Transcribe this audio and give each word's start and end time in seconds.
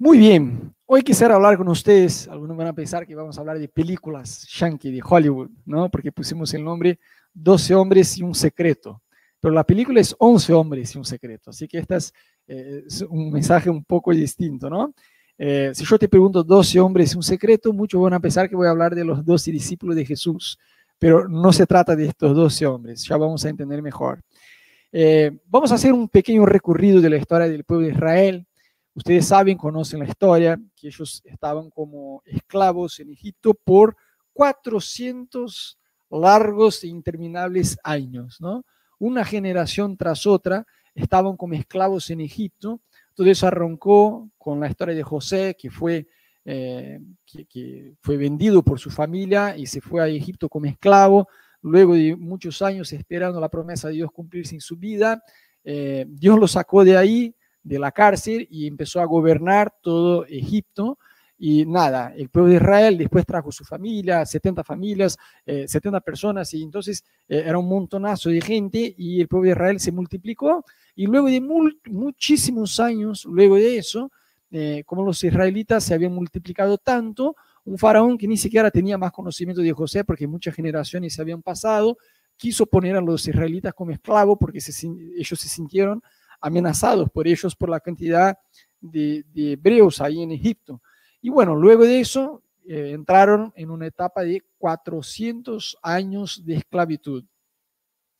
Muy 0.00 0.18
bien, 0.18 0.72
hoy 0.86 1.02
quisiera 1.02 1.34
hablar 1.34 1.56
con 1.56 1.66
ustedes, 1.66 2.28
algunos 2.28 2.56
van 2.56 2.68
a 2.68 2.72
pensar 2.72 3.04
que 3.04 3.16
vamos 3.16 3.36
a 3.36 3.40
hablar 3.40 3.58
de 3.58 3.66
películas 3.66 4.46
yankee 4.56 4.92
de 4.92 5.02
Hollywood, 5.04 5.50
¿no? 5.66 5.90
Porque 5.90 6.12
pusimos 6.12 6.54
el 6.54 6.62
nombre 6.62 7.00
12 7.34 7.74
hombres 7.74 8.16
y 8.16 8.22
un 8.22 8.32
secreto, 8.32 9.02
pero 9.40 9.52
la 9.52 9.64
película 9.64 10.00
es 10.00 10.14
11 10.16 10.52
hombres 10.52 10.94
y 10.94 10.98
un 10.98 11.04
secreto, 11.04 11.50
así 11.50 11.66
que 11.66 11.78
este 11.78 11.96
es, 11.96 12.12
un 13.10 13.32
mensaje 13.32 13.68
un 13.68 13.82
poco 13.82 14.12
distinto, 14.12 14.70
¿no? 14.70 14.94
Eh, 15.36 15.72
si 15.74 15.84
yo 15.84 15.98
te 15.98 16.08
pregunto 16.08 16.44
12 16.44 16.78
hombres 16.78 17.14
y 17.14 17.16
un 17.16 17.24
secreto, 17.24 17.72
muchos 17.72 18.00
van 18.00 18.14
a 18.14 18.20
pensar 18.20 18.48
que 18.48 18.54
voy 18.54 18.68
a 18.68 18.70
hablar 18.70 18.94
de 18.94 19.04
los 19.04 19.24
12 19.24 19.50
discípulos 19.50 19.96
de 19.96 20.06
Jesús, 20.06 20.60
pero 20.96 21.28
no 21.28 21.52
se 21.52 21.66
trata 21.66 21.96
de 21.96 22.06
estos 22.06 22.36
12 22.36 22.66
hombres, 22.66 23.02
ya 23.02 23.16
vamos 23.16 23.44
a 23.44 23.48
entender 23.48 23.82
mejor. 23.82 24.22
Eh, 24.92 25.32
vamos 25.46 25.72
a 25.72 25.74
hacer 25.74 25.92
un 25.92 26.08
pequeño 26.08 26.46
recorrido 26.46 27.00
de 27.00 27.10
la 27.10 27.16
historia 27.16 27.48
del 27.48 27.64
pueblo 27.64 27.88
de 27.88 27.94
Israel, 27.94 28.47
Ustedes 28.98 29.28
saben, 29.28 29.56
conocen 29.56 30.00
la 30.00 30.06
historia, 30.06 30.60
que 30.74 30.88
ellos 30.88 31.22
estaban 31.24 31.70
como 31.70 32.20
esclavos 32.26 32.98
en 32.98 33.12
Egipto 33.12 33.54
por 33.54 33.96
400 34.32 35.78
largos 36.10 36.82
e 36.82 36.88
interminables 36.88 37.78
años, 37.84 38.40
¿no? 38.40 38.64
Una 38.98 39.24
generación 39.24 39.96
tras 39.96 40.26
otra 40.26 40.66
estaban 40.96 41.36
como 41.36 41.54
esclavos 41.54 42.10
en 42.10 42.22
Egipto. 42.22 42.80
Todo 43.14 43.30
eso 43.30 43.46
arrancó 43.46 44.28
con 44.36 44.58
la 44.58 44.68
historia 44.68 44.96
de 44.96 45.04
José, 45.04 45.56
que 45.56 45.70
fue, 45.70 46.08
eh, 46.44 46.98
que, 47.24 47.94
fue 48.00 48.16
vendido 48.16 48.64
por 48.64 48.80
su 48.80 48.90
familia 48.90 49.56
y 49.56 49.66
se 49.66 49.80
fue 49.80 50.02
a 50.02 50.08
Egipto 50.08 50.48
como 50.48 50.66
esclavo. 50.66 51.28
Luego 51.62 51.94
de 51.94 52.16
muchos 52.16 52.62
años 52.62 52.92
esperando 52.92 53.40
la 53.40 53.48
promesa 53.48 53.86
de 53.86 53.94
Dios 53.94 54.10
cumplirse 54.10 54.56
en 54.56 54.60
su 54.60 54.76
vida, 54.76 55.22
eh, 55.62 56.04
Dios 56.08 56.36
lo 56.36 56.48
sacó 56.48 56.84
de 56.84 56.96
ahí, 56.96 57.36
de 57.68 57.78
la 57.78 57.92
cárcel 57.92 58.48
y 58.50 58.66
empezó 58.66 59.00
a 59.00 59.04
gobernar 59.04 59.72
todo 59.82 60.24
Egipto. 60.26 60.98
Y 61.40 61.66
nada, 61.66 62.12
el 62.16 62.30
pueblo 62.30 62.50
de 62.50 62.56
Israel 62.56 62.98
después 62.98 63.24
trajo 63.24 63.52
su 63.52 63.64
familia, 63.64 64.26
70 64.26 64.64
familias, 64.64 65.16
70 65.46 65.96
eh, 65.96 66.00
personas, 66.00 66.52
y 66.52 66.64
entonces 66.64 67.04
eh, 67.28 67.44
era 67.46 67.58
un 67.58 67.68
montonazo 67.68 68.30
de 68.30 68.40
gente 68.40 68.92
y 68.98 69.20
el 69.20 69.28
pueblo 69.28 69.44
de 69.44 69.52
Israel 69.52 69.78
se 69.78 69.92
multiplicó. 69.92 70.64
Y 70.96 71.06
luego 71.06 71.28
de 71.28 71.40
muchísimos 71.86 72.80
años, 72.80 73.24
luego 73.24 73.54
de 73.54 73.78
eso, 73.78 74.10
eh, 74.50 74.82
como 74.84 75.04
los 75.04 75.22
israelitas 75.22 75.84
se 75.84 75.94
habían 75.94 76.12
multiplicado 76.12 76.76
tanto, 76.78 77.36
un 77.64 77.78
faraón 77.78 78.18
que 78.18 78.26
ni 78.26 78.36
siquiera 78.36 78.70
tenía 78.70 78.98
más 78.98 79.12
conocimiento 79.12 79.62
de 79.62 79.72
José 79.72 80.02
porque 80.02 80.26
muchas 80.26 80.54
generaciones 80.54 81.14
se 81.14 81.22
habían 81.22 81.42
pasado, 81.42 81.98
quiso 82.36 82.66
poner 82.66 82.96
a 82.96 83.00
los 83.00 83.28
israelitas 83.28 83.74
como 83.74 83.92
esclavos 83.92 84.38
porque 84.40 84.58
ellos 84.58 85.38
se 85.38 85.48
sintieron 85.48 86.02
amenazados 86.40 87.10
por 87.10 87.26
ellos 87.26 87.54
por 87.54 87.68
la 87.68 87.80
cantidad 87.80 88.38
de, 88.80 89.24
hebreos 89.34 90.00
ahí 90.00 90.22
en 90.22 90.32
Egipto. 90.32 90.82
Y 91.20 91.30
bueno, 91.30 91.56
luego 91.56 91.84
de 91.84 92.00
eso 92.00 92.42
eh, 92.66 92.92
entraron 92.92 93.52
en 93.56 93.70
una 93.70 93.86
etapa 93.86 94.22
de 94.22 94.44
400 94.58 95.78
años 95.82 96.44
de 96.44 96.56
esclavitud. 96.56 97.24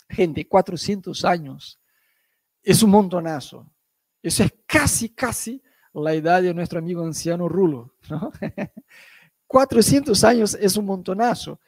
Gente, 0.09 0.47
400 0.47 1.25
años. 1.25 1.79
Es 2.63 2.83
un 2.83 2.91
montonazo. 2.91 3.71
Eso 4.23 4.43
es 4.43 4.53
casi, 4.67 5.11
casi 5.11 5.63
la 5.95 6.15
edad 6.15 6.43
de 6.43 6.55
nuestro 6.55 6.79
amigo 6.79 7.05
anciano 7.05 7.49
Rulo. 7.49 7.95
400 9.47 10.25
años 10.25 10.55
es 10.61 10.77
un 10.77 10.87
montonazo. 10.87 11.61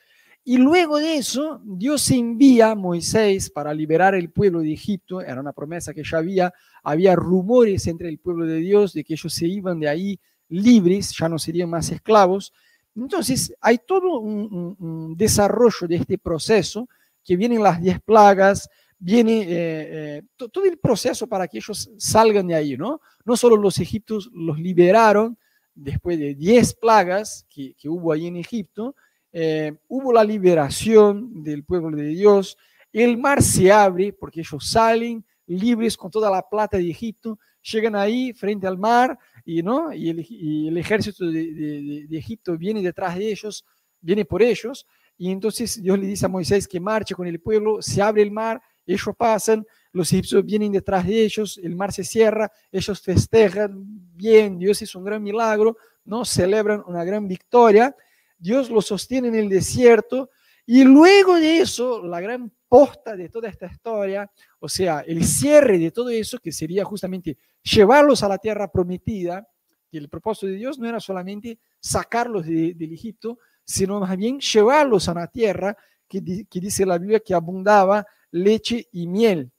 Y 0.43 0.57
luego 0.57 0.99
de 0.99 1.17
eso, 1.17 1.61
Dios 1.65 2.11
envía 2.11 2.71
a 2.71 2.75
Moisés 2.75 3.51
para 3.51 3.75
liberar 3.75 4.15
el 4.15 4.31
pueblo 4.31 4.61
de 4.61 4.73
Egipto. 4.73 5.21
Era 5.21 5.41
una 5.41 5.53
promesa 5.53 5.93
que 5.93 6.03
ya 6.03 6.19
había. 6.19 6.53
Había 6.83 7.15
rumores 7.15 7.87
entre 7.87 8.09
el 8.09 8.19
pueblo 8.19 8.47
de 8.47 8.57
Dios 8.57 8.95
de 8.95 9.05
que 9.05 9.15
ellos 9.15 9.33
se 9.33 9.47
iban 9.47 9.81
de 9.81 9.89
ahí 9.89 10.21
libres, 10.49 11.15
ya 11.17 11.29
no 11.29 11.39
serían 11.39 11.69
más 11.69 11.91
esclavos. 11.91 12.53
Entonces, 12.97 13.55
hay 13.61 13.79
todo 13.87 14.19
un, 14.19 15.15
desarrollo 15.17 15.87
de 15.87 15.97
este 15.97 16.19
proceso, 16.19 16.89
que 17.23 17.37
vienen 17.37 17.63
las 17.63 17.81
diez 17.81 18.01
plagas, 18.01 18.69
viene 18.99 19.43
eh, 19.43 19.47
eh, 19.51 20.23
todo 20.37 20.65
el 20.65 20.79
proceso 20.79 21.27
para 21.27 21.47
que 21.47 21.59
ellos 21.59 21.91
salgan 21.99 22.47
de 22.47 22.55
ahí, 22.55 22.77
¿no? 22.77 23.01
No 23.25 23.37
solo 23.37 23.57
los 23.57 23.79
egipcios 23.79 24.31
los 24.33 24.59
liberaron 24.59 25.39
después 25.75 26.19
de 26.19 26.35
diez 26.35 26.75
plagas 26.75 27.47
que, 27.49 27.75
que 27.75 27.89
hubo 27.89 28.13
ahí 28.13 28.27
en 28.27 28.37
Egipto, 28.37 28.97
eh, 29.33 29.73
hubo 29.89 30.13
la 30.13 30.25
liberación 30.25 31.43
del 31.43 31.65
pueblo 31.65 31.97
de 31.97 32.07
Dios, 32.07 32.57
el 32.93 33.19
mar 33.19 33.43
se 33.43 33.71
abre 33.71 34.13
porque 34.13 34.41
ellos 34.41 34.69
salen 34.69 35.25
libres 35.47 35.97
con 35.97 36.11
toda 36.11 36.31
la 36.31 36.49
plata 36.49 36.77
de 36.77 36.91
Egipto, 36.91 37.39
llegan 37.63 37.95
ahí 37.95 38.33
frente 38.33 38.67
al 38.67 38.79
mar 38.79 39.19
y, 39.45 39.63
¿no? 39.63 39.93
y, 39.93 40.09
el, 40.11 40.77
ejército 40.77 41.27
de, 41.27 42.07
Egipto 42.11 42.57
viene 42.57 42.83
detrás 42.83 43.17
de 43.17 43.31
ellos, 43.31 43.65
viene 44.01 44.25
por 44.25 44.43
ellos, 44.43 44.87
y 45.19 45.31
entonces 45.31 45.83
Dios 45.83 45.99
le 45.99 46.07
dice 46.07 46.27
a 46.27 46.29
Moisés 46.29 46.67
que 46.67 46.81
marche 46.81 47.15
con 47.15 47.27
el 47.27 47.41
pueblo, 47.41 47.83
se 47.83 48.01
abre 48.01 48.23
el 48.23 48.31
mar, 48.31 48.61
ellos 48.87 49.15
pasan, 49.17 49.67
los 49.93 50.13
egipcios 50.13 50.45
vienen 50.45 50.73
detrás 50.73 51.07
de 51.07 51.25
ellos, 51.25 51.61
el 51.63 51.77
mar 51.77 51.93
se 51.93 52.05
cierra, 52.05 52.51
ellos 52.73 53.01
festejan, 53.01 53.73
bien, 54.15 54.59
Dios 54.59 54.81
hizo 54.83 54.99
un 54.99 55.05
gran 55.05 55.23
milagro, 55.23 55.77
¿no? 56.05 56.25
celebran 56.25 56.83
una 56.87 57.05
gran 57.05 57.29
victoria, 57.29 57.95
Dios 58.41 58.71
lo 58.71 58.83
sostiene 58.83 59.29
en 59.29 59.35
el 59.37 59.49
desierto 59.49 60.31
y 60.67 60.85
luego 60.85 61.37
de 61.37 61.61
eso, 61.61 62.05
la 62.07 62.21
gran 62.21 62.53
posta 62.69 63.17
de 63.17 63.29
toda 63.29 63.49
esta 63.49 63.67
historia, 63.67 64.31
o 64.61 64.69
sea, 64.69 65.01
el 65.01 65.25
cierre 65.25 65.79
de 65.79 65.91
todo 65.91 66.11
eso, 66.11 66.39
que 66.39 66.53
sería 66.53 66.85
justamente 66.85 67.37
llevarlos 67.63 68.23
a 68.23 68.29
la 68.29 68.39
tierra 68.39 68.71
prometida, 68.71 69.47
y 69.91 69.99
el 69.99 70.09
propósito 70.09 70.47
de 70.47 70.55
Dios 70.55 70.79
no 70.79 70.89
era 70.89 71.01
solamente 71.01 71.59
sacarlos 71.81 72.47
de, 72.47 72.75
del 72.75 72.93
Egipto, 72.93 73.39
sino 73.65 73.99
más 73.99 74.17
bien 74.17 74.39
llevarlos 74.39 75.09
a 75.09 75.13
una 75.13 75.27
tierra 75.27 75.77
que, 76.07 76.23
que 76.49 76.61
dice 76.61 76.87
la 76.87 76.99
Biblia 76.99 77.19
que 77.19 77.35
abundaba 77.35 78.07
leche 78.31 78.89
y 78.93 79.09
miel. 79.09 79.51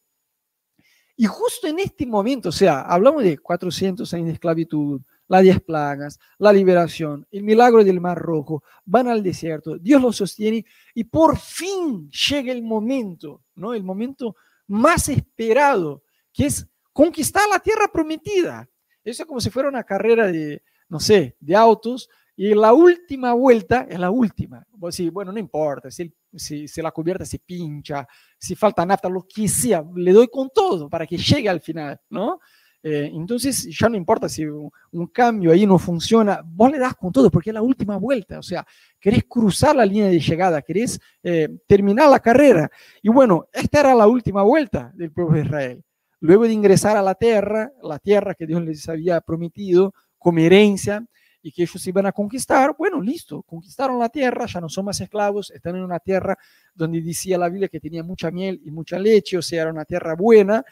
Y 1.17 1.25
justo 1.25 1.67
en 1.67 1.79
este 1.79 2.05
momento, 2.05 2.49
o 2.49 2.53
sea, 2.53 2.81
hablamos 2.81 3.23
de 3.23 3.37
400 3.37 4.13
años 4.13 4.27
de 4.27 4.33
esclavitud, 4.33 5.01
las 5.31 5.43
diez 5.43 5.61
plagas, 5.61 6.19
la 6.39 6.51
liberación, 6.51 7.25
el 7.31 7.43
milagro 7.43 7.85
del 7.85 8.01
Mar 8.01 8.17
Rojo, 8.17 8.63
van 8.83 9.07
al 9.07 9.23
desierto, 9.23 9.77
Dios 9.77 10.01
los 10.01 10.17
sostiene 10.17 10.65
y 10.93 11.05
por 11.05 11.37
fin 11.37 12.09
llega 12.09 12.51
el 12.51 12.61
momento, 12.61 13.41
¿no? 13.55 13.73
El 13.73 13.81
momento 13.81 14.35
más 14.67 15.07
esperado, 15.07 16.03
que 16.33 16.47
es 16.47 16.67
conquistar 16.91 17.43
la 17.49 17.59
tierra 17.59 17.89
prometida. 17.89 18.67
Eso 19.05 19.23
es 19.23 19.27
como 19.27 19.39
si 19.39 19.49
fuera 19.49 19.69
una 19.69 19.85
carrera 19.85 20.27
de, 20.27 20.63
no 20.89 20.99
sé, 20.99 21.37
de 21.39 21.55
autos 21.55 22.09
y 22.35 22.53
la 22.53 22.73
última 22.73 23.31
vuelta 23.31 23.87
es 23.89 23.99
la 23.99 24.11
última. 24.11 24.67
bueno, 25.13 25.31
no 25.31 25.39
importa, 25.39 25.89
si, 25.89 26.13
si, 26.35 26.67
si, 26.67 26.81
la 26.81 26.91
cubierta 26.91 27.23
se 27.23 27.39
pincha, 27.39 28.05
si 28.37 28.53
falta 28.53 28.85
nafta, 28.85 29.07
lo 29.07 29.25
que 29.25 29.47
sea, 29.47 29.81
le 29.95 30.11
doy 30.11 30.27
con 30.27 30.49
todo 30.53 30.89
para 30.89 31.07
que 31.07 31.17
llegue 31.17 31.47
al 31.47 31.61
final, 31.61 32.01
¿no? 32.09 32.41
Eh, 32.83 33.11
entonces 33.13 33.67
ya 33.77 33.87
no 33.89 33.95
importa 33.95 34.27
si 34.27 34.43
un, 34.45 34.71
cambio 35.13 35.51
ahí 35.51 35.67
no 35.67 35.77
funciona, 35.77 36.41
vos 36.43 36.71
le 36.71 36.79
das 36.79 36.95
con 36.95 37.11
todo 37.11 37.29
porque 37.29 37.51
es 37.51 37.53
la 37.53 37.61
última 37.61 37.97
vuelta, 37.97 38.39
o 38.39 38.43
sea, 38.43 38.65
querés 38.99 39.25
cruzar 39.25 39.75
la 39.75 39.85
línea 39.85 40.07
de 40.07 40.19
llegada, 40.19 40.63
querés 40.63 40.99
eh, 41.21 41.47
terminar 41.67 42.09
la 42.09 42.19
carrera. 42.19 42.71
Y 43.01 43.09
bueno, 43.09 43.47
esta 43.53 43.81
era 43.81 43.93
la 43.93 44.07
última 44.07 44.41
vuelta 44.41 44.91
del 44.95 45.11
pueblo 45.11 45.35
de 45.35 45.45
Israel. 45.45 45.83
Luego 46.21 46.43
de 46.45 46.53
ingresar 46.53 46.97
a 46.97 47.01
la 47.01 47.15
tierra, 47.15 47.71
la 47.83 47.99
tierra 47.99 48.33
que 48.33 48.47
Dios 48.47 48.63
les 48.63 48.87
había 48.89 49.21
prometido 49.21 49.93
como 50.17 50.39
herencia 50.39 51.05
y 51.43 51.51
que 51.51 51.63
ellos 51.63 51.87
iban 51.87 52.05
a 52.05 52.11
conquistar, 52.11 52.75
bueno, 52.77 53.01
listo, 53.01 53.41
conquistaron 53.43 53.99
la 53.99 54.09
tierra, 54.09 54.45
ya 54.45 54.61
no 54.61 54.69
son 54.69 54.85
más 54.85 55.01
esclavos, 55.01 55.51
están 55.51 55.75
en 55.75 55.83
una 55.83 55.99
tierra 55.99 56.37
donde 56.73 57.01
decía 57.01 57.37
la 57.37 57.49
Biblia 57.49 57.67
que 57.67 57.79
tenía 57.79 58.03
mucha 58.03 58.29
miel 58.29 58.61
y 58.63 58.71
mucha 58.71 58.99
leche, 58.99 59.37
o 59.37 59.41
sea, 59.41 59.63
era 59.63 59.71
una 59.71 59.85
tierra 59.85 60.15
buena, 60.15 60.63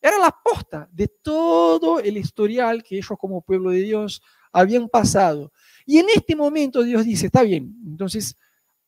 era 0.00 0.18
la 0.18 0.30
posta 0.30 0.88
de 0.92 1.08
todo 1.08 1.98
el 2.00 2.16
historial 2.16 2.82
que 2.82 2.96
ellos 2.96 3.18
como 3.18 3.42
pueblo 3.42 3.70
de 3.70 3.80
Dios 3.80 4.22
habían 4.52 4.88
pasado. 4.88 5.52
Y 5.84 5.98
en 5.98 6.06
este 6.14 6.36
momento 6.36 6.82
Dios 6.82 7.04
dice, 7.04 7.26
está 7.26 7.42
bien, 7.42 7.74
entonces 7.86 8.36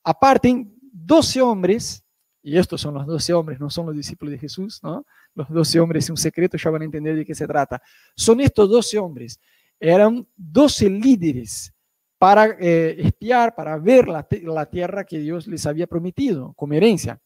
aparten 0.03 0.75
12 0.93 1.43
hombres, 1.43 2.05
y 2.43 2.57
estos 2.57 2.81
son 2.81 2.95
los 2.95 3.07
12 3.07 3.33
hombres, 3.35 3.61
no 3.61 3.69
son 3.69 3.87
los 3.87 3.97
discípulos 3.97 4.33
de 4.33 4.39
Jesús, 4.39 4.81
¿no? 4.83 5.05
Los 5.35 5.49
12 5.49 5.81
hombres 5.81 6.05
es 6.05 6.11
un 6.11 6.17
secreto, 6.17 6.57
ya 6.57 6.71
van 6.71 6.83
a 6.83 6.85
entender 6.87 7.17
de 7.17 7.25
qué 7.25 7.35
se 7.35 7.47
trata. 7.47 7.83
Son 8.15 8.41
estos 8.41 8.69
12 8.69 8.99
hombres, 8.99 9.41
eran 9.79 10.27
12 10.37 10.91
líderes 10.91 11.73
para 12.19 12.57
eh, 12.59 12.97
espiar, 12.99 13.55
para 13.55 13.79
ver 13.79 14.09
la, 14.09 14.27
la 14.43 14.67
tierra 14.67 15.05
que 15.05 15.19
Dios 15.19 15.47
les 15.47 15.67
había 15.67 15.87
prometido 15.87 16.53
como 16.55 16.75
herencia. 16.75 17.21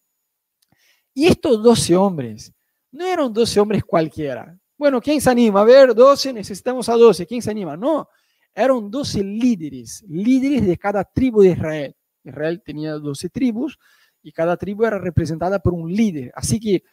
Y 1.13 1.27
estos 1.27 1.63
12 1.63 1.97
hombres 1.97 2.53
no 2.95 3.05
eran 3.05 3.33
12 3.33 3.61
hombres 3.61 3.85
cualquiera. 3.85 4.57
Bueno, 4.79 5.01
¿quién 5.01 5.21
se 5.21 5.29
anima? 5.29 5.61
A 5.61 5.65
ver, 5.65 5.95
12, 5.95 6.33
necesitamos 6.33 6.89
a 6.89 6.95
12. 6.95 7.27
¿Quién 7.27 7.43
se 7.43 7.51
anima? 7.51 7.77
No, 7.77 8.09
eran 8.55 8.89
12 8.91 9.23
líderes, 9.23 10.05
líderes 10.09 10.65
de 10.65 10.79
cada 10.79 11.05
tribu 11.05 11.43
de 11.43 11.51
Israel. 11.51 11.97
Israel 12.23 12.63
tenía 12.65 12.93
12 12.93 13.29
tribus 13.31 13.79
y 14.23 14.31
cada 14.31 14.57
tribu 14.57 14.85
era 14.85 14.99
representada 14.99 15.59
por 15.59 15.75
un 15.75 15.93
líder. 15.93 16.33
Así 16.37 16.61
que 16.61 16.85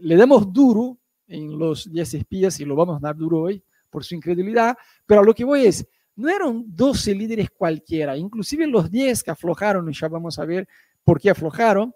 le 0.00 0.16
damos 0.16 0.52
duro 0.52 0.98
en 1.26 1.58
los 1.58 1.90
10 1.90 2.14
espías 2.14 2.60
y 2.60 2.66
lo 2.66 2.76
vamos 2.76 2.98
a 2.98 3.00
dar 3.00 3.16
duro 3.16 3.42
hoy, 3.42 3.62
por 3.88 4.04
su 4.04 4.14
incredulidad, 4.14 4.76
pero 5.06 5.22
a 5.22 5.24
lo 5.24 5.34
que 5.34 5.44
voy 5.44 5.64
es, 5.66 5.86
no 6.16 6.28
eran 6.28 6.64
12 6.66 7.14
líderes 7.14 7.50
cualquiera, 7.50 8.16
inclusive 8.16 8.66
los 8.66 8.90
10 8.90 9.22
que 9.22 9.30
aflojaron, 9.30 9.88
y 9.88 9.94
ya 9.94 10.08
vamos 10.08 10.38
a 10.38 10.44
ver 10.44 10.68
por 11.02 11.20
qué 11.20 11.30
aflojaron, 11.30 11.94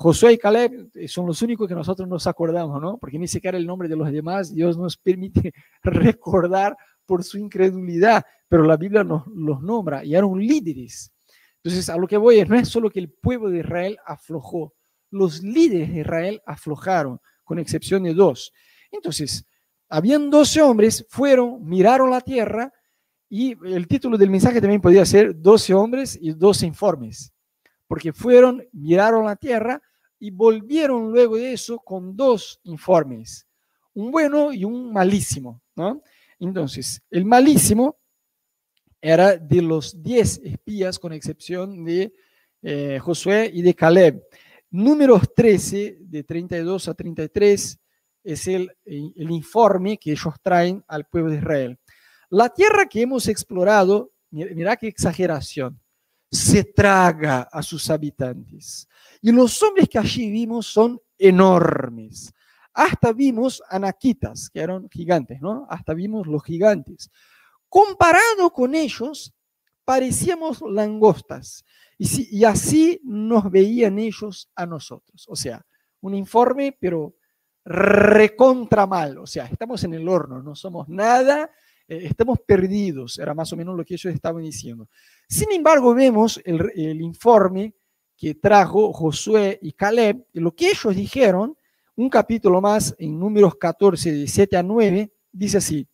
Josué 0.00 0.34
y 0.34 0.38
Caleb 0.38 0.90
eh, 0.94 1.08
son 1.08 1.26
los 1.26 1.42
únicos 1.42 1.66
que 1.66 1.74
nosotros 1.74 2.08
nos 2.08 2.28
acordamos, 2.28 2.80
¿no? 2.80 2.98
Porque 2.98 3.18
ni 3.18 3.26
siquiera 3.26 3.58
el 3.58 3.66
nombre 3.66 3.88
de 3.88 3.96
los 3.96 4.12
demás 4.12 4.54
Dios 4.54 4.78
nos 4.78 4.96
permite 4.96 5.52
recordar 5.82 6.76
por 7.04 7.24
su 7.24 7.36
incredulidad, 7.36 8.24
pero 8.46 8.62
la 8.62 8.76
Biblia 8.76 9.02
nos 9.02 9.26
los 9.26 9.60
nombra 9.60 10.04
y 10.04 10.14
eran 10.14 10.38
líderes. 10.38 11.12
Entonces, 11.56 11.88
a 11.90 11.96
lo 11.96 12.06
que 12.06 12.16
voy 12.16 12.38
es, 12.38 12.48
no 12.48 12.54
es 12.54 12.68
solo 12.68 12.90
que 12.90 13.00
el 13.00 13.10
pueblo 13.10 13.50
de 13.50 13.58
Israel 13.58 13.98
aflojó, 14.06 14.72
los 15.10 15.42
líderes 15.42 15.92
de 15.92 16.00
Israel 16.02 16.42
aflojaron, 16.46 17.18
con 17.42 17.58
excepción 17.58 18.04
de 18.04 18.14
dos. 18.14 18.52
Entonces, 18.92 19.44
habían 19.88 20.30
12 20.30 20.62
hombres, 20.62 21.06
fueron, 21.08 21.66
miraron 21.66 22.08
la 22.10 22.20
tierra 22.20 22.72
y 23.28 23.56
el 23.66 23.88
título 23.88 24.16
del 24.16 24.30
mensaje 24.30 24.60
también 24.60 24.80
podría 24.80 25.04
ser 25.04 25.34
12 25.34 25.74
hombres 25.74 26.16
y 26.20 26.34
12 26.34 26.66
informes, 26.66 27.32
porque 27.88 28.12
fueron, 28.12 28.64
miraron 28.70 29.24
la 29.24 29.34
tierra 29.34 29.82
y 30.18 30.30
volvieron 30.30 31.10
luego 31.10 31.36
de 31.36 31.52
eso 31.52 31.78
con 31.78 32.16
dos 32.16 32.60
informes, 32.64 33.46
un 33.94 34.10
bueno 34.10 34.52
y 34.52 34.64
un 34.64 34.92
malísimo, 34.92 35.62
¿no? 35.76 36.02
Entonces, 36.38 37.02
el 37.10 37.24
malísimo 37.24 37.98
era 39.00 39.36
de 39.36 39.62
los 39.62 40.02
10 40.02 40.40
espías, 40.44 40.98
con 40.98 41.12
excepción 41.12 41.84
de 41.84 42.12
eh, 42.62 42.98
Josué 43.00 43.50
y 43.52 43.62
de 43.62 43.74
Caleb. 43.74 44.22
Números 44.70 45.34
13, 45.34 45.98
de 46.00 46.24
32 46.24 46.88
a 46.88 46.94
33, 46.94 47.80
es 48.24 48.48
el, 48.48 48.70
el 48.84 49.30
informe 49.30 49.96
que 49.96 50.12
ellos 50.12 50.34
traen 50.42 50.84
al 50.86 51.06
pueblo 51.06 51.30
de 51.30 51.38
Israel. 51.38 51.78
La 52.30 52.50
tierra 52.50 52.86
que 52.86 53.00
hemos 53.00 53.26
explorado, 53.28 54.12
mira 54.30 54.76
qué 54.76 54.88
exageración, 54.88 55.80
se 56.30 56.64
traga 56.64 57.48
a 57.50 57.62
sus 57.62 57.88
habitantes. 57.90 58.88
Y 59.20 59.32
los 59.32 59.62
hombres 59.62 59.88
que 59.88 59.98
allí 59.98 60.30
vimos 60.30 60.66
son 60.66 61.00
enormes. 61.16 62.32
Hasta 62.72 63.12
vimos 63.12 63.62
anaquitas, 63.68 64.50
que 64.50 64.60
eran 64.60 64.88
gigantes, 64.88 65.40
¿no? 65.40 65.66
Hasta 65.68 65.94
vimos 65.94 66.26
los 66.26 66.44
gigantes. 66.44 67.10
Comparado 67.68 68.50
con 68.52 68.74
ellos, 68.74 69.34
parecíamos 69.84 70.62
langostas. 70.62 71.64
Y, 71.96 72.38
y 72.38 72.44
así 72.44 73.00
nos 73.02 73.50
veían 73.50 73.98
ellos 73.98 74.50
a 74.54 74.66
nosotros. 74.66 75.26
O 75.28 75.34
sea, 75.34 75.64
un 76.00 76.14
informe, 76.14 76.76
pero 76.78 77.14
recontra 77.64 78.86
mal. 78.86 79.18
O 79.18 79.26
sea, 79.26 79.46
estamos 79.46 79.82
en 79.84 79.94
el 79.94 80.08
horno, 80.08 80.42
no 80.42 80.54
somos 80.54 80.88
nada, 80.88 81.50
eh, 81.88 82.00
estamos 82.04 82.38
perdidos. 82.46 83.18
Era 83.18 83.34
más 83.34 83.52
o 83.52 83.56
menos 83.56 83.76
lo 83.76 83.84
que 83.84 83.94
ellos 83.94 84.14
estaban 84.14 84.42
diciendo. 84.42 84.88
Sin 85.28 85.50
embargo, 85.52 85.94
vemos 85.94 86.40
el, 86.44 86.70
el 86.76 87.00
informe 87.00 87.74
que 88.16 88.34
trajo 88.34 88.92
Josué 88.92 89.58
y 89.62 89.72
Caleb, 89.72 90.26
y 90.32 90.40
lo 90.40 90.54
que 90.54 90.68
ellos 90.70 90.94
dijeron, 90.94 91.56
un 91.96 92.08
capítulo 92.08 92.60
más 92.60 92.94
en 92.98 93.18
números 93.18 93.56
14, 93.56 94.12
de 94.12 94.26
7 94.28 94.56
a 94.56 94.62
9, 94.62 95.12
dice 95.32 95.58
así, 95.58 95.88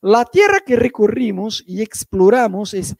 la 0.00 0.24
tierra 0.26 0.60
que 0.60 0.76
recorrimos 0.76 1.64
y 1.66 1.80
exploramos 1.80 2.74
es 2.74 2.94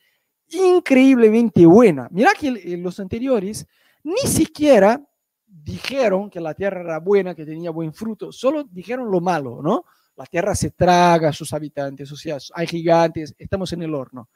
increíblemente 0.49 1.67
buena. 1.67 2.09
Mira 2.11 2.33
que 2.39 2.51
los 2.79 2.99
anteriores 3.01 3.67
ni 4.03 4.29
siquiera 4.29 5.03
dijeron 5.47 6.31
que 6.31 6.41
la 6.41 6.55
tierra 6.55 6.81
era 6.81 6.99
buena, 7.01 7.35
que 7.35 7.45
tenía 7.45 7.71
buen 7.71 7.93
fruto, 7.93 8.33
solo 8.33 8.65
dijeron 8.65 9.11
lo 9.11 9.21
malo, 9.21 9.61
¿no? 9.63 9.85
La 10.17 10.27
tierra 10.27 10.55
se 10.55 10.71
traga 10.71 11.31
a 11.31 11.33
sus 11.33 11.53
habitantes, 11.53 12.11
o 12.13 12.17
sea, 12.17 12.39
hay 12.55 12.67
gigantes, 12.67 13.35
estamos 13.37 13.73
en 13.73 13.83
el 13.83 13.95
horno. 13.95 14.29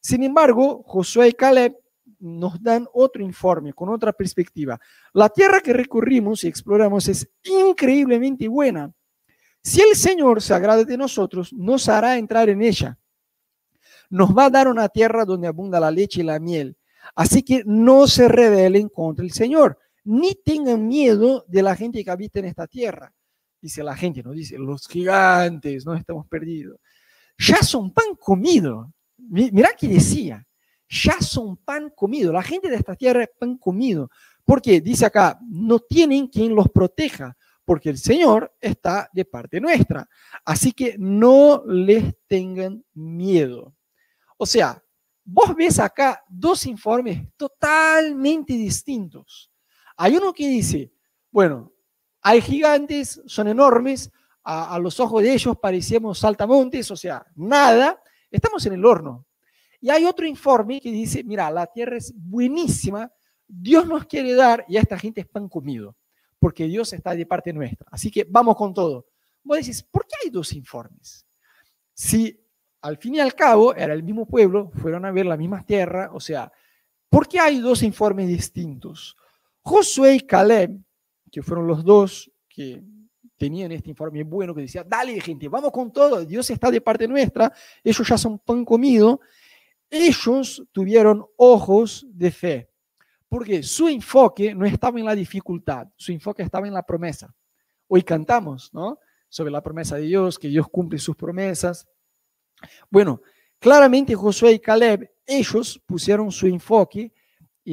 Sin 0.00 0.22
embargo, 0.22 0.82
Josué 0.84 1.28
y 1.28 1.32
Caleb 1.32 1.76
nos 2.20 2.62
dan 2.62 2.86
otro 2.92 3.22
informe 3.22 3.72
con 3.72 3.88
otra 3.88 4.12
perspectiva. 4.12 4.78
La 5.12 5.28
tierra 5.28 5.60
que 5.60 5.72
recorrimos 5.72 6.44
y 6.44 6.48
exploramos 6.48 7.08
es 7.08 7.28
increíblemente 7.44 8.48
buena. 8.48 8.92
Si 9.62 9.80
el 9.80 9.96
Señor 9.96 10.40
se 10.40 10.54
agrada 10.54 10.84
de 10.84 10.96
nosotros, 10.96 11.52
nos 11.52 11.88
hará 11.88 12.16
entrar 12.16 12.48
en 12.48 12.62
ella. 12.62 12.98
Nos 14.10 14.36
va 14.36 14.46
a 14.46 14.50
dar 14.50 14.68
una 14.68 14.88
tierra 14.88 15.24
donde 15.24 15.48
abunda 15.48 15.80
la 15.80 15.90
leche 15.90 16.20
y 16.20 16.24
la 16.24 16.38
miel. 16.38 16.76
Así 17.14 17.42
que 17.42 17.62
no 17.66 18.06
se 18.06 18.28
rebelen 18.28 18.88
contra 18.88 19.24
el 19.24 19.32
Señor, 19.32 19.78
ni 20.04 20.34
tengan 20.34 20.86
miedo 20.86 21.44
de 21.48 21.62
la 21.62 21.76
gente 21.76 22.02
que 22.02 22.10
habita 22.10 22.38
en 22.38 22.46
esta 22.46 22.66
tierra. 22.66 23.12
Dice 23.60 23.82
la 23.82 23.96
gente, 23.96 24.22
no 24.22 24.32
dice 24.32 24.56
los 24.58 24.86
gigantes, 24.86 25.84
no 25.84 25.94
estamos 25.94 26.26
perdidos. 26.26 26.78
Ya 27.38 27.62
son 27.62 27.92
pan 27.92 28.14
comido. 28.18 28.92
Mira 29.16 29.70
que 29.78 29.88
decía, 29.88 30.46
ya 30.88 31.20
son 31.20 31.56
pan 31.56 31.90
comido. 31.94 32.32
La 32.32 32.42
gente 32.42 32.68
de 32.70 32.76
esta 32.76 32.94
tierra 32.94 33.24
es 33.24 33.30
pan 33.38 33.58
comido. 33.58 34.10
Porque 34.44 34.80
dice 34.80 35.06
acá, 35.06 35.38
no 35.48 35.78
tienen 35.80 36.28
quien 36.28 36.54
los 36.54 36.68
proteja, 36.70 37.36
porque 37.64 37.90
el 37.90 37.98
Señor 37.98 38.54
está 38.60 39.10
de 39.12 39.24
parte 39.24 39.60
nuestra. 39.60 40.08
Así 40.44 40.72
que 40.72 40.96
no 40.98 41.62
les 41.66 42.14
tengan 42.26 42.82
miedo. 42.94 43.74
O 44.38 44.46
sea, 44.46 44.82
vos 45.24 45.54
ves 45.54 45.78
acá 45.78 46.24
dos 46.28 46.64
informes 46.64 47.28
totalmente 47.36 48.54
distintos. 48.54 49.50
Hay 49.96 50.16
uno 50.16 50.32
que 50.32 50.48
dice, 50.48 50.92
bueno, 51.30 51.72
hay 52.22 52.40
gigantes, 52.40 53.20
son 53.26 53.48
enormes, 53.48 54.10
a, 54.50 54.78
los 54.78 54.98
ojos 54.98 55.22
de 55.22 55.34
ellos 55.34 55.58
parecíamos 55.60 56.20
saltamontes, 56.20 56.90
o 56.90 56.96
sea, 56.96 57.24
nada, 57.34 58.00
estamos 58.30 58.64
en 58.64 58.72
el 58.72 58.84
horno. 58.84 59.26
Y 59.78 59.90
hay 59.90 60.06
otro 60.06 60.26
informe 60.26 60.80
que 60.80 60.90
dice, 60.90 61.22
mira, 61.22 61.50
la 61.50 61.66
tierra 61.66 61.98
es 61.98 62.14
buenísima, 62.16 63.12
Dios 63.46 63.86
nos 63.86 64.06
quiere 64.06 64.34
dar 64.34 64.64
y 64.66 64.78
a 64.78 64.80
esta 64.80 64.98
gente 64.98 65.20
es 65.20 65.26
pan 65.26 65.48
comido, 65.48 65.96
porque 66.38 66.64
Dios 66.64 66.92
está 66.94 67.14
de 67.14 67.26
parte 67.26 67.52
nuestra. 67.52 67.86
Así 67.90 68.10
que 68.10 68.26
vamos 68.28 68.56
con 68.56 68.72
todo. 68.72 69.06
Vos 69.42 69.58
decís, 69.58 69.82
¿por 69.82 70.06
qué 70.06 70.14
hay 70.24 70.30
dos 70.30 70.52
informes? 70.54 71.26
Si 71.92 72.40
al 72.80 72.96
fin 72.96 73.16
y 73.16 73.20
al 73.20 73.34
cabo 73.34 73.74
era 73.74 73.92
el 73.92 74.02
mismo 74.02 74.26
pueblo, 74.26 74.70
fueron 74.76 75.04
a 75.04 75.12
ver 75.12 75.26
la 75.26 75.36
misma 75.36 75.62
tierra, 75.62 76.10
o 76.12 76.20
sea, 76.20 76.50
¿por 77.10 77.28
qué 77.28 77.38
hay 77.38 77.58
dos 77.58 77.82
informes 77.82 78.28
distintos? 78.28 79.16
Josué 79.60 80.14
y 80.14 80.20
Caleb, 80.20 80.78
que 81.30 81.42
fueron 81.42 81.66
los 81.66 81.84
dos 81.84 82.30
que 82.48 82.82
tenían 83.36 83.72
este 83.72 83.90
informe 83.90 84.24
bueno 84.24 84.54
que 84.54 84.62
decía, 84.62 84.84
dale 84.84 85.20
gente, 85.20 85.48
vamos 85.48 85.70
con 85.70 85.92
todo, 85.92 86.24
Dios 86.24 86.50
está 86.50 86.70
de 86.70 86.80
parte 86.80 87.06
nuestra, 87.06 87.52
ellos 87.82 88.06
ya 88.06 88.18
son 88.18 88.38
pan 88.38 88.64
comido, 88.64 89.20
ellos 89.88 90.62
tuvieron 90.72 91.24
ojos 91.36 92.04
de 92.10 92.30
fe, 92.30 92.70
porque 93.28 93.62
su 93.62 93.88
enfoque 93.88 94.54
no 94.54 94.66
estaba 94.66 94.98
en 94.98 95.06
la 95.06 95.14
dificultad, 95.14 95.86
su 95.96 96.12
enfoque 96.12 96.42
estaba 96.42 96.66
en 96.66 96.74
la 96.74 96.82
promesa. 96.82 97.32
Hoy 97.86 98.02
cantamos, 98.02 98.72
¿no? 98.74 98.98
Sobre 99.28 99.50
la 99.50 99.62
promesa 99.62 99.96
de 99.96 100.02
Dios, 100.02 100.38
que 100.38 100.48
Dios 100.48 100.66
cumple 100.68 100.98
sus 100.98 101.16
promesas. 101.16 101.86
Bueno, 102.90 103.22
claramente 103.58 104.14
Josué 104.14 104.52
y 104.52 104.58
Caleb, 104.58 105.10
ellos 105.24 105.80
pusieron 105.86 106.30
su 106.32 106.46
enfoque 106.46 107.12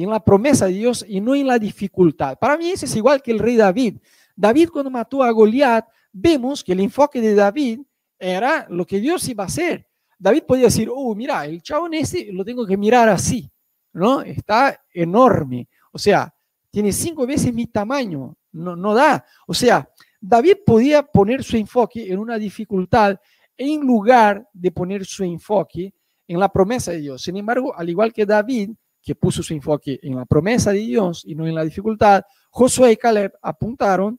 en 0.02 0.10
la 0.10 0.20
promesa 0.20 0.66
de 0.66 0.72
Dios 0.72 1.04
y 1.08 1.20
no 1.20 1.34
en 1.34 1.46
la 1.46 1.58
dificultad. 1.58 2.38
Para 2.38 2.56
mí 2.56 2.70
eso 2.70 2.86
es 2.86 2.96
igual 2.96 3.22
que 3.22 3.30
el 3.30 3.38
rey 3.38 3.56
David. 3.56 3.98
David 4.34 4.68
cuando 4.70 4.90
mató 4.90 5.22
a 5.22 5.30
Goliat, 5.30 5.86
vemos 6.12 6.62
que 6.62 6.72
el 6.72 6.80
enfoque 6.80 7.20
de 7.20 7.34
David 7.34 7.80
era 8.18 8.66
lo 8.68 8.86
que 8.86 9.00
Dios 9.00 9.28
iba 9.28 9.44
a 9.44 9.46
hacer. 9.46 9.86
David 10.18 10.44
podía 10.44 10.64
decir, 10.64 10.88
oh, 10.92 11.14
mira, 11.14 11.44
el 11.44 11.62
chabón 11.62 11.94
ese 11.94 12.32
lo 12.32 12.44
tengo 12.44 12.66
que 12.66 12.76
mirar 12.76 13.08
así, 13.08 13.50
¿no? 13.92 14.22
Está 14.22 14.80
enorme. 14.92 15.68
O 15.92 15.98
sea, 15.98 16.32
tiene 16.70 16.92
cinco 16.92 17.26
veces 17.26 17.52
mi 17.52 17.66
tamaño, 17.66 18.34
no, 18.52 18.76
no 18.76 18.94
da. 18.94 19.24
O 19.46 19.54
sea, 19.54 19.88
David 20.20 20.58
podía 20.64 21.02
poner 21.02 21.44
su 21.44 21.56
enfoque 21.56 22.10
en 22.10 22.18
una 22.18 22.38
dificultad 22.38 23.18
en 23.56 23.80
lugar 23.80 24.48
de 24.52 24.70
poner 24.70 25.04
su 25.04 25.24
enfoque 25.24 25.94
en 26.28 26.40
la 26.40 26.52
promesa 26.52 26.92
de 26.92 27.00
Dios. 27.00 27.22
Sin 27.22 27.36
embargo, 27.36 27.74
al 27.76 27.88
igual 27.88 28.12
que 28.12 28.26
David, 28.26 28.70
que 29.06 29.14
puso 29.14 29.40
su 29.40 29.54
enfoque 29.54 30.00
en 30.02 30.16
la 30.16 30.26
promesa 30.26 30.72
de 30.72 30.80
Dios 30.80 31.22
y 31.24 31.36
no 31.36 31.46
en 31.46 31.54
la 31.54 31.64
dificultad, 31.64 32.24
Josué 32.50 32.92
y 32.92 32.96
Caleb 32.96 33.32
apuntaron 33.40 34.18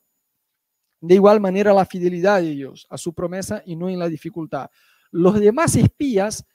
de 1.01 1.15
igual 1.15 1.41
manera 1.41 1.71
a 1.71 1.75
la 1.75 1.85
fidelidad 1.85 2.41
de 2.41 2.51
Dios, 2.51 2.87
a 2.89 2.97
su 2.97 3.13
promesa 3.13 3.61
y 3.65 3.75
no 3.75 3.89
en 3.89 3.99
la 3.99 4.07
dificultad 4.07 4.69
los 5.11 5.39
demás 5.39 5.75
espías, 5.75 6.45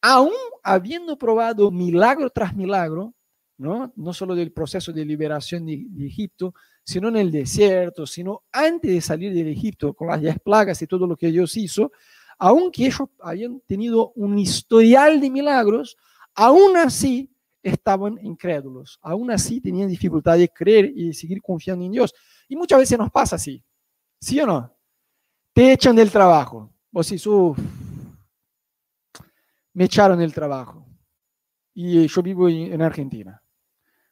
aún 0.00 0.32
habiendo 0.62 1.18
probado 1.18 1.70
milagro 1.70 2.30
tras 2.30 2.54
milagro, 2.54 3.14
¿no? 3.56 3.92
no 3.96 4.12
solo 4.12 4.34
del 4.34 4.52
proceso 4.52 4.92
de 4.92 5.04
liberación 5.04 5.66
de, 5.66 5.86
Egipto, 6.06 6.54
sino 6.84 7.08
en 7.08 7.16
el 7.16 7.30
desierto, 7.30 8.06
sino 8.06 8.44
antes 8.52 8.90
de 8.90 9.00
salir 9.00 9.34
del 9.34 9.48
Egipto 9.48 9.94
con 9.94 10.08
las 10.08 10.20
diez 10.20 10.38
plagas 10.40 10.80
y 10.82 10.86
todo 10.86 11.06
lo 11.06 11.16
que 11.16 11.30
Dios 11.30 11.56
hizo, 11.56 11.92
aunque 12.38 12.86
ellos 12.86 13.08
habían 13.20 13.60
tenido 13.60 14.12
un 14.14 14.38
historial 14.38 15.20
de 15.20 15.30
milagros, 15.30 15.96
aún 16.34 16.76
así 16.76 17.30
estaban 17.62 18.18
incrédulos, 18.22 18.98
aún 19.02 19.30
así 19.30 19.60
tenían 19.60 19.88
dificultad 19.88 20.36
de 20.36 20.48
creer 20.48 20.92
y 20.94 21.08
de 21.08 21.14
seguir 21.14 21.40
confiando 21.42 21.84
en 21.84 21.92
Dios. 21.92 22.14
Y 22.48 22.56
muchas 22.56 22.78
veces 22.78 22.98
nos 22.98 23.10
pasa 23.10 23.36
así, 23.36 23.64
¿sí 24.20 24.40
o 24.40 24.46
no? 24.46 24.74
Te 25.52 25.72
echan 25.72 25.96
del 25.96 26.10
trabajo, 26.10 26.72
vos 26.90 27.08
decís, 27.08 27.26
uff, 27.26 27.58
me 29.72 29.84
echaron 29.84 30.20
el 30.20 30.32
trabajo 30.32 30.86
y 31.74 32.06
yo 32.06 32.22
vivo 32.22 32.48
en 32.48 32.82
Argentina, 32.82 33.42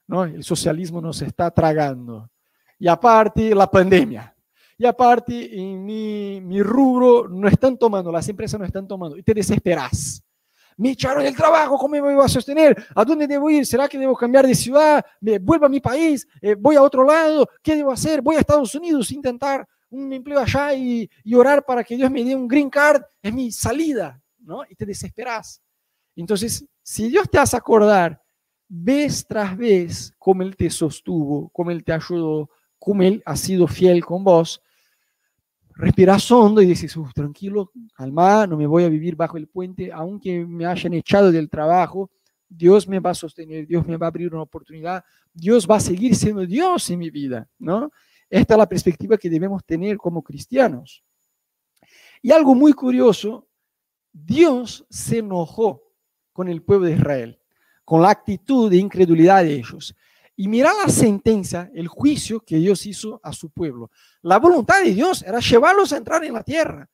¿no? 0.07 0.25
El 0.25 0.45
socialismo 0.45 1.01
nos 1.01 1.21
está 1.23 1.51
tragando. 1.51 2.31
Y 2.79 2.87
aparte, 2.87 3.55
la 3.55 3.69
pandemia. 3.69 4.35
Y 4.79 4.87
aparte, 4.87 5.59
en 5.59 5.85
mi, 5.85 6.41
mi 6.41 6.63
rubro 6.63 7.27
no 7.29 7.49
están 7.49 7.79
tomando, 7.79 8.13
las 8.13 8.29
empresas 8.29 8.61
no 8.61 8.67
están 8.67 8.87
tomando. 8.87 9.17
Y 9.17 9.23
te 9.23 9.35
desesperas. 9.35 10.23
Me 10.77 10.91
echaron 10.91 11.25
el 11.25 11.35
trabajo, 11.35 11.79
¿cómo 11.79 11.93
me 11.93 12.01
voy 12.01 12.25
a 12.25 12.29
sostener? 12.29 12.87
¿A 12.95 13.05
dónde 13.05 13.27
debo 13.27 13.49
ir? 13.49 13.65
¿Será 13.65 13.89
que 13.89 13.99
debo 13.99 14.15
cambiar 14.15 14.47
de 14.47 14.55
ciudad? 14.55 15.05
¿Me 15.21 15.39
vuelvo 15.39 15.67
a 15.67 15.71
mi 15.71 15.81
país? 15.81 16.27
Eh, 16.41 16.55
¿Voy 16.55 16.77
a 16.77 16.83
otro 16.83 17.05
lado? 17.05 17.49
¿Qué 17.63 17.75
debo 17.75 17.93
hacer? 17.93 18.21
¿Voy 18.21 18.37
a 18.37 18.41
Estados 18.41 18.75
Unidos 18.75 19.11
intentar 19.11 19.67
un 19.89 20.13
empleo 20.13 20.41
allá 20.41 20.75
y, 20.75 21.09
y 21.25 21.35
orar 21.35 21.65
para 21.65 21.83
que 21.83 21.97
Dios 21.97 22.11
me 22.11 22.23
dé 22.23 22.35
un 22.35 22.47
green 22.47 22.69
card? 22.69 23.03
Es 23.23 23.33
mi 23.33 23.51
salida, 23.51 24.21
¿no? 24.41 24.63
Y 24.69 24.75
te 24.75 24.85
desesperas. 24.85 25.63
Entonces, 26.15 26.65
si 26.83 27.09
Dios 27.09 27.29
te 27.31 27.39
hace 27.39 27.57
acordar 27.57 28.23
vez 28.69 29.27
tras 29.27 29.57
vez 29.57 30.15
cómo 30.19 30.43
Él 30.43 30.57
te 30.57 30.71
sostuvo, 30.71 31.49
cómo 31.51 31.71
Él 31.71 31.85
te 31.85 31.93
ayudó, 31.93 32.51
cómo 32.79 33.03
Él 33.03 33.23
ha 33.25 33.37
sido 33.37 33.67
fiel 33.67 34.05
con 34.05 34.25
vos, 34.25 34.63
respiras 35.77 36.31
hondo 36.31 36.63
y 36.63 36.67
dices, 36.67 36.97
tranquilo, 37.15 37.71
calma, 37.95 38.47
no 38.47 38.57
me 38.57 38.67
voy 38.67 38.85
a 38.85 38.89
vivir 38.89 39.15
bajo 39.15 39.37
el 39.37 39.47
puente, 39.47 39.93
aunque 39.93 40.45
me 40.45 40.65
hayan 40.65 40.95
echado 40.95 41.31
del 41.31 41.51
trabajo, 41.51 42.11
Dios 42.49 42.89
me 42.89 42.99
va 42.99 43.11
a 43.11 43.15
sostener, 43.15 43.67
Dios 43.67 43.87
me 43.87 43.97
va 43.97 44.07
a 44.07 44.09
abrir 44.09 44.33
una 44.33 44.43
oportunidad, 44.43 45.05
Dios 45.33 45.67
va 45.71 45.77
a 45.77 45.81
seguir 45.81 46.15
siendo 46.15 46.47
Dios 46.47 46.89
en 46.91 46.99
mi 46.99 47.11
vida, 47.11 47.49
¿no? 47.59 47.91
Esta 48.31 48.55
es 48.55 48.59
la 48.59 48.69
perspectiva 48.69 49.19
que 49.19 49.29
debemos 49.29 49.65
tener 49.65 49.99
como 49.99 50.23
cristianos. 50.23 51.05
Y 52.23 52.33
algo 52.33 52.55
muy 52.55 52.73
curioso, 52.73 53.47
Dios 54.13 54.87
se 54.89 55.19
enojó 55.19 55.83
con 56.33 56.49
el 56.49 56.63
pueblo 56.63 56.87
de 56.87 56.95
Israel, 56.95 57.39
con 57.85 58.01
la 58.01 58.11
actitud 58.11 58.71
de 58.71 58.79
incredulidad 58.79 59.45
de 59.45 59.55
ellos. 59.55 59.95
Y 60.37 60.49
mira 60.49 60.71
la 60.75 60.91
sentencia, 60.93 61.71
el 61.75 61.89
juicio 61.89 62.41
que 62.41 62.57
Dios 62.57 62.85
hizo 62.85 63.19
a 63.23 63.33
su 63.33 63.49
pueblo. 63.49 63.91
La 64.21 64.39
voluntad 64.39 64.83
de 64.83 64.93
Dios 64.93 65.23
era 65.23 65.41
llevarlos 65.41 65.93
a 65.93 65.97
entrar 65.97 66.23
en 66.25 66.35
la 66.35 66.43
tierra. 66.43 66.89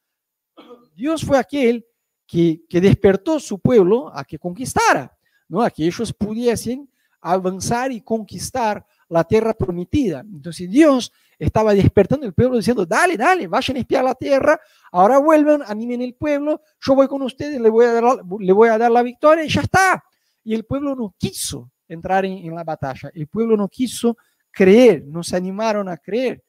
Dios 0.94 1.24
fue 1.24 1.38
aquel 1.38 1.84
que, 2.24 2.62
que 2.68 2.80
despertó 2.80 3.40
su 3.40 3.58
pueblo 3.58 4.14
a 4.14 4.24
que 4.24 4.38
conquistara, 4.38 5.16
¿no? 5.48 5.60
a 5.60 5.70
que 5.70 5.84
ellos 5.84 6.12
pudiesen 6.12 6.88
avanzar 7.20 7.90
y 7.90 8.00
conquistar 8.00 8.86
la 9.08 9.24
tierra 9.24 9.54
prometida. 9.54 10.20
Entonces 10.20 10.70
Dios 10.70 11.12
estaba 11.38 11.74
despertando 11.74 12.26
el 12.26 12.32
pueblo 12.34 12.56
diciendo, 12.56 12.86
dale, 12.86 13.16
dale, 13.16 13.48
vayan 13.48 13.76
a 13.76 13.80
espiar 13.80 14.04
la 14.04 14.14
tierra, 14.14 14.60
ahora 14.92 15.18
vuelvan, 15.18 15.62
animen 15.66 16.00
el 16.02 16.14
pueblo, 16.14 16.62
yo 16.80 16.94
voy 16.94 17.08
con 17.08 17.22
ustedes, 17.22 17.60
le 17.60 17.68
voy 17.68 17.86
a 17.86 17.92
dar, 17.92 18.04
le 18.38 18.52
voy 18.52 18.68
a 18.68 18.78
dar 18.78 18.90
la 18.90 19.02
victoria 19.02 19.44
y 19.44 19.48
ya 19.48 19.62
está. 19.62 20.04
Y 20.44 20.54
el 20.54 20.64
pueblo 20.64 20.94
no 20.94 21.14
quiso 21.18 21.70
entrar 21.88 22.24
en, 22.24 22.54
la 22.54 22.64
batalla. 22.64 23.10
El 23.14 23.26
pueblo 23.26 23.56
no 23.56 23.68
quiso 23.68 24.16
creer, 24.50 25.04
no 25.06 25.22
se 25.22 25.36
animaron 25.36 25.88
a 25.88 25.96
creer. 25.96 26.42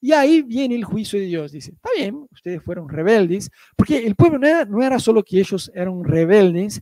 Y 0.00 0.12
ahí 0.12 0.42
viene 0.42 0.76
el 0.76 0.84
juicio 0.84 1.18
de 1.18 1.26
Dios. 1.26 1.52
Dice, 1.52 1.72
está 1.72 1.90
bien, 1.96 2.26
ustedes 2.30 2.62
fueron 2.62 2.88
rebeldes, 2.88 3.50
porque 3.76 3.98
el 3.98 4.14
pueblo 4.14 4.38
no 4.38 4.46
era, 4.46 4.64
no 4.64 4.82
era 4.82 4.98
solo 4.98 5.22
que 5.22 5.40
ellos 5.40 5.70
eran 5.74 6.04
rebeldes 6.04 6.80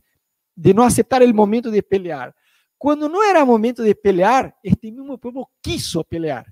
de 0.55 0.73
no 0.73 0.83
aceptar 0.83 1.23
el 1.23 1.33
momento 1.33 1.71
de 1.71 1.83
pelear. 1.83 2.35
Cuando 2.77 3.09
no 3.09 3.23
era 3.23 3.43
momento 3.43 3.81
de 3.81 3.95
pelear, 3.95 4.55
este 4.61 4.91
mismo 4.91 5.17
pueblo 5.17 5.49
quiso 5.61 6.03
pelear. 6.03 6.45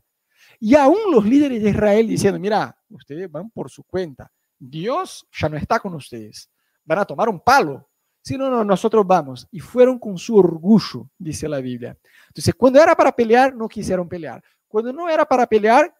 Y 0.59 0.75
aún 0.75 1.11
los 1.11 1.25
líderes 1.25 1.61
de 1.61 1.69
Israel 1.69 2.07
diciendo, 2.07 2.39
mira, 2.39 2.75
ustedes 2.89 3.29
van 3.29 3.49
por 3.51 3.69
su 3.69 3.83
cuenta. 3.83 4.31
Dios 4.57 5.27
ya 5.31 5.49
no 5.49 5.57
está 5.57 5.79
con 5.79 5.93
ustedes. 5.93 6.49
Van 6.83 6.99
a 6.99 7.05
tomar 7.05 7.29
un 7.29 7.39
palo. 7.39 7.87
No, 8.31 8.49
no, 8.49 8.63
nosotros 8.63 9.05
vamos. 9.05 9.47
Y 9.51 9.59
fueron 9.59 9.99
con 9.99 10.17
su 10.17 10.35
orgullo, 10.35 11.09
dice 11.17 11.47
la 11.47 11.59
Biblia. 11.61 11.97
Entonces, 12.27 12.55
cuando 12.55 12.81
era 12.81 12.95
para 12.95 13.11
pelear, 13.11 13.55
no 13.55 13.67
quisieron 13.67 14.09
pelear. 14.09 14.43
Cuando 14.67 14.91
no 14.91 15.07
era 15.09 15.25
para 15.25 15.45
pelear, 15.45 15.93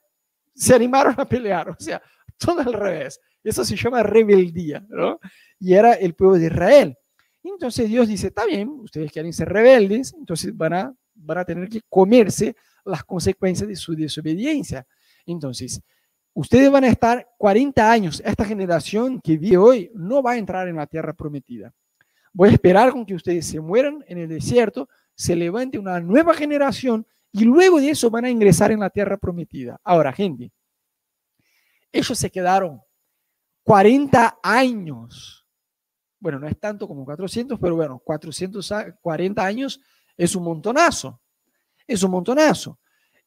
se 0.54 0.74
animaron 0.74 1.14
a 1.18 1.26
pelear. 1.26 1.70
O 1.70 1.76
sea, 1.78 2.02
todo 2.38 2.62
al 2.62 2.74
revés. 2.74 3.20
Eso 3.44 3.64
se 3.64 3.76
llama 3.76 4.02
rebeldía, 4.02 4.84
¿no? 4.90 5.20
Y 5.60 5.74
era 5.74 5.94
el 5.94 6.16
pueblo 6.16 6.38
de 6.38 6.48
Israel. 6.48 6.98
Entonces 7.44 7.88
Dios 7.88 8.08
dice, 8.08 8.28
está 8.28 8.46
bien, 8.46 8.70
ustedes 8.70 9.12
quieren 9.12 9.32
ser 9.32 9.50
rebeldes, 9.50 10.16
entonces 10.18 10.56
van 10.58 10.74
a, 10.74 10.96
van 11.14 11.38
a 11.38 11.46
tener 11.46 11.70
que 11.70 11.82
comerse 11.88 12.56
las 12.84 13.04
consecuencias 13.04 13.68
de 13.68 13.76
su 13.76 13.96
desobediencia. 13.96 14.86
Entonces, 15.28 15.80
ustedes 16.34 16.72
van 16.72 16.86
a 16.86 16.88
estar 16.88 17.28
40 17.38 17.92
años, 17.92 18.22
esta 18.26 18.46
generación 18.46 19.22
que 19.22 19.38
vive 19.38 19.58
hoy 19.58 19.92
no 19.94 20.24
va 20.24 20.32
a 20.32 20.38
entrar 20.38 20.68
en 20.68 20.78
la 20.78 20.88
tierra 20.88 21.14
prometida. 21.14 21.72
Voy 22.36 22.50
a 22.50 22.52
esperar 22.52 22.92
con 22.92 23.06
que 23.06 23.16
ustedes 23.16 23.46
se 23.48 23.62
mueran 23.62 24.04
en 24.10 24.18
el 24.18 24.28
desierto, 24.28 24.90
se 25.16 25.38
levante 25.38 25.80
una 25.80 26.02
nueva 26.02 26.34
generación 26.34 27.08
y 27.32 27.46
luego 27.46 27.80
de 27.80 27.92
eso 27.92 28.10
van 28.10 28.26
a 28.26 28.30
ingresar 28.30 28.74
en 28.74 28.82
la 28.82 28.90
tierra 28.90 29.16
prometida. 29.16 29.80
Ahora, 29.86 30.12
gente, 30.12 30.52
ellos 31.94 32.20
se 32.20 32.30
quedaron 32.30 32.82
40 33.64 34.40
años. 34.44 35.48
Bueno, 36.20 36.38
no 36.38 36.48
es 36.50 36.60
tanto 36.60 36.90
como 36.90 37.06
400, 37.06 37.58
pero 37.58 37.78
bueno, 37.78 38.02
440 38.04 39.46
años 39.46 39.80
es 40.18 40.36
un 40.36 40.44
montonazo. 40.44 41.22
Es 41.88 42.04
un 42.04 42.12
montonazo. 42.12 42.78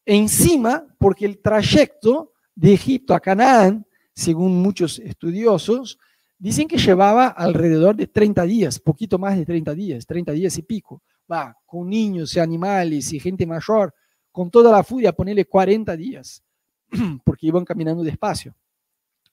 Encima, 0.05 0.85
porque 0.99 1.25
el 1.25 1.41
trayecto 1.41 2.33
de 2.53 2.73
Egipto 2.73 3.15
a 3.15 3.19
Canaán, 3.19 3.87
según 4.13 4.61
muchos 4.61 4.99
estudiosos, 4.99 5.97
Dicen 6.41 6.69
que 6.69 6.77
llevaba 6.77 7.27
alrededor 7.27 7.97
de 7.97 8.07
30 8.07 8.43
días, 8.43 8.79
poquito 8.79 9.19
más 9.19 9.35
de 9.35 9.45
30 9.45 9.75
días, 9.75 10.05
30 10.05 10.31
días 10.31 10.57
y 10.57 10.61
pico. 10.61 11.03
Va, 11.29 11.53
con 11.65 11.89
niños 11.89 12.33
y 12.33 12.39
animales 12.39 13.11
y 13.11 13.19
gente 13.19 13.45
mayor, 13.45 13.93
con 14.31 14.49
toda 14.49 14.71
la 14.71 14.81
furia, 14.81 15.11
ponerle 15.11 15.43
40 15.43 15.97
días, 15.97 16.41
porque 17.25 17.47
iban 17.47 17.65
caminando 17.65 18.03
despacio. 18.03 18.55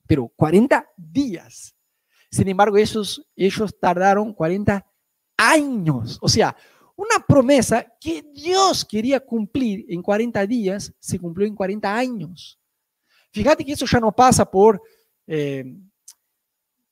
Pero 0.05 0.27
40 0.35 0.85
días. 0.97 1.77
Sin 2.29 2.49
embargo, 2.49 2.77
ellos 2.77 3.79
tardaron 3.81 4.35
40 4.35 4.85
años. 5.37 6.19
O 6.21 6.29
sea, 6.29 6.57
una 6.97 7.25
promesa 7.25 7.87
que 8.01 8.25
Dios 8.35 8.85
quería 8.85 9.21
cumplir 9.21 9.87
en 9.89 10.03
40 10.03 10.45
días 10.47 10.93
se 10.99 11.21
cumplió 11.21 11.47
en 11.47 11.55
40 11.55 11.97
años. 11.97 12.59
Fíjate 13.31 13.65
que 13.65 13.73
eso 13.73 13.87
ya 13.87 14.01
no 14.01 14.11
pasa 14.11 14.51
por 14.51 14.83
eh, 15.27 15.65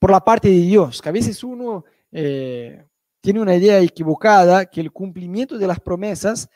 por 0.04 0.10
la 0.10 0.22
parte 0.22 0.50
de 0.50 0.60
Dios, 0.60 1.00
que 1.00 1.08
a 1.08 1.12
veces 1.12 1.42
uno 1.42 1.82
eh, 2.12 2.84
tiene 3.22 3.40
una 3.40 3.56
idea 3.56 3.80
equivocada 3.80 4.66
que 4.66 4.82
el 4.82 4.92
cumplimiento 4.92 5.56
de 5.56 5.66
las 5.66 5.80
promesas 5.80 6.46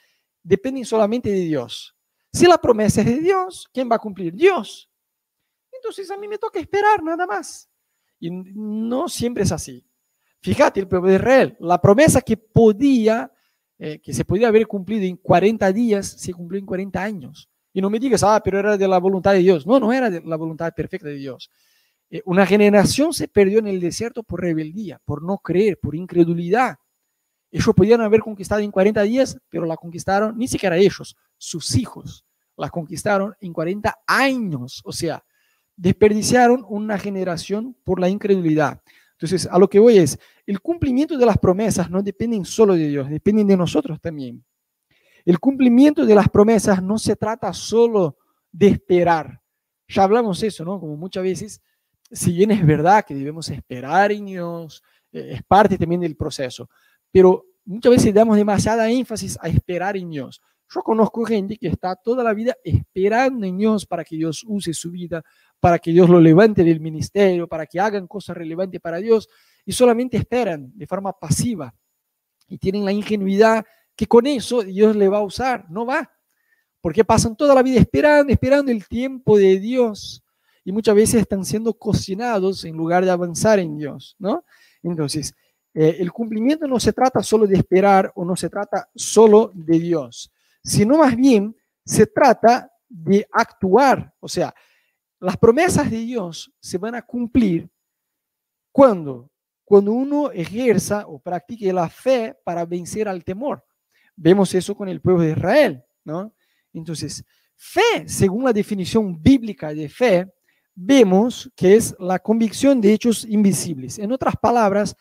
depende 0.43 0.85
solamente 0.85 1.31
de 1.31 1.41
Dios. 1.41 1.97
Si 2.31 2.47
la 2.47 2.59
promesa 2.59 3.01
es 3.01 3.07
de 3.07 3.21
Dios, 3.21 3.67
¿quién 3.73 3.91
va 3.91 3.97
a 3.97 4.01
cumplir? 4.01 4.35
Dios. 4.35 4.91
Entonces 5.73 6.11
a 6.11 6.19
mí 6.19 6.29
me 6.29 6.37
toca 6.37 6.61
esperar 6.61 7.03
nada 7.03 7.27
más. 7.27 7.71
Y 8.21 8.31
no 8.31 9.09
siempre 9.09 9.45
es 9.45 9.53
así. 9.53 9.83
Fíjate, 10.43 10.81
el 10.81 10.87
pueblo 10.87 11.09
de 11.09 11.15
Israel, 11.15 11.57
la 11.59 11.81
promesa 11.81 12.21
que 12.21 12.37
podía, 12.37 13.33
eh, 13.79 13.99
que 13.99 14.13
se 14.13 14.27
podía 14.27 14.49
haber 14.49 14.67
cumplido 14.67 15.07
en 15.07 15.17
40 15.17 15.73
días, 15.73 16.07
se 16.07 16.35
cumplió 16.35 16.61
en 16.61 16.67
40 16.67 17.03
años. 17.03 17.49
Y 17.73 17.81
no 17.81 17.89
me 17.89 17.99
digas, 17.99 18.23
ah, 18.23 18.43
pero 18.45 18.59
era 18.59 18.77
de 18.77 18.87
la 18.87 18.99
voluntad 18.99 19.33
de 19.33 19.39
Dios. 19.39 19.67
No, 19.67 19.81
no 19.81 19.91
era 19.91 20.11
de 20.11 20.21
la 20.21 20.37
voluntad 20.37 20.71
perfecta 20.75 21.09
de 21.09 21.15
Dios. 21.15 21.51
Eh, 22.11 22.23
una 22.25 22.47
generación 22.47 23.13
se 23.13 23.29
perdió 23.29 23.59
en 23.59 23.67
el 23.67 23.81
desierto 23.81 24.23
por 24.23 24.41
rebeldía, 24.41 25.01
por 25.05 25.23
no 25.23 25.39
creer, 25.39 25.79
por 25.79 25.95
incredulidad. 25.95 26.77
Ellos 27.51 27.75
podían 27.75 28.01
haber 28.01 28.21
conquistado 28.21 28.61
en 28.61 28.71
40 28.71 29.03
días, 29.03 29.39
pero 29.49 29.65
la 29.65 29.77
conquistaron, 29.77 30.37
ni 30.37 30.49
siquiera 30.49 30.77
ellos, 30.77 31.17
sus 31.37 31.77
hijos, 31.77 32.25
la 32.57 32.69
conquistaron 32.69 33.35
en 33.41 33.53
40 33.53 33.95
años. 34.07 34.83
O 34.85 34.93
sea, 34.93 35.25
desperdiciaron 35.77 36.65
una 36.69 36.99
generación 36.99 37.77
por 37.85 38.01
la 38.01 38.09
incredulidad. 38.09 38.83
Entonces, 39.13 39.49
a 39.51 39.59
lo 39.59 39.69
que 39.69 39.79
voy 39.79 39.99
es, 39.99 40.19
el 40.47 40.61
cumplimiento 40.61 41.17
de 41.17 41.27
las 41.27 41.39
promesas 41.39 41.91
no 41.91 42.03
dependen 42.03 42.45
solo 42.45 42.75
de 42.75 42.89
Dios, 42.89 43.09
dependen 43.09 43.47
de 43.47 43.57
nosotros 43.57 44.01
también. 44.01 44.45
El 45.25 45.39
cumplimiento 45.41 46.07
de 46.07 46.15
las 46.15 46.29
promesas 46.29 46.83
no 46.83 46.99
se 46.99 47.17
trata 47.17 47.53
solo 47.53 48.17
de 48.53 48.69
esperar. 48.69 49.41
Ya 49.89 50.05
hablamos 50.05 50.43
eso, 50.43 50.65
¿no? 50.65 50.79
Como 50.79 50.97
muchas 50.97 51.23
veces 51.23 51.63
si 52.11 52.33
bien 52.33 52.51
es 52.51 52.65
verdad 52.65 53.05
que 53.05 53.15
debemos 53.15 53.49
esperar 53.51 54.11
Dios, 54.11 54.83
eh, 55.13 55.31
es 55.35 55.43
parte 55.43 55.77
también 55.77 56.01
del 56.01 56.17
proceso, 56.17 56.69
pero 57.11 57.45
muchas 57.65 57.91
veces 57.91 58.15
damos 58.15 58.37
demasiada 58.37 58.91
énfasis 58.91 59.39
a 59.41 59.49
esperar 59.49 59.97
en 59.97 60.11
Dios. 60.11 60.41
Yo 60.71 60.83
conozco 60.83 61.25
gente 61.25 61.57
que 61.57 61.69
está 61.69 61.97
toda 61.97 62.23
la 62.23 62.35
vida 62.35 62.55
esperando 62.63 63.47
en 63.47 63.57
Dios 63.57 63.87
para 63.87 64.05
que 64.05 64.17
Dios 64.17 64.45
use 64.47 64.75
su 64.75 64.91
vida, 64.91 65.23
para 65.61 65.79
que 65.79 65.91
Dios 65.93 66.11
lo 66.11 66.21
levante 66.21 66.63
del 66.63 66.81
ministerio, 66.81 67.49
para 67.49 67.65
que 67.65 67.81
hagan 67.81 68.07
cosas 68.07 68.37
relevantes 68.37 68.81
para 68.81 68.99
Dios, 68.99 69.29
y 69.65 69.73
solamente 69.73 70.19
esperan 70.19 70.71
de 70.75 70.87
forma 70.87 71.13
pasiva 71.13 71.75
y 72.49 72.59
tienen 72.59 72.85
la 72.85 72.93
ingenuidad 72.93 73.65
que 73.95 74.07
con 74.07 74.27
eso 74.27 74.63
Dios 74.63 74.95
le 74.97 75.09
va 75.09 75.19
a 75.19 75.25
usar. 75.25 75.71
No 75.71 75.87
va, 75.87 76.11
porque 76.81 77.05
pasan 77.05 77.37
toda 77.37 77.55
la 77.55 77.63
vida 77.63 77.81
esperando, 77.81 78.33
esperando 78.33 78.71
el 78.71 78.87
tiempo 78.87 79.37
de 79.37 79.59
Dios 79.59 80.23
y 80.69 80.73
muchas 80.73 80.95
veces 80.95 81.23
están 81.23 81.47
siendo 81.47 81.73
cocinados 81.73 82.63
en 82.67 82.77
lugar 82.77 83.03
de 83.03 83.11
avanzar 83.11 83.59
en 83.59 83.79
Dios, 83.79 84.15
¿no? 84.19 84.45
Entonces, 84.83 85.35
eh, 85.73 85.97
el 85.99 86.13
cumplimiento 86.13 86.69
no 86.69 86.79
se 86.79 86.93
trata 86.93 87.23
solo 87.23 87.47
de 87.47 87.57
esperar 87.57 88.13
o 88.15 88.23
no 88.23 88.37
se 88.37 88.51
trata 88.51 88.87
solo 88.95 89.51
de 89.55 89.79
Dios, 89.79 90.31
sino 90.63 90.99
más 90.99 91.17
bien 91.17 91.57
se 91.87 92.07
trata 92.07 92.71
de 92.87 93.27
actuar. 93.33 94.13
O 94.21 94.29
sea, 94.29 94.55
las 95.19 95.39
promesas 95.39 95.91
de 95.91 96.01
Dios 96.01 96.53
se 96.61 96.77
van 96.77 96.97
a 96.97 97.01
cumplir 97.01 97.67
cuando, 98.71 99.31
cuando 99.65 99.93
uno 99.93 100.31
ejerza 100.33 101.07
o 101.07 101.19
practique 101.19 101.73
la 101.73 101.89
fe 101.89 102.37
para 102.45 102.67
vencer 102.67 103.09
al 103.09 103.25
temor. 103.25 103.65
Vemos 104.15 104.55
eso 104.55 104.77
con 104.77 104.91
el 104.91 105.01
pueblo 105.01 105.23
de 105.23 105.31
Israel, 105.31 105.83
¿no? 106.05 106.35
Entonces, 106.75 107.25
fe, 107.57 108.07
según 108.07 108.45
la 108.45 108.53
definición 108.53 109.19
bíblica 109.19 109.73
de 109.73 109.89
fe, 109.89 110.31
vemos 110.81 111.51
que 111.57 111.75
es 111.75 111.95
la 111.99 112.21
convicción 112.21 112.81
de 112.81 112.93
hechos 112.93 113.25
invisibles. 113.25 113.99
En 113.99 114.13
otras 114.13 114.37
palabras, 114.37 114.95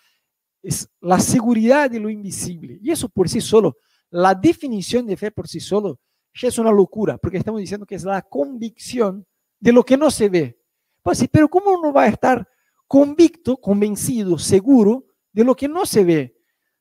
es 0.63 0.89
la 1.00 1.19
seguridad 1.19 1.89
de 1.89 2.00
lo 2.00 2.10
invisible. 2.10 2.79
Y 2.81 2.91
eso 2.91 3.07
por 3.07 3.29
sí 3.29 3.39
solo, 3.41 3.77
la 4.10 4.34
definición 4.34 5.05
de 5.05 5.15
fe 5.15 5.31
por 5.31 5.48
sí 5.48 5.60
solo, 5.60 6.00
ya 6.34 6.48
es 6.48 6.57
una 6.57 6.72
locura, 6.72 7.17
porque 7.17 7.38
estamos 7.38 7.62
diciendo 7.62 7.86
que 7.86 7.96
es 7.96 8.03
la 8.03 8.22
convicción 8.24 9.25
de 9.60 9.72
lo 9.72 9.84
que 9.84 9.98
no 9.98 10.10
se 10.10 10.29
ve. 10.29 10.60
Pues 11.03 11.19
sí, 11.19 11.27
pero 11.27 11.48
¿cómo 11.48 11.72
uno 11.72 11.93
va 11.93 12.03
a 12.03 12.07
estar 12.07 12.48
convicto, 12.88 13.57
convencido, 13.57 14.38
seguro 14.38 15.05
de 15.31 15.43
lo 15.43 15.55
que 15.55 15.67
no 15.67 15.86
se 15.86 16.03
ve? 16.03 16.38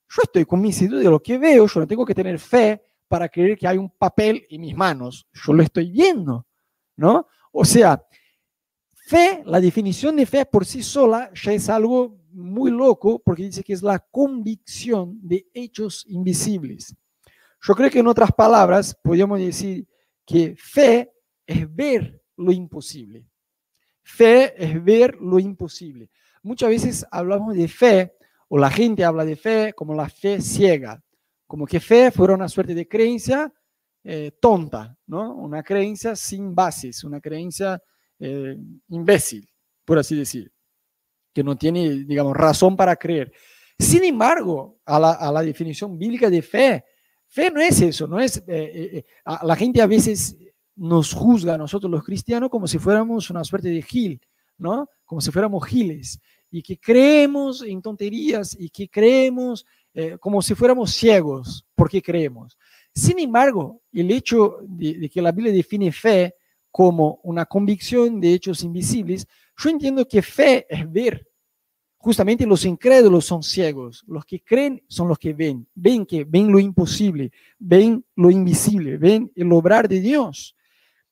Yo 0.08 0.22
estoy 0.22 0.46
convencido 0.46 0.98
de 0.98 1.04
lo 1.04 1.22
que 1.22 1.36
veo, 1.36 1.66
yo 1.66 1.80
no 1.80 1.86
tengo 1.86 2.06
que 2.06 2.14
tener 2.14 2.38
fe 2.38 2.82
para 3.08 3.28
creer 3.28 3.58
que 3.58 3.68
hay 3.68 3.76
un 3.76 3.90
papel 3.90 4.46
en 4.48 4.62
mis 4.62 4.74
manos, 4.74 5.26
yo 5.32 5.52
lo 5.52 5.62
estoy 5.62 5.90
viendo, 5.90 6.46
¿no? 6.96 7.26
O 7.52 7.64
sea, 7.64 8.02
fe, 9.06 9.42
la 9.46 9.60
definición 9.60 10.16
de 10.16 10.26
fe 10.26 10.44
por 10.44 10.66
sí 10.66 10.82
sola 10.82 11.30
ya 11.32 11.52
es 11.52 11.68
algo 11.68 12.18
muy 12.32 12.72
loco 12.72 13.22
porque 13.24 13.44
dice 13.44 13.62
que 13.62 13.72
es 13.72 13.82
la 13.82 14.00
convicción 14.00 15.18
de 15.22 15.46
hechos 15.54 16.04
invisibles. 16.08 16.94
Yo 17.62 17.74
creo 17.74 17.88
que 17.88 18.00
en 18.00 18.08
otras 18.08 18.32
palabras 18.32 18.96
podríamos 19.00 19.38
decir 19.38 19.86
que 20.24 20.56
fe 20.56 21.12
es 21.46 21.72
ver 21.72 22.20
lo 22.36 22.50
imposible. 22.50 23.24
Fe 24.02 24.54
es 24.56 24.82
ver 24.84 25.16
lo 25.20 25.38
imposible. 25.38 26.10
Muchas 26.42 26.68
veces 26.68 27.06
hablamos 27.10 27.54
de 27.54 27.68
fe, 27.68 28.12
o 28.48 28.58
la 28.58 28.70
gente 28.70 29.04
habla 29.04 29.24
de 29.24 29.36
fe 29.36 29.72
como 29.72 29.94
la 29.94 30.08
fe 30.08 30.40
ciega, 30.40 31.02
como 31.46 31.64
que 31.64 31.80
fe 31.80 32.10
fuera 32.10 32.34
una 32.34 32.48
suerte 32.48 32.74
de 32.74 32.86
creencia 32.86 33.52
eh, 34.02 34.32
tonta, 34.40 34.96
¿no? 35.06 35.34
Una 35.34 35.62
creencia 35.62 36.14
sin 36.14 36.54
bases, 36.54 37.02
una 37.02 37.20
creencia 37.20 37.80
eh, 38.18 38.56
imbécil, 38.88 39.48
por 39.84 39.98
así 39.98 40.16
decir, 40.16 40.52
que 41.32 41.44
no 41.44 41.56
tiene, 41.56 42.04
digamos, 42.04 42.36
razón 42.36 42.76
para 42.76 42.96
creer. 42.96 43.32
Sin 43.78 44.04
embargo, 44.04 44.78
a 44.84 44.98
la, 44.98 45.12
a 45.12 45.30
la 45.32 45.42
definición 45.42 45.98
bíblica 45.98 46.30
de 46.30 46.42
fe, 46.42 46.84
fe 47.28 47.50
no 47.50 47.60
es 47.60 47.80
eso, 47.80 48.06
no 48.06 48.18
es, 48.18 48.42
eh, 48.46 49.04
la 49.42 49.56
gente 49.56 49.82
a 49.82 49.86
veces 49.86 50.36
nos 50.76 51.12
juzga 51.12 51.54
a 51.54 51.58
nosotros 51.58 51.90
los 51.90 52.04
cristianos 52.04 52.50
como 52.50 52.66
si 52.66 52.78
fuéramos 52.78 53.30
una 53.30 53.44
suerte 53.44 53.68
de 53.68 53.82
gil, 53.82 54.20
¿no? 54.58 54.88
Como 55.04 55.20
si 55.20 55.30
fuéramos 55.30 55.66
giles 55.66 56.20
y 56.50 56.62
que 56.62 56.78
creemos 56.78 57.62
en 57.62 57.82
tonterías 57.82 58.56
y 58.58 58.70
que 58.70 58.88
creemos 58.88 59.66
eh, 59.94 60.16
como 60.18 60.42
si 60.42 60.54
fuéramos 60.54 60.92
ciegos 60.92 61.66
porque 61.74 62.02
creemos. 62.02 62.56
Sin 62.94 63.18
embargo, 63.18 63.82
el 63.92 64.10
hecho 64.10 64.58
de, 64.62 65.10
que 65.10 65.22
la 65.22 65.32
Biblia 65.32 65.52
define 65.52 65.92
fe 65.92 66.34
como 66.70 67.20
una 67.22 67.46
convicción 67.46 68.20
de 68.20 68.34
hechos 68.34 68.62
invisibles, 68.62 69.26
yo 69.56 69.70
entiendo 69.70 70.06
que 70.06 70.22
fe 70.22 70.66
es 70.68 70.90
ver. 70.90 71.26
Justamente 71.96 72.46
los 72.46 72.64
incrédulos 72.64 73.24
son 73.24 73.42
ciegos, 73.42 74.04
los 74.06 74.24
que 74.24 74.40
creen 74.40 74.82
son 74.86 75.08
los 75.08 75.18
que 75.18 75.32
ven, 75.32 75.66
ven 75.74 76.06
que 76.06 76.24
ven 76.24 76.52
lo 76.52 76.60
imposible, 76.60 77.32
ven 77.58 78.04
lo 78.14 78.30
invisible, 78.30 78.96
ven 78.96 79.32
el 79.34 79.50
obrar 79.52 79.88
de 79.88 80.00
Dios. 80.00 80.54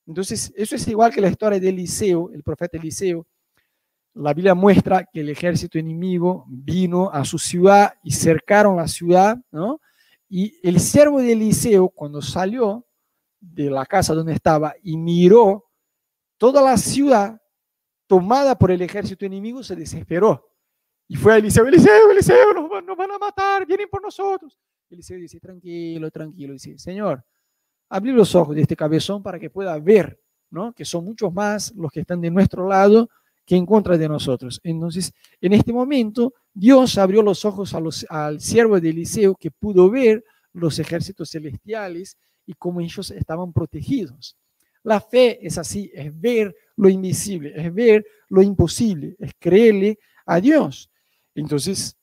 Entonces, 0.06 0.52
eso 0.54 0.76
es 0.76 0.86
igual 0.86 1.12
que 1.12 1.20
la 1.20 1.30
historia 1.30 1.58
de 1.58 1.68
Eliseo, 1.68 2.30
el 2.32 2.42
profeta 2.42 2.76
Eliseo. 2.76 3.26
La 4.12 4.32
Biblia 4.32 4.54
muestra 4.54 5.08
que 5.12 5.20
el 5.20 5.30
ejército 5.30 5.78
enemigo 5.78 6.44
vino 6.46 7.10
a 7.10 7.24
su 7.24 7.38
ciudad 7.38 7.94
y 8.04 8.12
cercaron 8.12 8.76
la 8.76 8.86
ciudad, 8.86 9.38
¿no? 9.50 9.80
Y 10.28 10.54
el 10.62 10.78
siervo 10.78 11.20
de 11.20 11.32
Eliseo, 11.32 11.88
cuando 11.88 12.22
salió 12.22 12.86
de 13.52 13.70
la 13.70 13.84
casa 13.86 14.14
donde 14.14 14.32
estaba 14.32 14.74
y 14.82 14.96
miró 14.96 15.66
toda 16.38 16.62
la 16.62 16.76
ciudad 16.76 17.40
tomada 18.06 18.56
por 18.58 18.70
el 18.70 18.82
ejército 18.82 19.24
enemigo, 19.24 19.62
se 19.62 19.76
desesperó. 19.76 20.50
Y 21.06 21.16
fue 21.16 21.34
a 21.34 21.36
Eliseo, 21.36 21.66
Eliseo, 21.66 22.10
Eliseo, 22.10 22.54
nos, 22.54 22.84
nos 22.84 22.96
van 22.96 23.10
a 23.12 23.18
matar, 23.18 23.66
vienen 23.66 23.88
por 23.90 24.02
nosotros. 24.02 24.58
Eliseo 24.90 25.18
dice, 25.18 25.40
tranquilo, 25.40 26.10
tranquilo. 26.10 26.52
Dice, 26.52 26.78
Señor, 26.78 27.24
abrir 27.88 28.14
los 28.14 28.34
ojos 28.34 28.54
de 28.54 28.62
este 28.62 28.76
cabezón 28.76 29.22
para 29.22 29.38
que 29.38 29.50
pueda 29.50 29.78
ver, 29.78 30.20
¿no? 30.50 30.72
Que 30.72 30.84
son 30.84 31.04
muchos 31.04 31.32
más 31.32 31.72
los 31.74 31.90
que 31.90 32.00
están 32.00 32.20
de 32.20 32.30
nuestro 32.30 32.68
lado 32.68 33.08
que 33.44 33.56
en 33.56 33.66
contra 33.66 33.98
de 33.98 34.08
nosotros. 34.08 34.60
Entonces, 34.62 35.12
en 35.40 35.52
este 35.52 35.72
momento, 35.72 36.32
Dios 36.52 36.96
abrió 36.96 37.22
los 37.22 37.44
ojos 37.44 37.74
al 38.08 38.40
siervo 38.40 38.80
de 38.80 38.90
Eliseo 38.90 39.34
que 39.34 39.50
pudo 39.50 39.90
ver 39.90 40.24
los 40.52 40.78
ejércitos 40.78 41.30
celestiales 41.30 42.16
y 42.46 42.54
cómo 42.54 42.80
ellos 42.80 43.10
estaban 43.10 43.52
protegidos. 43.52 44.36
La 44.82 45.00
fe 45.00 45.44
es 45.44 45.56
así, 45.56 45.90
es 45.94 46.18
ver 46.20 46.54
lo 46.76 46.88
invisible, 46.88 47.52
es 47.56 47.72
ver 47.72 48.06
lo 48.28 48.42
imposible, 48.42 49.16
es 49.18 49.32
creerle 49.38 49.98
a 50.26 50.40
Dios. 50.40 50.90
Entonces, 51.34 51.96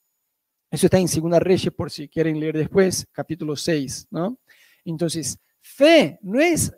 eso 0.70 0.88
está 0.88 0.98
en 0.98 1.08
Segunda 1.08 1.40
Reyes, 1.40 1.74
por 1.74 1.92
si 1.92 2.08
quieren 2.08 2.40
leer 2.40 2.58
después, 2.58 3.06
capítulo 3.12 3.56
6, 3.56 4.08
¿no? 4.10 4.40
Entonces, 4.84 5.38
Fe 5.62 6.18
no 6.24 6.40
es 6.40 6.74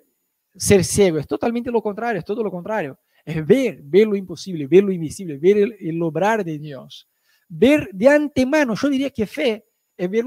ser 0.56 0.84
ciego, 0.84 1.18
es 1.18 1.28
totalmente 1.28 1.72
lo 1.72 1.82
contrario, 1.82 2.20
es 2.20 2.26
todo 2.26 2.44
lo 2.44 2.52
contrario. 2.52 3.00
Es 3.24 3.46
ver, 3.46 3.82
ver 3.82 4.08
lo 4.08 4.16
imposible, 4.16 4.68
ver 4.68 4.84
lo 4.84 4.92
invisible, 4.92 5.38
ver 5.38 5.76
el, 5.80 6.02
obrar 6.02 6.44
de 6.44 6.60
Dios. 6.60 7.08
Ver 7.48 7.90
de 7.94 8.10
antemano, 8.10 8.76
yo 8.76 8.90
diría 8.90 9.10
que 9.10 9.26
fe 9.26 9.66
es 9.96 10.10
ver 10.10 10.26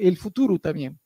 el 0.00 0.16
futuro 0.18 0.58
también. 0.58 0.98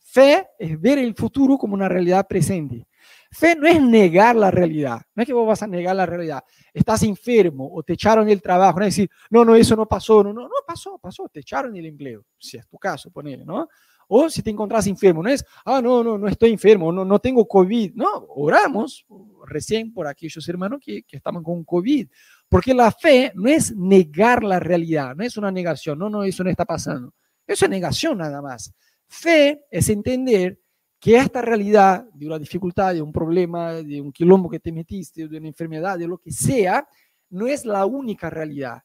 Fe 0.00 0.46
es 0.58 0.80
ver 0.80 0.98
el 0.98 1.14
futuro 1.14 1.56
como 1.56 1.74
una 1.74 1.88
realidad 1.88 2.26
presente. 2.26 2.86
Fe 3.30 3.56
no 3.56 3.66
es 3.66 3.80
negar 3.80 4.36
la 4.36 4.50
realidad, 4.50 5.00
no 5.14 5.22
es 5.22 5.26
que 5.26 5.32
vos 5.32 5.46
vas 5.46 5.62
a 5.62 5.66
negar 5.66 5.96
la 5.96 6.04
realidad. 6.04 6.44
Estás 6.72 7.02
enfermo 7.02 7.68
o 7.72 7.82
te 7.82 7.94
echaron 7.94 8.26
del 8.26 8.42
trabajo, 8.42 8.78
no 8.78 8.84
es 8.84 8.94
decir, 8.94 9.10
no, 9.30 9.44
no, 9.44 9.56
eso 9.56 9.74
no 9.74 9.86
pasó, 9.86 10.22
no, 10.22 10.32
no, 10.32 10.42
no 10.42 10.54
pasó, 10.66 10.98
pasó, 10.98 11.28
te 11.28 11.40
echaron 11.40 11.74
el 11.76 11.86
empleo, 11.86 12.26
si 12.38 12.58
es 12.58 12.68
tu 12.68 12.76
caso, 12.76 13.10
ponele, 13.10 13.44
¿no? 13.44 13.68
O 14.08 14.28
si 14.28 14.42
te 14.42 14.50
encontrás 14.50 14.86
enfermo, 14.86 15.22
no 15.22 15.30
es, 15.30 15.42
ah, 15.64 15.80
no, 15.80 16.04
no, 16.04 16.18
no 16.18 16.28
estoy 16.28 16.50
enfermo, 16.50 16.92
no, 16.92 17.02
no 17.02 17.18
tengo 17.18 17.48
COVID. 17.48 17.94
No, 17.94 18.26
oramos 18.28 19.06
recién 19.46 19.94
por 19.94 20.06
aquellos 20.06 20.46
hermanos 20.46 20.80
que, 20.84 21.02
que 21.04 21.16
estaban 21.16 21.42
con 21.42 21.64
COVID. 21.64 22.08
Porque 22.46 22.74
la 22.74 22.92
fe 22.92 23.32
no 23.34 23.48
es 23.48 23.74
negar 23.74 24.44
la 24.44 24.60
realidad, 24.60 25.16
no 25.16 25.24
es 25.24 25.38
una 25.38 25.50
negación, 25.50 25.98
no, 25.98 26.10
no, 26.10 26.24
eso 26.24 26.44
no 26.44 26.50
está 26.50 26.66
pasando. 26.66 27.14
Eso 27.46 27.64
es 27.64 27.70
negación 27.70 28.18
nada 28.18 28.42
más. 28.42 28.74
Fe 29.12 29.66
es 29.70 29.90
entender 29.90 30.58
que 30.98 31.16
esta 31.16 31.42
realidad 31.42 32.08
de 32.14 32.26
una 32.26 32.38
dificultad, 32.38 32.94
de 32.94 33.02
un 33.02 33.12
problema, 33.12 33.74
de 33.74 34.00
un 34.00 34.10
quilombo 34.10 34.48
que 34.48 34.58
te 34.58 34.72
metiste, 34.72 35.28
de 35.28 35.36
una 35.36 35.48
enfermedad, 35.48 35.98
de 35.98 36.08
lo 36.08 36.16
que 36.16 36.32
sea, 36.32 36.88
no 37.28 37.46
es 37.46 37.66
la 37.66 37.84
única 37.84 38.30
realidad. 38.30 38.82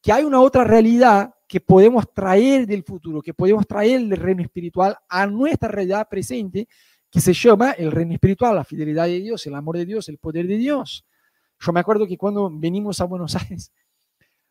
Que 0.00 0.12
hay 0.12 0.24
una 0.24 0.40
otra 0.40 0.64
realidad 0.64 1.34
que 1.46 1.60
podemos 1.60 2.10
traer 2.14 2.66
del 2.66 2.84
futuro, 2.84 3.20
que 3.20 3.34
podemos 3.34 3.66
traer 3.66 4.00
del 4.00 4.16
reino 4.16 4.42
espiritual 4.42 4.96
a 5.10 5.26
nuestra 5.26 5.68
realidad 5.68 6.08
presente, 6.08 6.66
que 7.10 7.20
se 7.20 7.34
llama 7.34 7.72
el 7.72 7.92
reino 7.92 8.14
espiritual, 8.14 8.56
la 8.56 8.64
fidelidad 8.64 9.04
de 9.04 9.20
Dios, 9.20 9.46
el 9.46 9.54
amor 9.56 9.76
de 9.76 9.84
Dios, 9.84 10.08
el 10.08 10.16
poder 10.16 10.46
de 10.46 10.56
Dios. 10.56 11.04
Yo 11.60 11.72
me 11.72 11.80
acuerdo 11.80 12.06
que 12.06 12.16
cuando 12.16 12.50
venimos 12.50 12.98
a 13.02 13.04
Buenos 13.04 13.36
Aires 13.36 13.70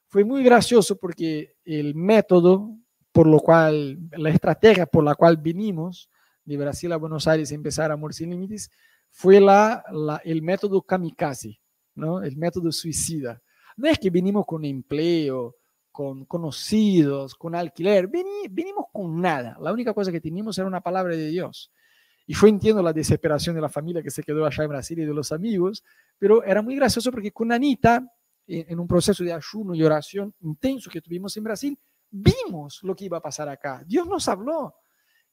fue 0.08 0.24
muy 0.24 0.44
gracioso 0.44 0.98
porque 1.00 1.56
el 1.66 1.96
método 1.96 2.78
por 3.16 3.28
lo 3.28 3.40
cual, 3.40 3.98
la 4.18 4.30
estrategia 4.30 4.86
por 4.86 5.02
la 5.02 5.16
cual 5.16 5.38
vinimos 5.38 6.10
de 6.44 6.58
Brasil 6.58 6.92
a 6.92 6.98
Buenos 6.98 7.30
Aires 7.30 7.50
a 7.50 7.56
empezar 7.56 7.90
Amor 7.90 8.14
Sin 8.14 8.30
Límites 8.30 8.70
fue 9.10 9.40
la, 9.40 9.86
el 10.26 10.42
método 10.42 10.82
kamikaze, 10.82 11.62
¿no? 11.94 12.22
el 12.22 12.36
método 12.36 12.74
suicida. 12.74 13.42
No 13.78 13.88
es 13.88 14.00
que 14.00 14.10
vinimos 14.10 14.46
con 14.46 14.66
empleo, 14.66 15.56
con 15.94 16.26
conocidos, 16.26 17.36
con 17.36 17.56
alquiler, 17.56 18.10
venimos 18.10 18.88
con 18.92 19.22
nada. 19.22 19.58
La 19.62 19.72
única 19.72 19.94
cosa 19.94 20.12
que 20.12 20.20
teníamos 20.20 20.58
era 20.58 20.68
una 20.68 20.82
palabra 20.82 21.16
de 21.16 21.30
Dios. 21.30 21.72
Y 22.28 22.34
yo 22.34 22.48
entiendo 22.48 22.84
la 22.84 22.92
desesperación 22.92 23.56
de 23.56 23.62
la 23.62 23.70
familia 23.70 24.04
que 24.04 24.12
se 24.12 24.24
quedó 24.24 24.46
allá 24.46 24.66
en 24.66 24.70
Brasil 24.72 25.00
y 25.00 25.06
de 25.06 25.14
los 25.14 25.32
amigos, 25.32 25.86
pero 26.20 26.44
era 26.44 26.62
muy 26.62 26.76
gracioso 26.76 27.12
porque 27.12 27.32
con 27.32 27.54
Anita, 27.54 28.06
en 28.46 28.78
un 28.78 28.88
proceso 28.90 29.24
de 29.24 29.32
ayuno 29.32 29.74
y 29.74 29.84
oración 29.84 30.36
intenso 30.42 30.90
que 30.90 31.00
tuvimos 31.00 31.38
en 31.38 31.44
Brasil, 31.46 31.80
vimos 32.16 32.80
lo 32.84 32.96
que 32.96 33.06
iba 33.06 33.18
a 33.18 33.22
pasar 33.22 33.50
acá. 33.50 33.84
Dios 33.86 34.08
nos 34.08 34.28
habló. 34.28 34.76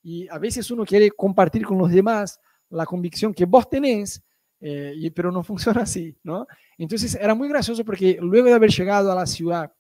Y 0.03 0.29
a 0.29 0.39
veces 0.39 0.71
uno 0.71 0.85
quiere 0.85 1.11
compartir 1.13 1.65
con 1.65 1.79
los 1.79 1.91
demás 1.91 2.41
la 2.71 2.87
convicción 2.87 3.33
que 3.33 3.45
vos 3.45 3.69
tenés, 3.69 4.23
eh, 4.61 5.11
pero 5.15 5.31
no 5.31 5.43
funciona 5.45 5.83
así, 5.83 6.17
¿no? 6.25 6.47
Entonces 6.77 7.15
era 7.15 7.35
muy 7.35 7.49
gracioso 7.49 7.85
porque 7.85 8.19
luego 8.21 8.49
de 8.49 8.55
haber 8.55 8.71
llegado 8.71 9.13
a 9.13 9.15
la 9.15 9.27
ciudad 9.27 9.73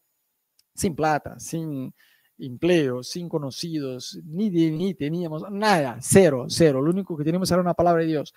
sin 0.74 0.94
plata, 0.94 1.38
sin 1.38 1.92
empleo, 2.38 3.02
sin 3.02 3.28
conocidos, 3.28 4.18
ni, 4.24 4.50
ni 4.50 4.94
teníamos 4.94 5.44
nada, 5.50 5.98
cero, 6.00 6.46
cero, 6.48 6.80
lo 6.80 6.90
único 6.90 7.16
que 7.16 7.24
teníamos 7.24 7.50
era 7.50 7.60
una 7.60 7.74
palabra 7.74 8.02
de 8.02 8.08
Dios. 8.08 8.34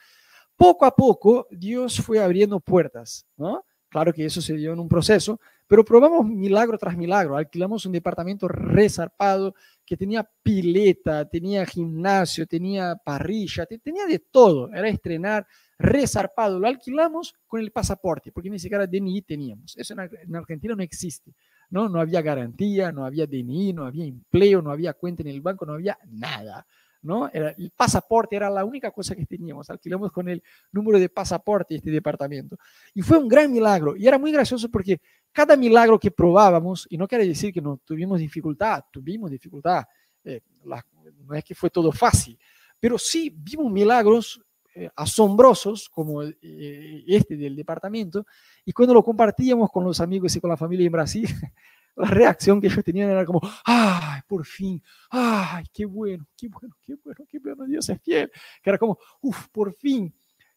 Poco 0.56 0.86
a 0.86 0.96
poco 0.96 1.48
Dios 1.52 2.00
fue 2.02 2.20
abriendo 2.20 2.60
puertas, 2.60 3.26
¿no? 3.38 3.66
Claro 3.90 4.12
que 4.12 4.26
eso 4.26 4.42
se 4.42 4.56
dio 4.56 4.74
en 4.74 4.80
un 4.80 4.90
proceso, 4.90 5.40
pero 5.68 5.84
probamos 5.84 6.28
milagro 6.28 6.78
tras 6.78 6.96
milagro. 6.96 7.38
Alquilamos 7.38 7.86
un 7.86 7.92
departamento 7.92 8.48
resarpado 8.48 9.56
que 9.86 9.98
tenía 9.98 10.28
pileta, 10.44 11.28
tenía 11.28 11.66
gimnasio, 11.66 12.46
tenía 12.46 12.96
parrilla, 12.96 13.66
tenía 13.66 14.06
de 14.06 14.20
todo. 14.20 14.72
Era 14.74 14.88
estrenar 14.90 15.48
resarpado. 15.78 16.60
Lo 16.60 16.68
alquilamos 16.68 17.34
con 17.48 17.60
el 17.60 17.72
pasaporte, 17.72 18.32
porque 18.32 18.50
ni 18.50 18.60
siquiera 18.60 18.88
DNI 18.88 19.22
teníamos. 19.24 19.76
Eso 19.78 19.94
en, 19.94 20.36
Argentina 20.36 20.76
no 20.76 20.84
existe. 20.84 21.34
¿no? 21.70 21.90
no 21.90 22.00
había 22.00 22.22
garantía, 22.22 22.92
no 22.92 23.06
había 23.06 23.26
DNI, 23.26 23.74
no 23.74 23.86
había 23.86 24.06
empleo, 24.06 24.62
no 24.62 24.72
había 24.72 24.94
cuenta 24.94 25.24
en 25.24 25.30
el 25.30 25.42
banco, 25.42 25.66
no 25.66 25.74
había 25.74 25.98
nada. 26.06 26.66
¿no? 27.02 27.30
Era, 27.32 27.52
el 27.52 27.72
pasaporte 27.72 28.36
era 28.36 28.50
la 28.50 28.66
única 28.66 28.92
cosa 28.92 29.16
que 29.16 29.26
teníamos. 29.26 29.70
Alquilamos 29.70 30.12
con 30.12 30.28
el 30.30 30.42
número 30.72 31.00
de 31.00 31.10
pasaporte 31.10 31.76
este 31.76 31.92
departamento. 31.92 32.58
Y 32.94 33.02
fue 33.02 33.18
un 33.18 33.28
gran 33.28 33.52
milagro. 33.52 33.96
Y 33.96 34.08
era 34.08 34.18
muy 34.18 34.32
gracioso 34.32 34.70
porque 34.70 35.00
cada 35.36 35.58
milagro 35.58 36.00
que 36.00 36.12
probábamos, 36.12 36.88
y 36.90 36.98
no 36.98 37.10
quiere 37.10 37.28
decir 37.28 37.52
que 37.54 37.62
no 37.62 37.82
tuvimos 37.84 38.20
dificultad, 38.20 38.86
tuvimos 38.90 39.30
dificultad. 39.30 39.84
Eh, 40.24 40.40
no 40.64 41.36
es 41.36 41.44
que 41.44 41.54
fue 41.54 41.70
todo 41.70 41.92
fácil, 41.92 42.40
pero 42.80 42.98
sí 42.98 43.36
vimos 43.36 43.70
milagros 43.70 44.42
eh, 44.74 44.90
asombrosos 44.96 45.90
como 45.90 46.24
eh, 46.24 47.04
este 47.06 47.36
del 47.36 47.54
departamento. 47.54 48.26
Y 48.64 48.72
cuando 48.72 48.94
lo 48.94 49.04
compartíamos 49.04 49.70
con 49.74 49.84
los 49.84 50.00
amigos 50.00 50.34
y 50.38 50.40
con 50.40 50.50
la 50.50 50.56
familia 50.56 50.86
en 50.86 50.94
Brasil, 50.94 51.28
la 51.98 52.08
reacción 52.08 52.62
que 52.62 52.68
ellos 52.68 52.86
tenían 52.86 53.10
era 53.10 53.26
como, 53.26 53.42
ay, 53.66 54.22
por 54.26 54.46
fin, 54.46 54.82
ay, 55.10 55.66
qué 55.74 55.84
bueno, 55.84 56.26
qué 56.38 56.48
bueno, 56.48 56.78
qué 56.82 56.96
bueno, 56.96 57.26
qué 57.28 57.40
bueno, 57.40 57.66
Dios 57.66 57.90
es 57.90 58.02
fiel. 58.02 58.32
Que 58.64 58.70
era 58.70 58.78
como, 58.78 58.98
uff, 59.20 59.50
por 59.50 59.76
fin. 59.76 60.16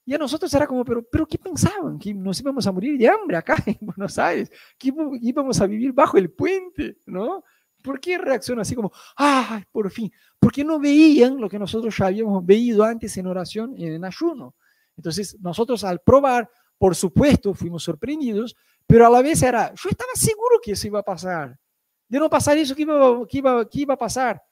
Y 0.09 0.15
a 0.15 0.19
nosotros 0.19 0.53
era 0.55 0.67
como, 0.67 0.87
pero, 0.87 1.03
pero 1.03 1.27
¿qué 1.27 1.37
pensaban? 1.37 1.99
¿Que 1.99 2.15
nos 2.15 2.41
íbamos 2.41 2.67
a 2.67 2.73
morir 2.73 2.97
de 2.97 3.07
hambre 3.07 3.37
acá 3.37 3.57
en 3.67 3.77
Buenos 3.83 4.19
Aires? 4.19 4.51
¿Que 4.79 4.91
íbamos 5.21 5.61
a 5.61 5.67
vivir 5.67 5.93
bajo 5.93 6.17
el 6.17 6.31
puente? 6.31 6.97
¿No? 7.05 7.45
¿Por 7.83 8.01
qué 8.01 8.17
reaccionan 8.17 8.63
así 8.63 8.75
como, 8.75 8.91
ay, 9.15 9.65
por 9.71 9.91
fin? 9.91 10.11
Porque 10.41 10.65
no 10.65 10.81
veían 10.81 11.39
lo 11.39 11.47
que 11.47 11.59
nosotros 11.59 11.95
ya 11.95 12.07
habíamos 12.07 12.43
veído 12.47 12.85
antes 12.85 13.19
en 13.19 13.27
oración 13.27 13.75
y 13.77 13.85
en 13.85 14.03
ayuno. 14.03 14.55
Entonces, 14.97 15.37
nosotros 15.41 15.85
al 15.85 16.01
probar, 16.01 16.49
por 16.79 16.97
supuesto, 16.97 17.53
fuimos 17.53 17.83
sorprendidos, 17.83 18.57
pero 18.87 19.07
a 19.07 19.11
la 19.11 19.21
vez 19.21 19.43
era, 19.43 19.75
yo 19.75 19.91
estaba 19.91 20.13
seguro 20.15 20.59
que 20.63 20.73
eso 20.73 20.87
iba 20.87 21.01
a 21.01 21.05
pasar. 21.05 21.61
De 22.09 22.19
no 22.19 22.31
pasar 22.31 22.57
eso, 22.57 22.75
¿qué 22.75 22.81
iba, 22.81 23.27
qué 23.29 23.39
iba, 23.39 23.69
qué 23.69 23.81
iba 23.81 23.93
a 23.93 23.99
pasar? 23.99 24.43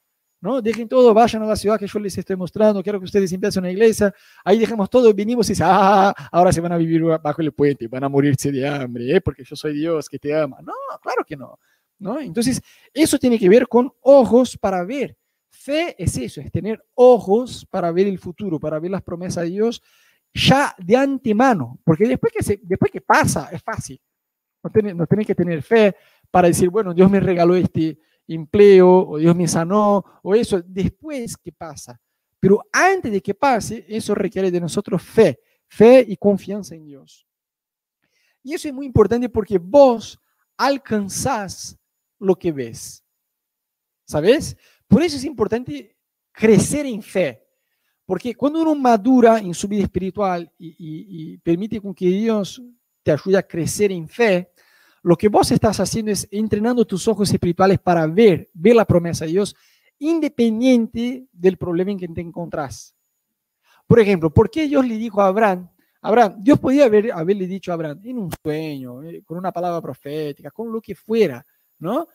¿No? 0.47 0.63
Dejen 0.63 0.89
todo, 0.89 1.13
vayan 1.13 1.43
a 1.43 1.47
la 1.47 1.57
ciudad 1.57 1.77
que 1.77 1.89
yo 1.89 1.99
les 1.99 2.17
estoy 2.17 2.37
mostrando, 2.37 2.81
quiero 2.81 3.01
que 3.01 3.07
ustedes 3.07 3.33
empiecen 3.33 3.65
una 3.65 3.73
iglesia, 3.73 4.15
ahí 4.45 4.61
dejemos 4.61 4.89
todo, 4.89 5.13
venimos 5.13 5.51
y 5.51 5.55
ah, 5.61 6.15
ahora 6.31 6.53
se 6.53 6.61
van 6.61 6.71
a 6.71 6.77
vivir 6.77 7.03
bajo 7.03 7.43
el 7.43 7.51
puente, 7.51 7.89
van 7.89 8.05
a 8.05 8.09
morirse 8.09 8.53
de 8.53 8.65
hambre, 8.65 9.17
¿eh? 9.17 9.21
porque 9.21 9.43
yo 9.43 9.57
soy 9.57 9.75
Dios 9.75 10.09
que 10.09 10.21
te 10.21 10.33
ama. 10.33 10.59
No, 10.63 10.73
claro 11.03 11.25
que 11.27 11.37
no. 11.37 11.59
¿no? 11.99 12.21
Entonces, 12.21 12.63
eso 12.95 13.19
tiene 13.19 13.41
que 13.41 13.49
ver 13.49 13.67
con 13.67 13.93
ojos 14.03 14.57
para 14.57 14.85
ver. 14.85 15.17
Fe 15.51 15.97
es 15.99 16.17
eso, 16.17 16.41
es 16.41 16.53
tener 16.53 16.81
ojos 16.95 17.67
para 17.69 17.91
ver 17.91 18.07
el 18.07 18.21
futuro, 18.21 18.61
para 18.61 18.79
ver 18.79 18.93
las 18.93 19.03
promesas 19.03 19.43
de 19.43 19.51
Dios 19.51 19.83
ya 20.33 20.77
de 20.79 20.97
antemano, 20.97 21.81
porque 21.83 22.07
después 22.07 22.33
que, 22.33 22.45
se, 22.45 22.61
después 22.63 22.93
que 22.93 23.01
pasa 23.01 23.49
es 23.51 23.61
fácil. 23.65 24.01
No 24.63 25.07
tiene 25.09 25.25
que 25.25 25.35
tener 25.35 25.61
fe 25.65 25.97
para 26.31 26.47
decir, 26.47 26.71
bueno, 26.71 26.95
Dios 26.95 27.11
me 27.11 27.19
regaló 27.19 27.57
este 27.57 27.99
empleo, 28.29 29.09
o 29.09 29.19
Dios 29.19 29.35
me 29.37 29.49
sanó, 29.49 30.05
o 30.23 30.35
eso, 30.35 30.63
después 30.67 31.37
que 31.37 31.53
pasa. 31.53 32.01
Pero 32.41 32.63
antes 32.73 33.11
de 33.13 33.21
que 33.21 33.35
pase, 33.35 33.85
eso 33.89 34.15
requiere 34.15 34.51
de 34.51 34.61
nosotros 34.61 35.03
fe, 35.03 35.41
fe 35.67 36.05
y 36.07 36.17
confianza 36.17 36.75
en 36.75 36.85
Dios. 36.85 37.27
Y 38.43 38.55
eso 38.55 38.69
es 38.69 38.75
muy 38.75 38.87
importante 38.87 39.29
porque 39.29 39.59
vos 39.59 40.21
alcanzás 40.57 41.77
lo 42.19 42.37
que 42.37 42.53
ves. 42.53 43.05
¿Sabes? 44.05 44.57
Por 44.87 45.03
eso 45.03 45.17
es 45.17 45.25
importante 45.25 45.97
crecer 46.31 46.87
en 46.87 47.03
fe. 47.03 47.43
Porque 48.05 48.35
cuando 48.37 48.63
uno 48.63 48.75
madura 48.77 49.39
en 49.39 49.53
su 49.53 49.67
vida 49.67 49.83
espiritual 49.83 50.51
y, 50.59 51.37
permite 51.39 51.81
con 51.81 51.93
que 51.93 52.07
Dios 52.07 52.63
te 53.03 53.11
ayude 53.11 53.39
a 53.39 53.43
crecer 53.43 53.91
en 53.91 54.09
fe, 54.09 54.53
lo 55.07 55.17
que 55.17 55.29
vos 55.29 55.53
estás 55.53 55.79
haciendo 55.79 56.11
es 56.11 56.27
entrenando 56.33 56.85
tus 56.85 57.07
ojos 57.07 57.33
espirituales 57.33 57.79
para 57.79 58.09
ver, 58.09 58.51
ver 58.53 58.75
la 58.75 58.85
promesa 58.85 59.25
de 59.25 59.31
Dios, 59.31 59.55
independiente 60.01 61.29
del 61.33 61.57
problema 61.57 61.93
en 61.93 61.99
que 61.99 62.09
te 62.09 62.21
encontrás. 62.21 62.93
Por 63.87 64.01
ejemplo, 64.01 64.35
¿por 64.35 64.51
qué 64.51 64.67
Dios 64.67 64.85
le 64.85 64.97
dijo 64.97 65.23
a 65.23 65.29
Abraham? 65.29 65.71
Abraham, 66.03 66.43
Dios 66.43 66.59
podía 66.59 66.87
haber, 66.87 67.13
haberle 67.13 67.47
dicho 67.47 67.71
a 67.71 67.75
Abraham 67.75 68.01
en 68.03 68.19
un 68.19 68.33
sueño, 68.43 69.01
eh, 69.05 69.23
con 69.25 69.39
una 69.39 69.53
palabra 69.53 69.81
profética, 69.81 70.51
con 70.51 70.73
lo 70.73 70.81
que 70.81 70.97
fuera, 70.97 71.47
¿no? 71.79 72.09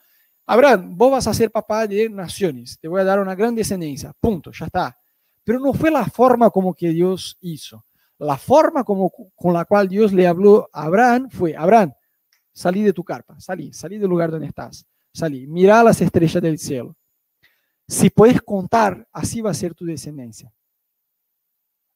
Abraham, 0.44 0.94
vos 0.94 1.12
vas 1.12 1.26
a 1.26 1.32
ser 1.32 1.50
papá 1.50 1.86
de 1.86 2.10
naciones, 2.10 2.78
te 2.78 2.88
voy 2.88 3.00
a 3.00 3.04
dar 3.04 3.20
una 3.20 3.34
gran 3.34 3.54
descendencia, 3.54 4.12
punto, 4.20 4.52
ya 4.52 4.66
está. 4.66 4.98
Pero 5.42 5.58
no 5.58 5.72
fue 5.72 5.90
la 5.90 6.04
forma 6.04 6.50
como 6.50 6.74
que 6.74 6.90
Dios 6.90 7.38
hizo. 7.40 7.86
La 8.18 8.36
forma 8.36 8.84
como, 8.84 9.10
con 9.34 9.54
la 9.54 9.64
cual 9.64 9.88
Dios 9.88 10.12
le 10.12 10.26
habló 10.26 10.68
a 10.74 10.82
Abraham 10.84 11.30
fue, 11.30 11.56
Abraham, 11.56 11.94
Salí 12.52 12.82
de 12.82 12.92
tu 12.92 13.02
carpa, 13.02 13.38
salí, 13.40 13.72
salí 13.72 13.98
del 13.98 14.10
lugar 14.10 14.30
donde 14.30 14.46
estás, 14.46 14.86
salí, 15.12 15.46
mira 15.46 15.82
las 15.82 16.00
estrellas 16.00 16.42
del 16.42 16.58
cielo. 16.58 16.96
Si 17.88 18.10
puedes 18.10 18.40
contar, 18.42 19.06
así 19.12 19.40
va 19.40 19.50
a 19.50 19.54
ser 19.54 19.74
tu 19.74 19.84
descendencia. 19.84 20.52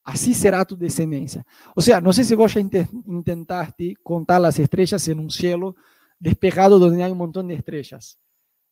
Así 0.03 0.35
será 0.35 0.64
tu 0.64 0.77
descendencia. 0.77 1.45
O 1.75 1.81
sea, 1.83 2.01
no 2.01 2.12
sé 2.12 2.25
si 2.25 2.35
vos 2.35 2.55
ya 2.55 2.61
intentaste 2.61 3.97
contar 4.03 4.40
las 4.40 4.59
estrellas 4.59 5.07
en 5.09 5.19
un 5.19 5.31
cielo 5.31 5.75
despejado 6.19 6.79
donde 6.79 7.03
hay 7.03 7.12
un 7.12 7.19
montón 7.19 7.49
de 7.49 7.55
estrellas. 7.55 8.19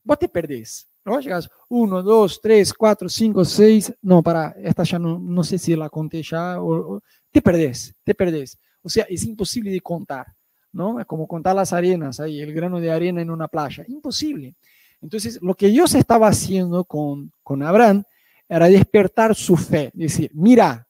Vos 0.03 0.18
te 0.18 0.29
perdés. 0.29 0.88
¿no? 1.05 1.20
Llegas 1.20 1.49
uno, 1.68 2.03
dos, 2.03 2.40
tres, 2.40 2.73
cuatro, 2.73 3.09
cinco, 3.09 3.44
seis. 3.44 3.92
No, 4.01 4.23
para, 4.23 4.55
esta 4.62 4.85
ya 4.85 4.99
no, 4.99 5.18
no 5.18 5.44
sé 5.44 5.59
si 5.59 5.77
la 5.77 5.88
conté 5.88 6.23
ya. 6.23 6.62
O, 6.62 7.01
te 7.31 7.42
perdés, 7.42 7.94
te 8.03 8.14
perdés. 8.14 8.59
O 8.83 8.88
sea, 8.88 9.05
es 9.09 9.25
imposible 9.25 9.70
de 9.70 9.81
contar. 9.81 10.27
¿No? 10.74 11.00
Es 11.00 11.06
como 11.06 11.26
contar 11.26 11.56
las 11.56 11.72
arenas 11.72 12.20
ahí, 12.20 12.40
el 12.40 12.52
grano 12.52 12.80
de 12.80 12.90
arena 12.90 13.22
en 13.22 13.30
una 13.30 13.48
playa. 13.48 13.84
Imposible. 13.88 14.54
Entonces, 15.00 15.38
lo 15.40 15.54
que 15.54 15.68
Dios 15.68 15.94
estaba 15.94 16.28
haciendo 16.28 16.84
con, 16.84 17.32
con 17.42 17.62
Abraham 17.62 18.02
era 18.48 18.66
despertar 18.66 19.34
su 19.34 19.56
fe. 19.56 19.90
Decir, 19.94 20.30
mira, 20.34 20.87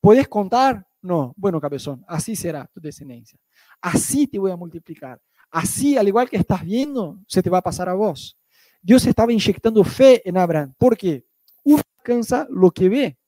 ¿puedes 0.00 0.26
contar? 0.28 0.86
No. 1.02 1.34
Bueno, 1.36 1.60
cabezón, 1.60 2.04
así 2.08 2.34
será 2.34 2.68
tu 2.72 2.80
descendencia. 2.80 3.38
Así 3.80 4.26
te 4.26 4.38
voy 4.38 4.50
a 4.50 4.56
multiplicar. 4.56 5.20
Así, 5.50 5.96
al 5.96 6.08
igual 6.08 6.28
que 6.28 6.36
estás 6.36 6.64
viendo, 6.64 7.18
se 7.26 7.42
te 7.42 7.50
va 7.50 7.58
a 7.58 7.62
pasar 7.62 7.88
a 7.88 7.94
vos. 7.94 8.36
Dios 8.80 9.06
estaba 9.06 9.32
inyectando 9.32 9.82
fe 9.84 10.26
en 10.28 10.38
Abraham. 10.38 10.74
¿Por 10.78 10.96
qué? 10.96 11.24
Uno 11.64 11.82
alcanza 11.98 12.46
lo 12.50 12.70
que 12.70 12.88
ve. 12.88 13.18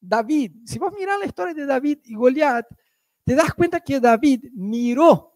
David, 0.00 0.52
si 0.64 0.78
vos 0.80 0.92
mirás 0.98 1.18
la 1.20 1.26
historia 1.26 1.54
de 1.54 1.64
David 1.64 1.98
y 2.04 2.14
Goliat, 2.14 2.66
te 3.24 3.34
das 3.34 3.52
cuenta 3.54 3.80
que 3.80 4.00
David 4.00 4.46
miró 4.54 5.32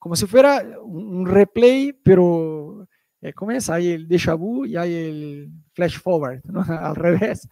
como 0.00 0.16
si 0.16 0.26
fuera 0.26 0.64
un 0.82 1.26
replay, 1.26 1.92
pero 1.92 2.88
eh, 3.20 3.34
¿cómo 3.34 3.50
es? 3.52 3.68
Hay 3.68 3.88
el 3.88 4.08
déjà 4.08 4.34
vu 4.34 4.64
y 4.64 4.74
hay 4.74 4.94
el 4.94 5.50
flash 5.74 5.98
forward, 5.98 6.40
¿no? 6.44 6.62
Al 6.68 6.96
revés. 6.96 7.46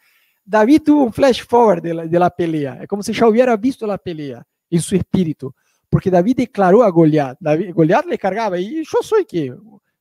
David 0.44 0.82
tuvo 0.82 1.04
un 1.04 1.12
flash 1.12 1.44
forward 1.46 1.82
de 1.82 1.92
la, 1.92 2.06
de 2.06 2.18
la 2.18 2.30
pelea, 2.30 2.78
es 2.80 2.88
como 2.88 3.02
si 3.02 3.12
ya 3.12 3.28
hubiera 3.28 3.54
visto 3.56 3.86
la 3.86 3.98
pelea 3.98 4.42
en 4.70 4.80
su 4.80 4.96
espíritu, 4.96 5.54
porque 5.90 6.10
David 6.10 6.36
declaró 6.36 6.82
a 6.82 6.88
Goliat, 6.88 7.36
David, 7.38 7.74
Goliat 7.74 8.06
le 8.06 8.16
cargaba, 8.16 8.58
y 8.58 8.82
yo 8.82 8.98
soy 9.02 9.26
que 9.26 9.54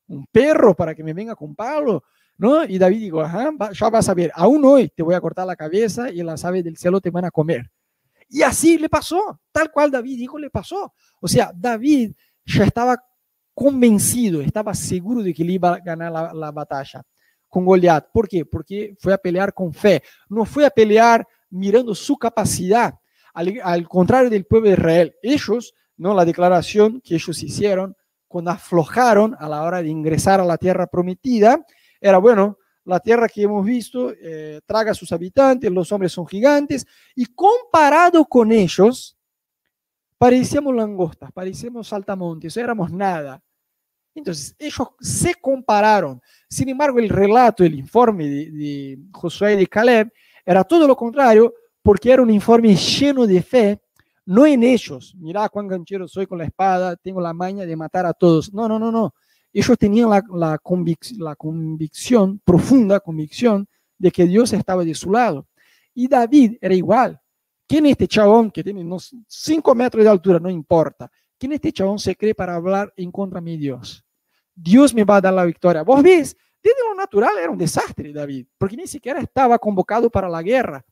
un 0.07 0.25
perro 0.31 0.73
para 0.73 0.95
que 0.95 1.03
me 1.03 1.13
venga 1.13 1.35
con 1.35 1.53
palo, 1.53 2.05
¿no? 2.37 2.63
Y 2.63 2.77
David 2.77 2.99
dijo, 2.99 3.19
ajá, 3.19 3.51
ya 3.73 3.89
vas 3.89 4.07
a 4.07 4.13
ver, 4.13 4.31
aún 4.33 4.63
hoy 4.63 4.87
te 4.87 5.03
voy 5.03 5.15
a 5.15 5.21
cortar 5.21 5.45
la 5.45 5.57
cabeza 5.57 6.09
y 6.09 6.23
las 6.23 6.45
aves 6.45 6.63
del 6.63 6.77
cielo 6.77 7.01
te 7.01 7.09
van 7.09 7.25
a 7.25 7.31
comer. 7.31 7.69
Y 8.29 8.41
así 8.41 8.77
le 8.77 8.89
pasó, 8.89 9.39
tal 9.51 9.71
cual 9.71 9.91
David 9.91 10.17
dijo, 10.17 10.37
le 10.37 10.49
pasó. 10.49 10.93
O 11.21 11.27
sea, 11.27 11.51
David 11.55 12.13
ya 12.45 12.65
estaba 12.65 13.01
convencido, 13.53 14.41
estaba 14.41 14.73
seguro 14.73 15.23
de 15.23 15.33
que 15.33 15.43
le 15.43 15.53
iba 15.53 15.73
a 15.73 15.79
ganar 15.79 16.11
la, 16.11 16.51
batalla 16.51 17.03
con 17.47 17.65
Goliat. 17.65 18.11
¿Por 18.11 18.27
qué? 18.27 18.45
Porque 18.45 18.95
fue 18.99 19.13
a 19.13 19.17
pelear 19.17 19.53
con 19.53 19.73
fe, 19.73 20.03
no 20.29 20.45
fue 20.45 20.65
a 20.65 20.69
pelear 20.69 21.25
mirando 21.49 21.95
su 21.95 22.17
capacidad. 22.17 22.93
Al, 23.33 23.87
contrario 23.87 24.29
del 24.29 24.45
pueblo 24.45 24.69
de 24.69 24.75
Israel, 24.75 25.15
ellos, 25.21 25.73
no 25.95 26.13
la 26.13 26.25
declaración 26.25 27.01
que 27.01 27.15
ellos 27.15 27.41
hicieron 27.41 27.95
cuando 28.27 28.51
aflojaron 28.51 29.35
a 29.39 29.47
la 29.47 29.63
hora 29.63 29.81
de 29.81 29.89
ingresar 29.89 30.39
a 30.39 30.45
la 30.45 30.57
tierra 30.57 30.87
prometida, 30.87 31.65
era 32.01 32.17
bueno, 32.17 32.57
la 32.87 33.01
tierra 33.01 33.27
que 33.27 33.43
hemos 33.43 33.65
visto 33.65 34.13
eh, 34.13 34.61
traga 34.65 34.91
a 34.91 34.95
sus 34.95 35.11
habitantes, 35.11 35.69
los 35.69 35.91
hombres 35.91 36.13
son 36.13 36.25
gigantes, 36.25 36.87
y 37.15 37.25
comparado 37.25 38.23
con 38.23 38.49
ellos, 38.49 39.17
parecíamos 40.17 40.73
langostas, 40.73 41.29
parecíamos 41.33 41.89
saltamontes, 41.89 42.55
éramos 42.55 42.89
nada. 42.89 43.43
Entonces, 44.15 44.55
ellos 44.57 44.87
se 45.01 45.35
compararon. 45.35 46.21
Sin 46.49 46.69
embargo, 46.69 46.99
el 46.99 47.09
relato, 47.09 47.65
el 47.65 47.75
informe 47.75 48.25
de, 48.25 48.97
Josué 49.11 49.53
y 49.53 49.57
de 49.57 49.67
Caleb 49.67 50.09
era 50.45 50.63
todo 50.63 50.87
lo 50.87 50.95
contrario, 50.95 51.53
porque 51.83 52.09
era 52.09 52.21
un 52.21 52.29
informe 52.29 52.73
lleno 52.73 53.27
de 53.27 53.43
fe, 53.43 53.81
no 54.25 54.45
en 54.45 54.63
ellos. 54.63 55.13
Mirá 55.17 55.49
cuán 55.49 55.67
ganchero 55.67 56.07
soy 56.07 56.25
con 56.25 56.37
la 56.37 56.45
espada, 56.45 56.95
tengo 56.95 57.19
la 57.19 57.33
maña 57.33 57.65
de 57.65 57.75
matar 57.75 58.05
a 58.05 58.13
todos. 58.13 58.53
No, 58.53 58.67
no, 58.69 58.79
no, 58.79 58.93
no. 58.93 59.13
Ellos 59.59 59.75
tenían 59.79 60.11
la, 60.11 60.23
la, 60.35 60.59
la 61.17 61.35
convicción, 61.35 62.39
profunda 62.45 62.99
convicción, 62.99 63.67
de 63.97 64.11
que 64.11 64.27
Dios 64.27 64.53
estaba 64.53 64.85
de 64.85 64.93
su 64.93 65.11
lado. 65.11 65.47
Y 65.95 66.07
David 66.07 66.57
era 66.61 66.75
igual. 66.75 67.19
¿Quién 67.67 67.87
es 67.87 67.93
este 67.93 68.07
chabón 68.07 68.51
que 68.51 68.63
tiene 68.63 68.81
unos 68.81 69.15
5 69.25 69.73
metros 69.73 70.03
de 70.03 70.11
altura? 70.11 70.39
No 70.39 70.51
importa. 70.51 71.09
¿Quién 71.39 71.53
este 71.53 71.71
chabón 71.71 71.97
se 71.97 72.15
cree 72.15 72.35
para 72.35 72.53
hablar 72.53 72.93
en 72.95 73.11
contra 73.11 73.39
de 73.39 73.45
mi 73.45 73.57
Dios? 73.57 74.05
Dios 74.53 74.93
me 74.93 75.03
va 75.03 75.15
a 75.15 75.21
dar 75.21 75.33
la 75.33 75.45
victoria. 75.45 75.81
Vos 75.81 76.03
ves, 76.03 76.37
desde 76.61 76.87
lo 76.87 76.93
natural 76.93 77.35
era 77.39 77.49
un 77.49 77.57
desastre 77.57 78.13
David, 78.13 78.45
porque 78.59 78.77
ni 78.77 78.85
siquiera 78.85 79.19
estaba 79.19 79.57
convocado 79.57 80.07
para 80.11 80.29
la 80.29 80.43
guerra. 80.43 80.85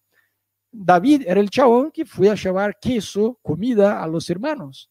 David 0.72 1.22
era 1.28 1.40
el 1.40 1.52
chabón 1.52 1.92
que 1.92 2.04
fue 2.04 2.32
a 2.32 2.36
llevar 2.36 2.80
queso, 2.80 3.38
comida 3.44 4.02
a 4.02 4.08
los 4.08 4.28
hermanos. 4.28 4.90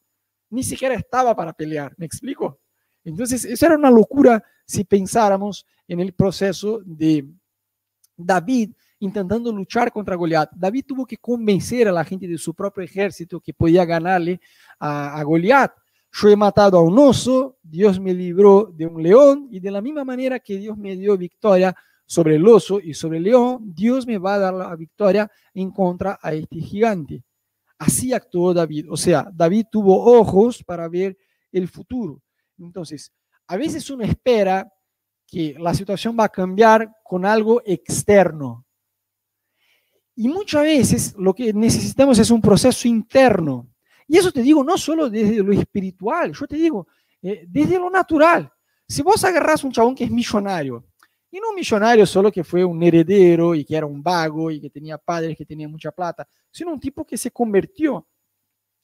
Ni 0.50 0.62
siquiera 0.62 0.94
estaba 0.94 1.34
para 1.34 1.52
pelear, 1.52 1.92
¿me 1.96 2.06
explico? 2.06 2.60
Entonces, 3.04 3.44
eso 3.44 3.66
era 3.66 3.76
una 3.76 3.90
locura 3.90 4.42
si 4.66 4.84
pensáramos 4.84 5.66
en 5.86 6.00
el 6.00 6.12
proceso 6.12 6.80
de 6.84 7.26
David 8.16 8.72
intentando 9.00 9.52
luchar 9.52 9.92
contra 9.92 10.16
Goliat. 10.16 10.50
David 10.54 10.84
tuvo 10.86 11.04
que 11.04 11.18
convencer 11.18 11.88
a 11.88 11.92
la 11.92 12.04
gente 12.04 12.26
de 12.26 12.38
su 12.38 12.54
propio 12.54 12.82
ejército 12.82 13.40
que 13.40 13.52
podía 13.52 13.84
ganarle 13.84 14.40
a, 14.78 15.18
a 15.18 15.22
Goliat. 15.22 15.72
Yo 16.12 16.28
he 16.28 16.36
matado 16.36 16.78
a 16.78 16.82
un 16.82 16.98
oso, 16.98 17.58
Dios 17.62 18.00
me 18.00 18.14
libró 18.14 18.72
de 18.74 18.86
un 18.86 19.02
león 19.02 19.48
y 19.50 19.60
de 19.60 19.70
la 19.70 19.82
misma 19.82 20.04
manera 20.04 20.38
que 20.38 20.56
Dios 20.56 20.78
me 20.78 20.96
dio 20.96 21.18
victoria 21.18 21.74
sobre 22.06 22.36
el 22.36 22.46
oso 22.46 22.80
y 22.80 22.94
sobre 22.94 23.18
el 23.18 23.24
león, 23.24 23.72
Dios 23.74 24.06
me 24.06 24.18
va 24.18 24.34
a 24.34 24.38
dar 24.38 24.54
la 24.54 24.76
victoria 24.76 25.30
en 25.52 25.70
contra 25.70 26.18
a 26.22 26.32
este 26.32 26.60
gigante. 26.60 27.24
Así 27.78 28.12
actuó 28.12 28.54
David. 28.54 28.86
O 28.90 28.96
sea, 28.96 29.28
David 29.32 29.66
tuvo 29.70 30.18
ojos 30.18 30.62
para 30.62 30.88
ver 30.88 31.16
el 31.50 31.68
futuro. 31.68 32.22
Entonces, 32.58 33.12
a 33.46 33.56
veces 33.56 33.88
uno 33.90 34.04
espera 34.04 34.70
que 35.26 35.56
la 35.58 35.74
situación 35.74 36.16
va 36.18 36.24
a 36.24 36.28
cambiar 36.28 36.90
con 37.02 37.24
algo 37.24 37.62
externo. 37.64 38.64
Y 40.16 40.28
muchas 40.28 40.62
veces 40.62 41.14
lo 41.18 41.34
que 41.34 41.52
necesitamos 41.52 42.18
es 42.18 42.30
un 42.30 42.40
proceso 42.40 42.86
interno. 42.86 43.68
Y 44.06 44.16
eso 44.16 44.30
te 44.30 44.42
digo 44.42 44.62
no 44.62 44.78
solo 44.78 45.10
desde 45.10 45.42
lo 45.42 45.52
espiritual, 45.52 46.32
yo 46.32 46.46
te 46.46 46.56
digo 46.56 46.86
eh, 47.22 47.44
desde 47.48 47.78
lo 47.78 47.90
natural. 47.90 48.50
Si 48.86 49.02
vos 49.02 49.24
agarras 49.24 49.64
un 49.64 49.72
chabón 49.72 49.94
que 49.94 50.04
es 50.04 50.10
millonario, 50.10 50.84
y 51.34 51.40
no 51.40 51.48
un 51.48 51.56
millonario 51.56 52.06
solo 52.06 52.30
que 52.30 52.44
fue 52.44 52.64
un 52.64 52.80
heredero 52.80 53.56
y 53.56 53.64
que 53.64 53.74
era 53.74 53.86
un 53.86 54.00
vago 54.00 54.52
y 54.52 54.60
que 54.60 54.70
tenía 54.70 54.96
padres 54.98 55.36
que 55.36 55.44
tenían 55.44 55.68
mucha 55.68 55.90
plata, 55.90 56.28
sino 56.48 56.72
un 56.72 56.78
tipo 56.78 57.04
que 57.04 57.16
se 57.16 57.32
convirtió 57.32 58.06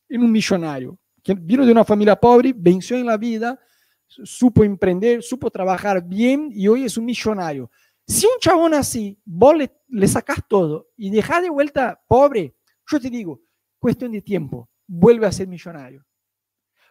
en 0.08 0.24
un 0.24 0.32
millonario, 0.32 0.98
que 1.22 1.34
vino 1.34 1.64
de 1.64 1.72
una 1.72 1.84
familia 1.84 2.16
pobre, 2.16 2.54
venció 2.56 2.96
en 2.96 3.06
la 3.06 3.16
vida, 3.16 3.58
supo 4.06 4.64
emprender, 4.64 5.22
supo 5.22 5.50
trabajar 5.50 6.02
bien 6.02 6.50
y 6.52 6.66
hoy 6.68 6.84
es 6.84 6.96
un 6.96 7.04
millonario. 7.04 7.70
Si 8.06 8.26
un 8.26 8.38
chabón 8.40 8.74
así, 8.74 9.18
vos 9.24 9.56
le, 9.56 9.70
le 9.88 10.08
sacás 10.08 10.40
todo 10.48 10.88
y 10.96 11.10
dejás 11.10 11.42
de 11.42 11.50
vuelta 11.50 12.00
pobre, 12.08 12.56
yo 12.86 13.00
te 13.00 13.08
digo, 13.08 13.40
cuestión 13.78 14.12
de 14.12 14.22
tiempo, 14.22 14.68
vuelve 14.86 15.26
a 15.26 15.32
ser 15.32 15.46
millonario. 15.46 16.04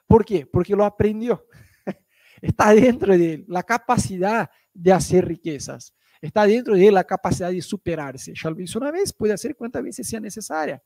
¿Por 0.07 0.23
qué? 0.25 0.45
Porque 0.45 0.75
lo 0.75 0.85
aprendió. 0.85 1.45
Está 2.41 2.73
dentro 2.73 3.17
de 3.17 3.43
la 3.47 3.63
capacidad 3.63 4.49
de 4.73 4.93
hacer 4.93 5.25
riquezas. 5.27 5.93
Está 6.21 6.45
dentro 6.45 6.75
de 6.75 6.91
la 6.91 7.03
capacidad 7.03 7.51
de 7.51 7.61
superarse. 7.61 8.33
Ya 8.35 8.49
lo 8.49 8.59
hizo 8.59 8.79
una 8.79 8.91
vez, 8.91 9.13
puede 9.13 9.33
hacer 9.33 9.55
cuantas 9.55 9.83
veces 9.83 10.07
sea 10.07 10.19
necesaria. 10.19 10.81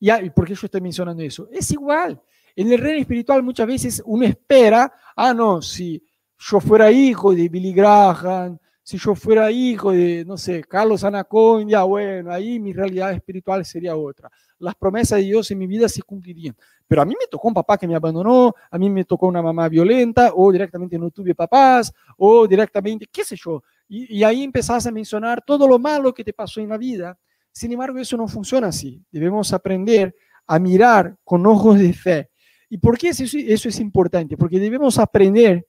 ¿Y 0.00 0.30
por 0.30 0.46
qué 0.46 0.54
yo 0.54 0.64
estoy 0.64 0.80
mencionando 0.80 1.22
eso? 1.22 1.48
Es 1.52 1.70
igual. 1.70 2.20
En 2.56 2.72
el 2.72 2.78
reino 2.78 3.00
espiritual 3.00 3.42
muchas 3.42 3.66
veces 3.66 4.02
uno 4.04 4.24
espera, 4.24 4.92
ah, 5.14 5.32
no, 5.34 5.62
si 5.62 6.02
yo 6.38 6.58
fuera 6.58 6.90
hijo 6.90 7.34
de 7.34 7.48
Billy 7.48 7.72
Graham, 7.72 8.58
si 8.82 8.98
yo 8.98 9.14
fuera 9.14 9.50
hijo 9.50 9.92
de, 9.92 10.24
no 10.24 10.36
sé, 10.36 10.64
Carlos 10.64 11.04
Anaconda, 11.04 11.84
bueno, 11.84 12.32
ahí 12.32 12.58
mi 12.58 12.72
realidad 12.72 13.12
espiritual 13.12 13.64
sería 13.64 13.94
otra. 13.94 14.30
Las 14.58 14.74
promesas 14.74 15.18
de 15.18 15.26
Dios 15.26 15.50
en 15.50 15.58
mi 15.58 15.66
vida 15.66 15.88
se 15.88 16.02
cumplirían. 16.02 16.56
Pero 16.88 17.02
a 17.02 17.04
mí 17.04 17.14
me 17.18 17.26
tocó 17.30 17.48
un 17.48 17.54
papá 17.54 17.78
que 17.78 17.86
me 17.86 17.94
abandonó, 17.94 18.52
a 18.70 18.78
mí 18.78 18.90
me 18.90 19.04
tocó 19.04 19.26
una 19.26 19.42
mamá 19.42 19.68
violenta, 19.68 20.32
o 20.34 20.50
directamente 20.50 20.98
no 20.98 21.10
tuve 21.10 21.34
papás, 21.34 21.92
o 22.16 22.48
directamente, 22.48 23.06
qué 23.12 23.22
sé 23.22 23.36
yo. 23.36 23.62
Y, 23.88 24.18
y 24.18 24.24
ahí 24.24 24.42
empezás 24.42 24.86
a 24.86 24.90
mencionar 24.90 25.42
todo 25.46 25.68
lo 25.68 25.78
malo 25.78 26.12
que 26.12 26.24
te 26.24 26.32
pasó 26.32 26.60
en 26.60 26.70
la 26.70 26.78
vida. 26.78 27.16
Sin 27.52 27.72
embargo, 27.72 27.98
eso 27.98 28.16
no 28.16 28.28
funciona 28.28 28.68
así. 28.68 29.04
Debemos 29.10 29.52
aprender 29.52 30.14
a 30.46 30.58
mirar 30.58 31.16
con 31.24 31.46
ojos 31.46 31.78
de 31.78 31.92
fe 31.92 32.30
¿Y 32.72 32.78
por 32.78 32.96
qué 32.96 33.08
eso, 33.08 33.24
es 33.68 33.80
importante? 33.80 34.36
Porque 34.36 34.60
debemos 34.60 34.96
aprender 34.98 35.66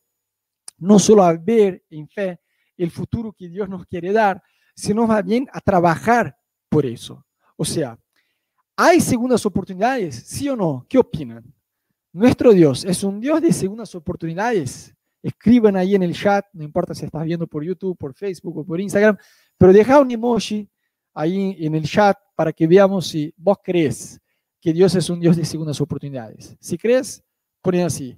no 0.78 1.00
solo 1.00 1.24
a 1.24 1.34
ver 1.34 1.84
en 1.90 2.08
fe 2.08 2.40
el 2.78 2.92
futuro 2.92 3.34
que 3.34 3.50
Dios 3.50 3.68
nos 3.68 3.88
quiere 3.88 4.14
dar, 4.14 4.42
sino 4.76 5.08
más 5.08 5.26
bien 5.26 5.48
a 5.52 5.60
trabajar 5.62 6.38
por 6.70 6.86
eso. 6.86 7.26
O 7.58 7.66
sea, 7.66 8.00
¿hay 8.76 9.02
segundas 9.02 9.44
oportunidades? 9.48 10.16
¿Sí 10.28 10.48
o 10.48 10.56
no? 10.56 10.86
¿Qué 10.88 11.00
opinan? 11.00 11.44
Nuestro 12.14 12.54
Dios 12.54 12.86
es 12.86 13.04
un 13.04 13.20
Dios 13.20 13.42
de 13.42 13.52
segundas 13.52 13.96
oportunidades. 13.96 14.94
Escriban 15.24 15.76
ahí 15.76 15.96
en 15.96 16.04
el 16.04 16.14
chat, 16.14 16.46
no 16.54 16.64
importa 16.64 16.94
si 16.94 17.06
estás 17.06 17.26
viendo 17.26 17.48
por 17.48 17.64
YouTube, 17.64 17.98
por 17.98 18.14
Facebook 18.14 18.60
o 18.60 18.64
por 18.64 18.80
Instagram, 18.80 19.18
pero 19.58 19.74
deja 19.74 20.00
un 20.00 20.12
emoji 20.12 20.70
ahí 21.14 21.58
en 21.60 21.76
el 21.76 21.88
chat 21.88 22.18
para 22.36 22.54
que 22.54 22.68
veamos 22.68 23.08
si 23.08 23.34
vos 23.38 23.58
crees 23.64 24.20
que 24.60 24.74
Dios 24.74 24.96
es 24.96 25.10
un 25.10 25.20
Dios 25.20 25.36
de 25.36 25.46
segundas 25.46 25.82
oportunidades. 25.82 26.56
Si 26.60 26.78
crees, 26.78 27.24
ponen 27.62 27.86
así. 27.86 28.18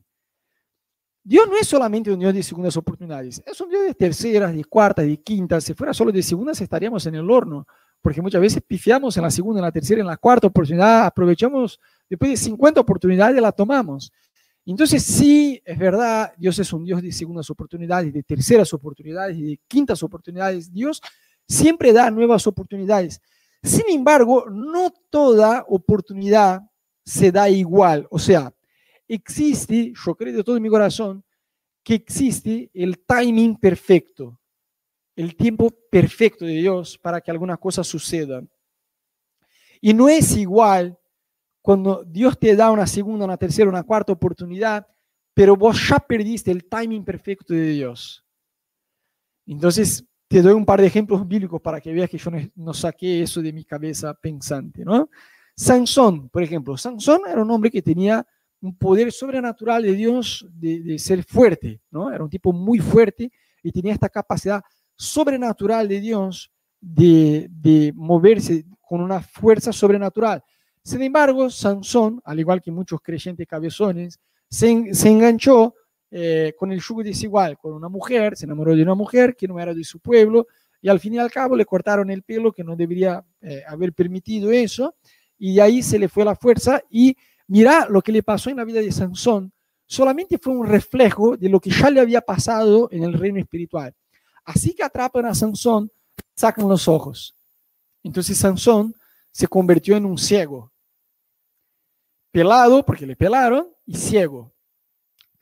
Dios 1.24 1.48
no 1.48 1.58
es 1.58 1.68
solamente 1.68 2.12
un 2.12 2.20
Dios 2.20 2.34
de 2.34 2.44
segundas 2.44 2.76
oportunidades, 2.76 3.42
es 3.46 3.62
un 3.62 3.70
Dios 3.70 3.84
de 3.84 3.94
terceras, 3.94 4.54
de 4.54 4.66
cuartas, 4.66 5.06
de 5.06 5.18
quintas. 5.18 5.64
Si 5.64 5.74
fuera 5.74 5.94
solo 5.94 6.12
de 6.12 6.22
segundas, 6.22 6.60
estaríamos 6.60 7.06
en 7.06 7.16
el 7.16 7.32
horno, 7.32 7.66
porque 8.02 8.22
muchas 8.22 8.42
veces 8.42 8.62
pifiamos 8.62 9.16
en 9.16 9.24
la 9.24 9.32
segunda, 9.32 9.60
en 9.60 9.66
la 9.66 9.72
tercera, 9.72 10.02
en 10.02 10.08
la 10.08 10.18
cuarta 10.18 10.48
oportunidad, 10.48 11.06
aprovechamos, 11.06 11.80
después 12.10 12.32
de 12.32 12.38
50 12.38 12.82
oportunidades 12.82 13.42
la 13.42 13.54
tomamos. 13.54 14.12
Entonces, 14.66 15.04
sí, 15.04 15.62
es 15.64 15.78
verdad, 15.78 16.34
Dios 16.38 16.60
es 16.60 16.72
un 16.74 16.84
Dios 16.84 17.02
de 17.02 17.12
segundas 17.14 17.50
oportunidades, 17.50 18.14
de 18.14 18.24
terceras 18.24 18.74
oportunidades 18.74 19.38
de 19.38 19.60
quintas 19.68 20.04
oportunidades. 20.04 20.72
Dios 20.72 21.02
siempre 21.48 21.94
da 21.94 22.10
nuevas 22.12 22.48
oportunidades. 22.48 23.22
Sin 23.62 23.90
embargo, 23.90 24.46
no 24.50 24.92
toda 25.10 25.66
oportunidad 25.68 26.62
se 27.06 27.32
da 27.32 27.50
igual. 27.50 28.08
O 28.10 28.20
sea, 28.20 28.54
existe, 29.08 29.94
yo 29.94 30.16
creo 30.16 30.34
de 30.34 30.44
todo 30.44 30.60
mi 30.60 30.70
corazón, 30.70 31.24
que 31.84 31.96
existe 31.96 32.70
el 32.74 33.00
timing 33.06 33.58
perfecto, 33.58 34.40
el 35.16 35.36
tiempo 35.36 35.70
perfecto 35.92 36.46
de 36.46 36.54
Dios 36.54 36.98
para 36.98 37.22
que 37.22 37.32
alguna 37.32 37.58
cosa 37.58 37.84
suceda. 37.84 38.42
Y 39.82 39.94
no 39.94 40.08
es 40.08 40.36
igual 40.38 40.98
cuando 41.62 42.04
Dios 42.06 42.40
te 42.40 42.56
da 42.56 42.72
una 42.72 42.88
segunda, 42.88 43.26
una 43.26 43.38
tercera, 43.38 43.70
una 43.70 43.84
cuarta 43.84 44.14
oportunidad, 44.14 44.88
pero 45.34 45.56
vos 45.56 45.90
ya 45.90 46.00
perdiste 46.00 46.52
el 46.52 46.66
timing 46.66 47.04
perfecto 47.04 47.54
de 47.54 47.72
Dios. 47.72 48.26
Entonces, 49.46 50.06
te 50.34 50.42
doy 50.42 50.54
un 50.54 50.66
par 50.66 50.82
de 50.82 50.88
ejemplos 50.88 51.28
bíblicos 51.28 51.62
para 51.62 51.80
que 51.80 51.94
veas 51.94 52.10
que 52.10 52.18
yo 52.18 52.32
no, 52.56 52.74
saqué 52.74 53.22
eso 53.22 53.40
de 53.40 53.54
mi 53.54 53.64
cabeza 53.64 54.16
pensante, 54.16 54.84
¿no? 54.84 55.12
Sansón, 55.56 56.28
por 56.30 56.42
ejemplo, 56.42 56.76
Sansón 56.76 57.22
era 57.30 57.40
un 57.40 57.52
hombre 57.52 57.70
que 57.70 57.84
tenía 57.84 58.26
un 58.60 58.76
poder 58.76 59.12
sobrenatural 59.12 59.84
de 59.84 59.94
Dios 59.94 60.44
de, 60.52 60.98
ser 60.98 61.24
fuerte, 61.24 61.82
¿no? 61.92 62.12
Era 62.12 62.24
un 62.24 62.32
tipo 62.32 62.52
muy 62.52 62.80
fuerte 62.80 63.32
y 63.62 63.72
tenía 63.72 63.94
esta 63.94 64.10
capacidad 64.10 64.64
sobrenatural 64.96 65.88
de 65.88 66.00
Dios 66.00 66.52
de, 66.82 67.48
de 67.52 67.94
moverse 67.96 68.66
con 68.82 69.02
una 69.02 69.22
fuerza 69.22 69.72
sobrenatural. 69.72 70.44
Sin 70.84 71.04
embargo, 71.04 71.48
Sansón, 71.52 72.20
al 72.26 72.40
igual 72.40 72.60
que 72.60 72.72
muchos 72.72 73.00
creyentes 73.02 73.46
cabezones, 73.46 74.20
se, 74.50 74.96
se 74.96 75.10
enganchó 75.10 75.76
eh, 76.16 76.54
con 76.56 76.72
el 76.72 76.80
yugo 76.80 77.02
desigual, 77.02 77.58
con 77.58 77.74
una 77.74 77.90
mujer, 77.90 78.38
se 78.38 78.46
enamoró 78.46 78.76
de 78.76 78.84
una 78.84 78.94
mujer 78.94 79.36
que 79.36 79.48
no 79.48 79.60
era 79.60 79.74
de 79.74 79.84
su 79.84 80.00
pueblo 80.00 80.46
y 80.80 80.88
al 80.88 81.00
fin 81.00 81.16
y 81.16 81.18
al 81.18 81.32
cabo 81.32 81.56
le 81.56 81.66
cortaron 81.66 82.12
el 82.12 82.22
pelo 82.22 82.52
que 82.52 82.64
no 82.64 82.76
debería 82.76 83.26
eh, 83.42 83.64
haber 83.68 83.94
permitido 83.94 84.52
eso 84.52 84.94
y 85.40 85.56
de 85.56 85.62
ahí 85.64 85.82
se 85.82 85.98
le 85.98 86.08
fue 86.08 86.24
la 86.24 86.36
fuerza 86.36 86.84
y 86.88 87.18
mira 87.48 87.88
lo 87.90 88.00
que 88.04 88.12
le 88.12 88.22
pasó 88.22 88.52
en 88.52 88.58
la 88.58 88.64
vida 88.64 88.80
de 88.80 88.92
Sansón, 88.92 89.52
solamente 89.88 90.38
fue 90.38 90.54
un 90.54 90.68
reflejo 90.68 91.36
de 91.36 91.50
lo 91.50 91.60
que 91.60 91.72
ya 91.72 91.90
le 91.90 92.00
había 92.00 92.22
pasado 92.22 92.90
en 92.92 93.04
el 93.04 93.14
reino 93.14 93.40
espiritual. 93.40 93.96
Así 94.46 94.76
que 94.76 94.84
atrapan 94.84 95.26
a 95.26 95.34
Sansón, 95.34 95.92
sacan 96.36 96.70
los 96.70 96.88
ojos. 96.88 97.36
Entonces 98.04 98.38
Sansón 98.38 98.94
se 99.32 99.48
convirtió 99.48 99.98
en 99.98 100.06
un 100.06 100.20
ciego. 100.20 100.72
pelado 102.30 102.86
porque 102.86 103.08
le 103.08 103.16
pelaron 103.16 103.68
y 103.84 103.96
ciego. 103.96 104.53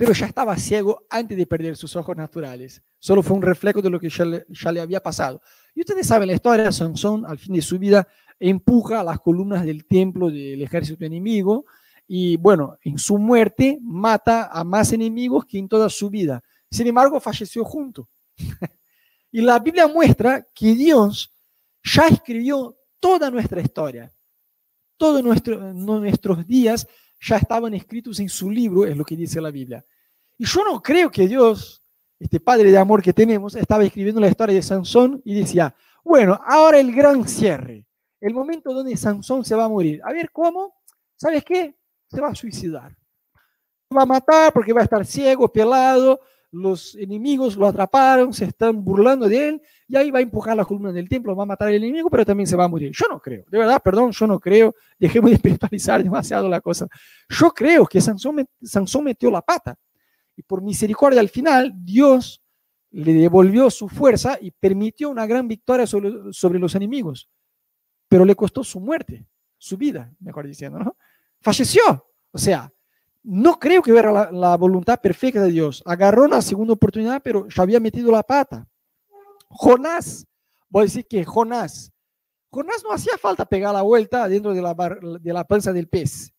Pero 0.02 0.14
ya 0.14 0.26
estaba 0.26 0.58
ciego 0.58 1.06
antes 1.12 1.38
de 1.38 1.46
perder 1.46 1.78
sus 1.78 1.96
ojos 1.96 2.18
naturales. 2.18 2.82
Solo 2.98 3.22
fue 3.22 3.38
un 3.38 3.44
reflejo 3.44 3.84
de 3.84 3.90
lo 3.92 4.00
que 4.00 4.10
ya 4.10 4.26
le, 4.26 4.82
había 4.82 5.00
pasado. 5.00 5.40
Y 5.76 5.82
ustedes 5.82 6.08
saben 6.08 6.26
la 6.26 6.34
historia, 6.34 6.72
Sansón 6.72 7.24
al 7.24 7.38
fin 7.38 7.54
de 7.54 7.62
su 7.62 7.78
vida 7.78 8.08
empuja 8.40 9.02
a 9.02 9.04
las 9.04 9.20
columnas 9.20 9.64
del 9.64 9.86
templo 9.86 10.32
del 10.32 10.60
ejército 10.60 11.06
enemigo 11.06 11.66
y 12.08 12.36
bueno, 12.38 12.80
en 12.82 12.98
su 12.98 13.20
muerte 13.20 13.78
mata 13.80 14.50
a 14.52 14.64
más 14.64 14.92
enemigos 14.92 15.46
que 15.46 15.60
en 15.60 15.68
toda 15.68 15.88
su 15.88 16.10
vida. 16.10 16.42
Sin 16.72 16.88
embargo, 16.88 17.20
falleció 17.20 17.64
junto. 17.64 18.10
y 19.32 19.42
la 19.42 19.60
Biblia 19.60 19.88
muestra 19.88 20.48
que 20.52 20.74
Dios 20.74 21.32
ya 21.84 22.08
escribió 22.08 22.76
toda 23.00 23.30
nuestra 23.30 23.62
historia. 23.62 24.12
Todos 24.98 25.24
nuestro, 25.24 25.76
nuestros 25.76 26.48
días 26.48 26.88
ya 27.21 27.38
estaban 27.38 27.73
escritos 27.73 28.19
en 28.19 28.29
su 28.29 28.49
libro, 28.49 28.86
es 28.86 28.97
lo 28.97 29.05
que 29.05 29.15
dice 29.15 29.39
la 29.39 29.51
Biblia. 29.51 29.86
Y 30.38 30.45
yo 30.45 30.63
no 30.63 30.81
creo 30.81 31.10
que 31.12 31.27
Dios, 31.27 31.84
este 32.19 32.39
Padre 32.39 32.71
de 32.71 32.77
amor 32.77 33.01
que 33.01 33.13
tenemos, 33.13 33.55
estaba 33.55 33.84
escribiendo 33.84 34.19
la 34.19 34.27
historia 34.27 34.55
de 34.55 34.62
Sansón 34.62 35.21
y 35.23 35.36
decía, 35.36 35.73
bueno, 36.03 36.39
ahora 36.43 36.79
el 36.79 36.91
gran 36.93 37.27
cierre 37.27 37.86
el 38.21 38.36
momento 38.36 38.71
donde 38.71 38.95
Sansón 38.95 39.43
se 39.43 39.55
va 39.55 39.65
a 39.65 39.69
morir. 39.69 39.99
A 40.03 40.13
ver, 40.13 40.31
¿cómo? 40.31 40.75
¿Sabes 41.15 41.43
qué? 41.43 41.75
Se 42.07 42.21
va 42.21 42.29
a 42.29 42.36
suicidar. 42.36 42.95
Va 43.95 44.03
a 44.03 44.05
matar 44.05 44.53
porque 44.53 44.71
va 44.71 44.81
a 44.81 44.84
estar 44.84 45.05
ciego, 45.05 45.51
pelado, 45.51 46.21
los 46.52 46.96
enemigos 46.96 47.56
lo 47.56 47.68
atraparon, 47.68 48.34
se 48.34 48.46
están 48.46 48.84
burlando 48.84 49.28
de 49.28 49.50
él, 49.50 49.62
y 49.88 49.96
ahí 49.96 50.12
va 50.12 50.20
a 50.20 50.22
empujar 50.22 50.56
la 50.56 50.66
columna 50.66 50.92
del 50.92 51.08
templo, 51.08 51.36
va 51.36 51.44
a 51.44 51.46
matar 51.48 51.70
al 51.70 51.76
enemigo, 51.76 52.10
pero 52.10 52.26
también 52.26 52.48
se 52.48 52.56
va 52.56 52.66
a 52.66 52.68
morir. 52.68 52.92
Yo 52.94 53.06
no 53.10 53.20
creo, 53.20 53.46
de 53.50 53.58
verdad, 53.58 53.82
perdón, 53.82 54.12
yo 54.12 54.28
no 54.28 54.40
creo, 54.40 54.76
dejemos 55.00 55.30
de 55.30 55.36
espiritualizar 55.38 56.04
demasiado 56.04 56.50
la 56.50 56.62
cosa. 56.62 56.88
Yo 57.30 57.52
creo 57.52 57.86
que 57.86 58.02
Sansón, 58.02 58.46
Sansón 58.62 59.04
metió 59.04 59.32
la 59.32 59.42
pata, 59.42 59.78
y 60.36 60.44
por 60.44 60.62
misericordia 60.62 61.20
al 61.20 61.30
final, 61.30 61.74
Dios 61.76 62.42
le 62.92 63.14
devolvió 63.14 63.70
su 63.70 63.88
fuerza 63.88 64.38
y 64.42 64.52
permitió 64.52 65.10
una 65.10 65.26
gran 65.26 65.48
victoria 65.48 65.88
sobre, 65.88 66.34
sobre 66.34 66.60
los 66.60 66.76
enemigos 66.76 67.30
pero 68.12 68.26
le 68.26 68.36
costó 68.36 68.62
su 68.62 68.82
muerte, 68.82 69.26
su 69.58 69.78
vida, 69.78 70.14
mejor 70.20 70.46
diciendo, 70.46 70.78
¿no? 70.78 70.98
Falleció. 71.40 71.82
O 72.30 72.38
sea, 72.38 72.70
no 73.23 73.60
creo 73.60 73.81
que 73.81 73.91
era 73.91 74.31
la, 74.31 74.57
voluntad 74.57 74.99
perfecta 74.99 75.43
de 75.43 75.51
Dios. 75.51 75.84
Agarró 75.86 76.23
una 76.23 76.41
segunda 76.41 76.73
oportunidad, 76.73 77.21
pero 77.23 77.47
ya 77.47 77.63
había 77.63 77.79
metido 77.79 78.12
la 78.12 78.23
pata. 78.23 78.67
Jonás, 79.49 80.25
voy 80.69 80.81
a 80.81 80.86
decir 80.86 81.05
que 81.07 81.23
Jonás, 81.23 81.91
Jonás 82.49 82.84
no 82.84 82.91
hacía 82.93 83.17
falta 83.17 83.45
pegar 83.45 83.73
la 83.73 83.81
vuelta 83.81 84.27
dentro 84.27 84.53
de 84.53 84.62
la, 84.62 84.73
de 85.21 85.34
la 85.34 85.43
panza 85.43 85.71
del 85.71 85.88
pez. 85.88 86.34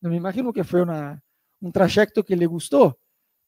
No 0.00 0.10
me 0.10 0.16
imagino 0.16 0.52
que 0.52 0.64
fue 0.64 0.82
una, 0.82 1.22
un 1.60 1.72
trayecto 1.72 2.24
que 2.24 2.36
le 2.36 2.46
gustó. 2.46 2.98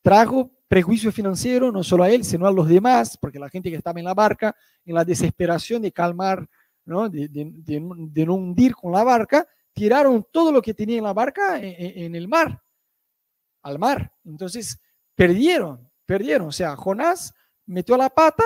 Trajo 0.03 0.51
prejuicio 0.67 1.13
financiero 1.13 1.73
no 1.73 1.83
solo 1.83 2.05
a 2.05 2.11
él, 2.11 2.25
sino 2.25 2.47
a 2.47 2.53
los 2.53 2.69
demás, 2.69 3.17
porque 3.21 3.39
la 3.39 3.49
gente 3.49 3.71
que 3.71 3.77
estaba 3.77 3.99
en 3.99 4.07
la 4.07 4.15
barca, 4.15 4.55
en 4.85 4.95
la 4.95 5.05
desesperación 5.05 5.83
de 5.83 5.93
calmar 5.93 6.49
de, 7.11 8.25
no 8.27 8.35
hundir 8.35 8.75
con 8.75 8.93
la 8.93 9.05
barca, 9.05 9.47
tiraron 9.73 10.27
todo 10.31 10.51
lo 10.53 10.63
que 10.63 10.75
tenía 10.75 10.99
en 10.99 11.05
la 11.05 11.13
barca 11.13 11.61
en, 11.61 12.15
el 12.15 12.29
mar, 12.29 12.61
al 13.63 13.79
mar. 13.79 14.13
Entonces, 14.25 14.81
perdieron, 15.15 15.89
perdieron. 16.07 16.49
O 16.49 16.53
sea, 16.53 16.77
Jonás 16.77 17.35
metió 17.67 17.97
la 17.97 18.09
pata, 18.09 18.45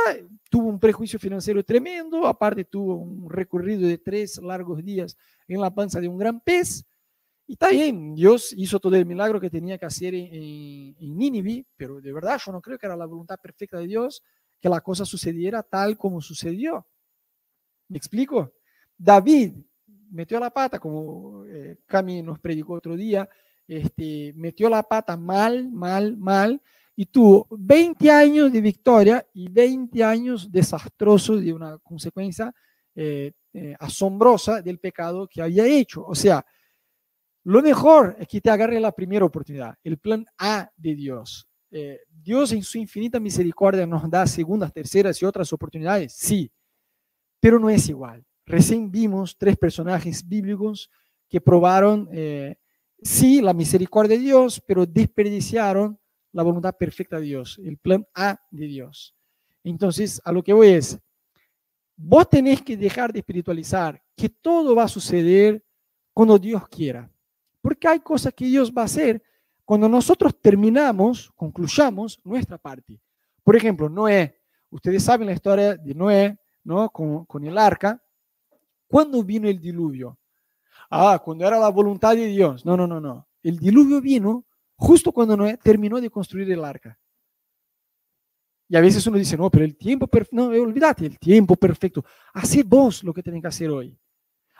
tuvo 0.51 0.69
un 0.69 0.81
prejuicio 0.81 1.19
financiero 1.19 1.65
tremendo, 1.65 2.27
aparte 2.27 2.65
tuvo 2.65 2.97
un 2.97 3.31
recorrido 3.31 3.87
de 3.87 3.99
tres 3.99 4.39
largos 4.39 4.85
días 4.85 5.17
en 5.47 5.61
la 5.61 5.73
panza 5.73 6.01
de 6.01 6.09
un 6.09 6.19
gran 6.19 6.41
pez. 6.41 6.85
Y 7.47 7.53
está 7.53 7.71
bien, 7.71 8.15
Dios 8.15 8.53
hizo 8.57 8.81
todo 8.81 8.97
el 8.97 9.07
milagro 9.07 9.41
que 9.41 9.51
tenía 9.51 9.79
que 9.79 9.87
hacer 9.87 10.15
en, 10.15 10.95
en, 10.99 11.17
Nínive, 11.17 11.67
pero 11.77 12.01
de 12.01 12.13
verdad 12.13 12.41
yo 12.45 12.53
no 12.53 12.61
creo 12.61 12.79
que 12.79 12.87
era 12.87 12.97
la 12.97 13.07
voluntad 13.07 13.39
perfecta 13.41 13.79
de 13.79 13.87
Dios 13.87 14.23
que 14.61 14.69
la 14.69 14.81
cosa 14.81 15.05
sucediera 15.05 15.63
tal 15.63 15.99
como 15.99 16.21
sucedió. 16.21 16.87
¿Me 17.89 17.99
explico? 17.99 18.55
David 18.97 19.55
metió 20.11 20.39
la 20.39 20.51
pata, 20.51 20.79
como 20.79 21.45
eh, 21.47 21.79
Cami 21.87 22.23
nos 22.23 22.39
predicó 22.39 22.75
otro 22.75 22.97
día, 22.97 23.29
este, 23.67 24.33
metió 24.37 24.69
la 24.69 24.83
pata 24.83 25.17
mal, 25.17 25.71
mal, 25.71 26.17
mal, 26.17 26.61
y 26.95 27.07
tuvo 27.07 27.47
20 27.51 28.11
años 28.11 28.53
de 28.53 28.61
victoria 28.61 29.27
y 29.33 29.49
20 29.49 30.05
años 30.05 30.51
desastrosos 30.51 31.43
de 31.43 31.53
una 31.53 31.79
consecuencia 31.79 32.53
eh, 32.95 33.33
eh, 33.55 33.75
asombrosa 33.81 34.61
del 34.61 34.79
pecado 34.79 35.27
que 35.27 35.41
había 35.41 35.67
hecho. 35.67 36.05
O 36.05 36.15
sea, 36.15 36.45
lo 37.45 37.63
mejor 37.63 38.17
es 38.19 38.29
que 38.29 38.41
te 38.41 38.51
agarre 38.51 38.79
la 38.79 38.93
primera 38.93 39.25
oportunidad, 39.25 39.75
el 39.83 39.99
plan 39.99 40.25
A 40.39 40.71
de 40.77 40.95
Dios. 40.95 41.49
Dios 42.23 42.53
en 42.53 42.63
su 42.63 42.77
infinita 42.77 43.19
misericordia 43.19 43.87
nos 43.87 44.09
da 44.11 44.27
segundas, 44.27 44.75
terceras 44.75 45.23
y 45.23 45.25
otras 45.25 45.51
oportunidades, 45.55 46.13
sí, 46.13 46.53
pero 47.41 47.59
no 47.59 47.71
es 47.71 47.89
igual. 47.89 48.25
Recién 48.47 48.91
vimos 48.91 49.37
tres 49.37 49.57
personajes 49.57 50.27
bíblicos 50.27 50.91
que 51.29 51.41
probaron, 51.41 52.09
eh, 52.13 52.57
sí, 53.03 53.41
la 53.41 53.53
misericordia 53.53 54.17
de 54.17 54.23
Dios, 54.23 54.63
pero 54.67 54.87
desperdiciaron 54.87 55.99
la 56.33 56.43
voluntad 56.43 56.75
perfecta 56.77 57.17
de 57.17 57.27
Dios, 57.27 57.61
el 57.65 57.77
plan 57.79 58.07
A 58.15 58.41
de 58.51 58.67
Dios. 58.67 59.15
Entonces, 59.65 60.21
a 60.25 60.33
lo 60.33 60.43
que 60.43 60.53
voy 60.53 60.69
es, 60.69 60.99
vos 61.97 62.29
tenés 62.29 62.63
que 62.63 62.77
dejar 62.77 63.13
de 63.13 63.21
espiritualizar 63.21 64.03
que 64.17 64.29
todo 64.29 64.75
va 64.75 64.85
a 64.85 64.89
suceder 64.89 65.65
cuando 66.13 66.39
Dios 66.39 66.67
quiera. 66.69 67.11
Porque 67.61 67.87
hay 67.87 68.01
cosas 68.01 68.33
que 68.35 68.47
Dios 68.47 68.73
va 68.73 68.83
a 68.83 68.87
hacer 68.87 69.23
cuando 69.65 69.89
nosotros 69.89 70.35
terminamos, 70.41 71.31
concluyamos 71.37 72.21
nuestra 72.25 72.59
parte. 72.59 73.01
Por 73.45 73.57
ejemplo, 73.57 73.89
Noé. 73.89 74.41
Ustedes 74.71 75.05
saben 75.05 75.27
la 75.27 75.35
historia 75.35 75.77
de 75.77 75.95
Noé. 75.95 76.39
¿no? 76.65 76.91
Con, 76.91 77.45
el 77.45 77.59
arca. 77.59 78.03
¿Cuándo 78.87 79.23
vino 79.23 79.49
el 79.49 79.61
diluvio? 79.61 80.19
Ah, 80.95 81.19
cuando 81.25 81.47
era 81.47 81.59
la 81.59 81.71
voluntad 81.71 82.15
de 82.15 82.27
Dios. 82.27 82.67
No, 82.67 82.77
no, 82.77 82.87
no, 82.87 83.01
no. 83.01 83.27
El 83.43 83.59
diluvio 83.59 83.99
vino 84.03 84.45
justo 84.77 85.11
cuando 85.11 85.39
Noé 85.39 85.57
terminó 85.57 85.99
de 85.99 86.11
construir 86.11 86.53
el 86.53 86.63
arca. 86.63 86.99
Y 88.69 88.77
a 88.77 88.81
veces 88.83 89.07
uno 89.07 89.17
dice, 89.17 89.39
no, 89.39 89.49
pero 89.49 89.65
el 89.65 89.75
tiempo 89.75 90.07
perfecto, 90.07 90.37
no, 90.37 90.49
olvídate, 90.49 91.07
el 91.07 91.19
tiempo 91.19 91.57
perfecto. 91.57 92.05
Hace 92.35 92.63
vos 92.63 93.03
lo 93.05 93.15
que 93.15 93.23
tenés 93.23 93.41
que 93.41 93.49
hacer 93.49 93.71
hoy. 93.71 93.99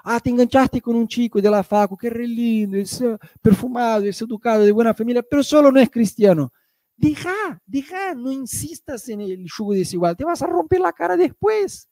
Ah, 0.05 0.21
te 0.21 0.31
enganchaste 0.31 0.81
con 0.81 0.97
un 0.97 1.07
chico 1.07 1.39
de 1.39 1.51
la 1.51 1.63
facu, 1.63 1.99
que 1.99 2.09
re 2.09 2.27
lindo, 2.27 2.79
es 2.79 3.05
perfumado, 3.43 4.07
es 4.07 4.23
educado, 4.23 4.65
de 4.65 4.73
buena 4.73 4.95
familia, 4.95 5.23
pero 5.23 5.43
solo 5.43 5.71
no 5.71 5.81
es 5.81 5.91
cristiano. 5.91 6.51
Deja, 6.97 7.61
deja, 7.67 8.15
no 8.15 8.33
insistas 8.33 9.07
en 9.11 9.21
el 9.21 9.45
yugo 9.45 9.75
desigual, 9.75 10.17
te 10.17 10.25
vas 10.25 10.41
a 10.41 10.47
romper 10.47 10.81
la 10.81 10.95
cara 10.95 11.15
después 11.15 11.89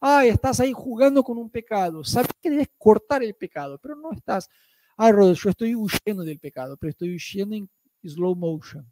ay, 0.00 0.30
estás 0.30 0.58
ahí 0.60 0.72
jugando 0.72 1.22
con 1.22 1.36
un 1.38 1.50
pecado, 1.50 2.02
sabes 2.02 2.30
que 2.40 2.50
debes 2.50 2.70
cortar 2.78 3.22
el 3.22 3.34
pecado, 3.34 3.78
pero 3.78 3.94
no 3.94 4.12
estás, 4.12 4.48
ay, 4.96 5.12
Rodolfo, 5.12 5.44
yo 5.44 5.50
estoy 5.50 5.74
huyendo 5.74 6.24
del 6.24 6.38
pecado, 6.38 6.76
pero 6.76 6.90
estoy 6.90 7.14
huyendo 7.14 7.54
en 7.54 7.70
slow 8.02 8.34
motion, 8.34 8.90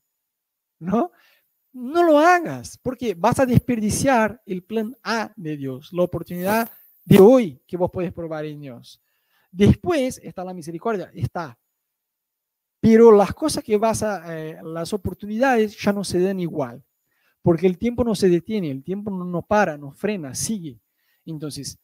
¿no? 0.79 1.11
No 1.73 2.03
lo 2.03 2.19
hagas, 2.19 2.79
porque 2.83 3.15
vas 3.15 3.41
a 3.41 3.47
desperdiciar 3.47 4.43
el 4.47 4.63
plan 4.63 4.97
A 5.03 5.33
de 5.37 5.57
Dios, 5.57 5.93
la 5.93 6.03
oportunidad 6.03 6.71
de 7.05 7.19
hoy 7.19 7.63
que 7.67 7.77
vos 7.77 7.91
puedes 7.91 8.13
probar 8.13 8.45
en 8.45 8.61
Dios. 8.61 9.01
Después 9.51 10.21
está 10.23 10.45
la 10.45 10.55
misericordia, 10.55 11.11
está. 11.15 11.59
Pero 12.81 13.13
las 13.13 13.33
cosas 13.35 13.65
que 13.65 13.77
vas 13.77 14.03
a, 14.03 14.39
eh, 14.39 14.59
las 14.63 14.93
oportunidades 14.93 15.77
ya 15.79 15.93
no 15.93 16.05
se 16.05 16.21
dan 16.21 16.39
igual, 16.39 16.85
porque 17.43 17.67
el 17.67 17.79
tiempo 17.79 18.05
no 18.05 18.15
se 18.15 18.29
detiene, 18.29 18.71
el 18.71 18.85
tiempo 18.85 19.11
no, 19.11 19.25
no 19.25 19.43
para, 19.43 19.77
no 19.77 19.93
frena, 19.93 20.35
sigue. 20.35 20.81
Entonces, 21.33 21.79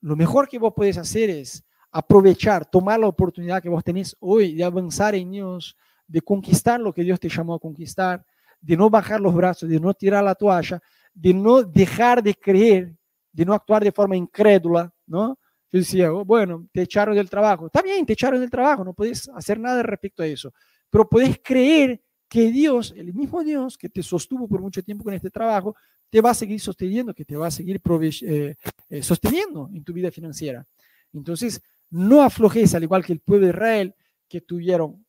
lo 0.00 0.16
mejor 0.16 0.48
que 0.48 0.58
vos 0.58 0.72
puedes 0.74 0.98
hacer 0.98 1.30
es 1.30 1.64
aprovechar, 1.90 2.66
tomar 2.66 3.00
la 3.00 3.08
oportunidad 3.08 3.62
que 3.62 3.68
vos 3.68 3.82
tenés 3.82 4.16
hoy 4.20 4.54
de 4.54 4.64
avanzar 4.64 5.14
en 5.14 5.30
Dios, 5.30 5.76
de 6.06 6.20
conquistar 6.20 6.80
lo 6.80 6.92
que 6.92 7.02
Dios 7.02 7.18
te 7.18 7.28
llamó 7.28 7.54
a 7.54 7.58
conquistar, 7.58 8.24
de 8.60 8.76
no 8.76 8.90
bajar 8.90 9.20
los 9.20 9.34
brazos, 9.34 9.68
de 9.68 9.80
no 9.80 9.94
tirar 9.94 10.24
la 10.24 10.34
toalla, 10.34 10.80
de 11.14 11.32
no 11.32 11.62
dejar 11.62 12.22
de 12.22 12.34
creer, 12.34 12.94
de 13.32 13.44
no 13.44 13.54
actuar 13.54 13.82
de 13.82 13.92
forma 13.92 14.16
incrédula, 14.16 14.92
¿no? 15.06 15.38
Yo 15.72 15.78
decía, 15.78 16.12
oh, 16.12 16.24
bueno, 16.24 16.66
te 16.72 16.82
echaron 16.82 17.14
del 17.14 17.28
trabajo. 17.28 17.66
Está 17.66 17.82
bien, 17.82 18.06
te 18.06 18.12
echaron 18.12 18.40
del 18.40 18.50
trabajo, 18.50 18.84
no 18.84 18.94
puedes 18.94 19.28
hacer 19.30 19.58
nada 19.58 19.82
respecto 19.82 20.22
a 20.22 20.26
eso, 20.26 20.52
pero 20.90 21.08
puedes 21.08 21.38
creer 21.42 22.00
que 22.28 22.50
Dios, 22.50 22.92
el 22.96 23.14
mismo 23.14 23.42
Dios 23.44 23.78
que 23.78 23.88
te 23.88 24.02
sostuvo 24.02 24.48
por 24.48 24.60
mucho 24.60 24.82
tiempo 24.82 25.04
con 25.04 25.14
este 25.14 25.30
trabajo, 25.30 25.76
te 26.10 26.20
va 26.20 26.30
a 26.30 26.34
seguir 26.34 26.60
sosteniendo, 26.60 27.14
que 27.14 27.24
te 27.24 27.36
va 27.36 27.48
a 27.48 27.50
seguir 27.50 27.80
eh, 28.22 28.54
eh, 28.88 29.02
sosteniendo 29.02 29.68
en 29.72 29.84
tu 29.84 29.92
vida 29.92 30.10
financiera. 30.10 30.66
Entonces, 31.12 31.60
no 31.90 32.22
aflojes, 32.22 32.74
al 32.74 32.82
igual 32.82 33.04
que 33.04 33.12
el 33.12 33.20
pueblo 33.20 33.46
de 33.46 33.52
Israel, 33.52 33.94
que 34.28 34.40
tuvieron 34.40 35.04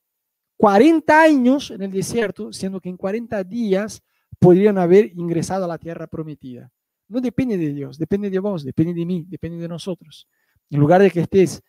40 0.57 1.22
años 1.22 1.72
en 1.72 1.84
el 1.84 1.91
desierto, 1.91 2.51
siendo 2.51 2.80
que 2.80 2.89
en 2.89 2.97
40 2.97 3.43
días 3.43 4.01
podrían 4.39 4.78
haber 4.78 5.11
ingresado 5.15 5.65
a 5.65 5.68
la 5.68 5.78
tierra 5.78 6.07
prometida. 6.07 6.72
No 7.07 7.22
depende 7.22 7.57
de 7.57 7.74
Dios, 7.74 7.97
depende 7.97 8.30
de 8.30 8.39
vos, 8.39 8.63
depende 8.63 8.93
de 8.93 9.05
mí, 9.05 9.26
depende 9.28 9.57
de 9.57 9.68
nosotros. 9.68 10.28
En 10.70 10.80
lugar 10.80 11.01
de 11.01 11.09
que 11.09 11.22
estés 11.22 11.61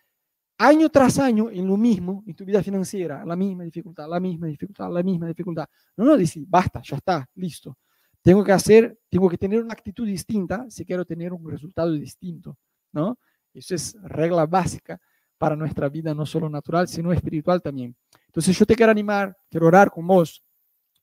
año 0.59 0.89
tras 0.89 1.19
año 1.19 1.51
en 1.51 1.67
lo 1.67 1.77
mismo, 1.77 2.25
en 2.27 2.35
tu 2.35 2.45
vida 2.45 2.63
financiera, 2.63 3.25
la 3.25 3.37
misma 3.37 3.65
dificultad, 3.65 4.09
la 4.09 4.21
misma 4.21 4.49
dificultad, 4.49 4.93
la 4.93 5.03
misma 5.03 5.29
dificultad. 5.29 5.67
No, 5.97 6.05
no, 6.05 6.17
dice, 6.17 6.45
basta, 6.47 6.83
ya 6.83 6.97
está, 6.97 7.29
listo. 7.37 7.79
Tengo 8.21 8.45
que 8.45 8.53
hacer, 8.53 8.99
tengo 9.09 9.29
que 9.29 9.39
tener 9.39 9.63
una 9.63 9.73
actitud 9.73 10.05
distinta 10.05 10.67
si 10.69 10.85
quiero 10.85 11.05
tener 11.05 11.33
un 11.33 11.49
resultado 11.49 11.93
distinto, 11.93 12.59
¿no? 12.93 13.19
Eso 13.55 13.75
es 13.75 13.97
regla 14.03 14.45
básica 14.47 15.01
para 15.39 15.55
nuestra 15.55 15.89
vida, 15.89 16.13
no 16.13 16.27
solo 16.27 16.51
natural, 16.51 16.89
sino 16.89 17.13
espiritual 17.13 17.63
también. 17.63 17.97
Entonces 18.27 18.59
yo 18.59 18.67
te 18.67 18.75
quiero 18.75 18.91
animar, 18.91 19.37
quiero 19.49 19.69
orar 19.69 19.91
con 19.91 20.07
vos, 20.07 20.45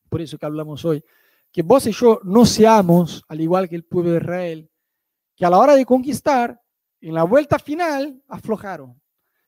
por 0.10 0.22
eso 0.22 0.38
que 0.38 0.46
hablamos 0.46 0.84
hoy, 0.84 1.04
que 1.52 1.62
vos 1.62 1.88
y 1.88 1.92
yo 1.94 2.20
no 2.24 2.46
seamos, 2.46 3.24
al 3.30 3.40
igual 3.40 3.70
que 3.70 3.76
el 3.76 3.86
pueblo 3.86 4.12
de 4.12 4.18
Israel, 4.18 4.70
que 5.36 5.46
a 5.46 5.50
la 5.50 5.58
hora 5.58 5.76
de 5.76 5.86
conquistar, 5.86 6.60
en 7.00 7.14
la 7.14 7.24
vuelta 7.24 7.58
final, 7.60 8.22
aflojaron, 8.28 9.00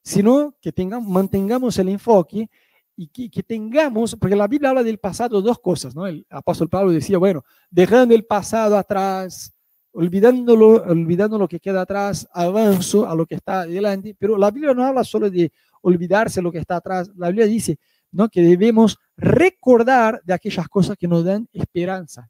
sino 0.08 0.56
que 0.62 0.72
tengamos, 0.72 1.10
mantengamos 1.10 1.78
el 1.80 1.90
enfoque 1.90 2.50
y 2.96 3.30
que, 3.30 3.44
tengamos, 3.44 4.16
porque 4.16 4.38
la 4.38 4.48
Biblia 4.48 4.70
habla 4.70 4.82
del 4.82 5.00
pasado 5.00 5.42
dos 5.42 5.60
cosas, 5.60 5.94
¿no? 5.94 6.08
El 6.08 6.26
apóstol 6.30 6.70
Pablo 6.70 6.92
decía, 6.92 7.18
bueno, 7.18 7.44
dejando 7.70 8.16
el 8.16 8.24
pasado 8.24 8.78
atrás, 8.78 9.54
olvidándolo, 9.92 10.82
olvidando 10.84 11.38
lo 11.38 11.50
que 11.50 11.60
queda 11.60 11.82
atrás, 11.82 12.26
avanzo 12.32 13.06
a 13.06 13.14
lo 13.16 13.26
que 13.26 13.36
está 13.36 13.66
delante, 13.66 14.16
pero 14.18 14.38
la 14.38 14.50
Biblia 14.50 14.74
no 14.74 14.86
habla 14.86 15.04
solo 15.04 15.30
de 15.30 15.52
olvidarse 15.82 16.42
lo 16.42 16.54
que 16.54 16.60
está 16.60 16.78
atrás, 16.78 17.12
la 17.18 17.28
Biblia 17.28 17.46
dice, 17.46 17.78
¿no? 18.14 18.30
Que 18.30 18.42
debemos 18.42 18.98
recordar 19.18 20.22
de 20.24 20.34
aquellas 20.34 20.70
cosas 20.70 20.96
que 20.98 21.08
nos 21.10 21.26
dan 21.26 21.50
esperanza. 21.52 22.30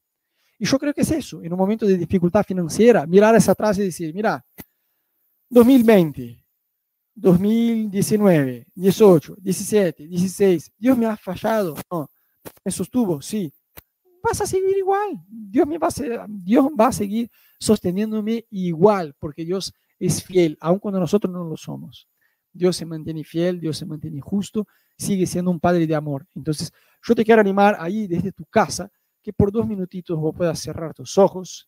Y 0.57 0.65
yo 0.65 0.79
creo 0.79 0.95
que 0.95 1.01
es 1.01 1.11
eso, 1.11 1.43
en 1.43 1.53
un 1.53 1.59
momento 1.59 1.85
de 1.85 1.95
dificultad 1.95 2.43
financiera, 2.43 3.05
mirar 3.05 3.35
hacia 3.35 3.53
atrás 3.53 3.77
y 3.77 3.83
decir, 3.83 4.11
mira, 4.15 4.43
2020, 5.49 6.46
2019, 7.19 8.67
18, 8.75 9.35
17, 9.41 10.07
16, 10.07 10.71
Dios 10.77 10.97
me 10.97 11.07
ha 11.07 11.17
fallado, 11.17 11.73
no, 11.91 12.09
me 12.63 12.71
sostuvo, 12.71 13.21
sí, 13.21 13.51
vas 14.21 14.39
a 14.41 14.45
seguir 14.45 14.77
igual, 14.77 15.19
Dios, 15.27 15.65
me 15.65 15.79
va 15.79 15.87
a 15.87 16.25
Dios 16.29 16.67
va 16.79 16.87
a 16.87 16.91
seguir 16.91 17.29
sosteniéndome 17.59 18.45
igual, 18.51 19.15
porque 19.17 19.43
Dios 19.43 19.73
es 19.97 20.23
fiel, 20.23 20.57
aun 20.61 20.77
cuando 20.77 20.99
nosotros 20.99 21.33
no 21.33 21.43
lo 21.43 21.57
somos. 21.57 22.07
Dios 22.53 22.75
se 22.75 22.85
mantiene 22.85 23.23
fiel, 23.23 23.59
Dios 23.59 23.77
se 23.77 23.85
mantiene 23.85 24.21
justo, 24.21 24.67
sigue 24.95 25.25
siendo 25.25 25.51
un 25.51 25.59
Padre 25.59 25.87
de 25.87 25.95
amor. 25.95 26.25
Entonces, 26.35 26.71
yo 27.03 27.15
te 27.15 27.23
quiero 27.23 27.41
animar 27.41 27.77
ahí 27.79 28.07
desde 28.07 28.31
tu 28.31 28.45
casa 28.45 28.91
que 29.23 29.33
por 29.33 29.51
dos 29.51 29.67
minutitos 29.67 30.19
vos 30.19 30.35
puedas 30.35 30.59
cerrar 30.59 30.93
tus 30.93 31.17
ojos, 31.17 31.67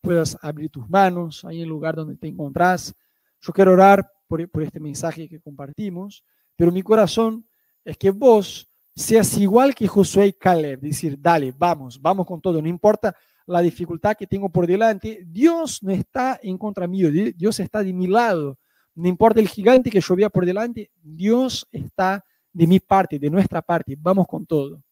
puedas 0.00 0.36
abrir 0.42 0.70
tus 0.70 0.88
manos 0.88 1.44
ahí 1.44 1.56
en 1.56 1.62
el 1.62 1.68
lugar 1.68 1.96
donde 1.96 2.16
te 2.16 2.28
encontrás. 2.28 2.94
Yo 3.40 3.52
quiero 3.52 3.72
orar 3.72 4.10
por, 4.26 4.40
este 4.62 4.80
mensaje 4.80 5.28
que 5.28 5.40
compartimos, 5.40 6.24
pero 6.56 6.72
mi 6.72 6.82
corazón 6.82 7.46
es 7.84 7.96
que 7.96 8.10
vos 8.10 8.70
seas 8.94 9.36
igual 9.38 9.74
que 9.74 9.88
Josué 9.88 10.28
y 10.28 10.32
Caleb, 10.32 10.80
decir, 10.80 11.16
dale, 11.20 11.52
vamos, 11.56 12.00
vamos 12.00 12.26
con 12.26 12.40
todo, 12.40 12.62
no 12.62 12.68
importa 12.68 13.14
la 13.46 13.60
dificultad 13.60 14.16
que 14.16 14.26
tengo 14.26 14.48
por 14.48 14.66
delante, 14.66 15.22
Dios 15.26 15.82
no 15.82 15.92
está 15.92 16.38
en 16.42 16.56
contra 16.56 16.86
mío, 16.86 17.10
Dios 17.10 17.60
está 17.60 17.82
de 17.82 17.92
mi 17.92 18.06
lado, 18.06 18.58
no 18.94 19.08
importa 19.08 19.40
el 19.40 19.48
gigante 19.48 19.90
que 19.90 20.00
yo 20.00 20.16
vea 20.16 20.30
por 20.30 20.46
delante, 20.46 20.90
Dios 21.02 21.66
está 21.72 22.24
de 22.52 22.66
mi 22.66 22.78
parte, 22.78 23.18
de 23.18 23.28
nuestra 23.28 23.60
parte, 23.60 23.96
vamos 23.98 24.26
con 24.26 24.46
todo. 24.46 24.82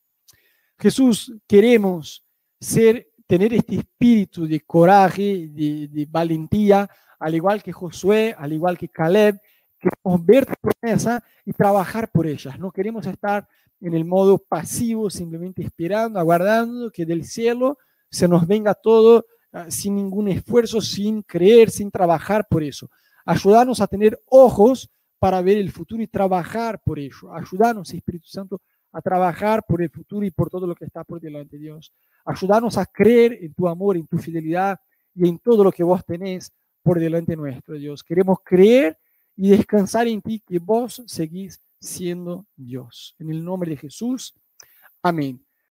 Jesús, 0.78 1.32
queremos 1.46 2.24
ser, 2.58 3.08
tener 3.26 3.54
este 3.54 3.76
espíritu 3.76 4.46
de 4.46 4.60
coraje, 4.60 5.48
de, 5.48 6.06
valentía, 6.10 6.90
al 7.22 7.36
igual 7.36 7.62
que 7.62 7.72
Josué, 7.72 8.34
al 8.36 8.52
igual 8.52 8.76
que 8.76 8.88
Caleb, 8.88 9.40
queremos 9.78 10.26
ver 10.26 10.44
tu 10.44 10.54
promesa 10.60 11.22
y 11.44 11.52
trabajar 11.52 12.10
por 12.10 12.26
ellas. 12.26 12.58
No 12.58 12.72
queremos 12.72 13.06
estar 13.06 13.48
en 13.80 13.94
el 13.94 14.04
modo 14.04 14.38
pasivo, 14.38 15.08
simplemente 15.08 15.62
esperando, 15.62 16.18
aguardando 16.18 16.90
que 16.90 17.06
del 17.06 17.24
cielo 17.24 17.78
se 18.10 18.26
nos 18.26 18.46
venga 18.46 18.74
todo 18.74 19.24
ah, 19.52 19.70
sin 19.70 19.94
ningún 19.94 20.28
esfuerzo, 20.28 20.80
sin 20.80 21.22
creer, 21.22 21.70
sin 21.70 21.92
trabajar 21.92 22.46
por 22.48 22.64
eso. 22.64 22.90
Ayudarnos 23.24 23.80
a 23.80 23.86
tener 23.86 24.20
ojos 24.26 24.90
para 25.20 25.40
ver 25.42 25.58
el 25.58 25.70
futuro 25.70 26.02
y 26.02 26.08
trabajar 26.08 26.80
por 26.84 26.98
ello. 26.98 27.32
Ayudarnos, 27.32 27.94
Espíritu 27.94 28.26
Santo, 28.26 28.60
a 28.90 29.00
trabajar 29.00 29.62
por 29.66 29.80
el 29.80 29.90
futuro 29.90 30.26
y 30.26 30.32
por 30.32 30.50
todo 30.50 30.66
lo 30.66 30.74
que 30.74 30.86
está 30.86 31.04
por 31.04 31.20
delante 31.20 31.56
de 31.56 31.62
Dios. 31.62 31.92
Ayudarnos 32.24 32.78
a 32.78 32.86
creer 32.86 33.38
en 33.40 33.54
tu 33.54 33.68
amor, 33.68 33.96
en 33.96 34.08
tu 34.08 34.18
fidelidad 34.18 34.80
y 35.14 35.28
en 35.28 35.38
todo 35.38 35.62
lo 35.62 35.70
que 35.70 35.84
vos 35.84 36.04
tenés 36.04 36.52
por 36.82 36.98
delante 36.98 37.36
nuestro, 37.36 37.74
Dios. 37.76 38.02
Queremos 38.02 38.38
creer 38.44 38.98
y 39.36 39.50
descansar 39.50 40.06
en 40.08 40.20
ti, 40.20 40.42
que 40.46 40.58
vos 40.58 41.02
seguís 41.06 41.60
siendo 41.80 42.46
Dios. 42.56 43.14
En 43.18 43.30
el 43.30 43.44
nombre 43.44 43.70
de 43.70 43.76
Jesús. 43.76 44.34
Amén. 45.02 45.44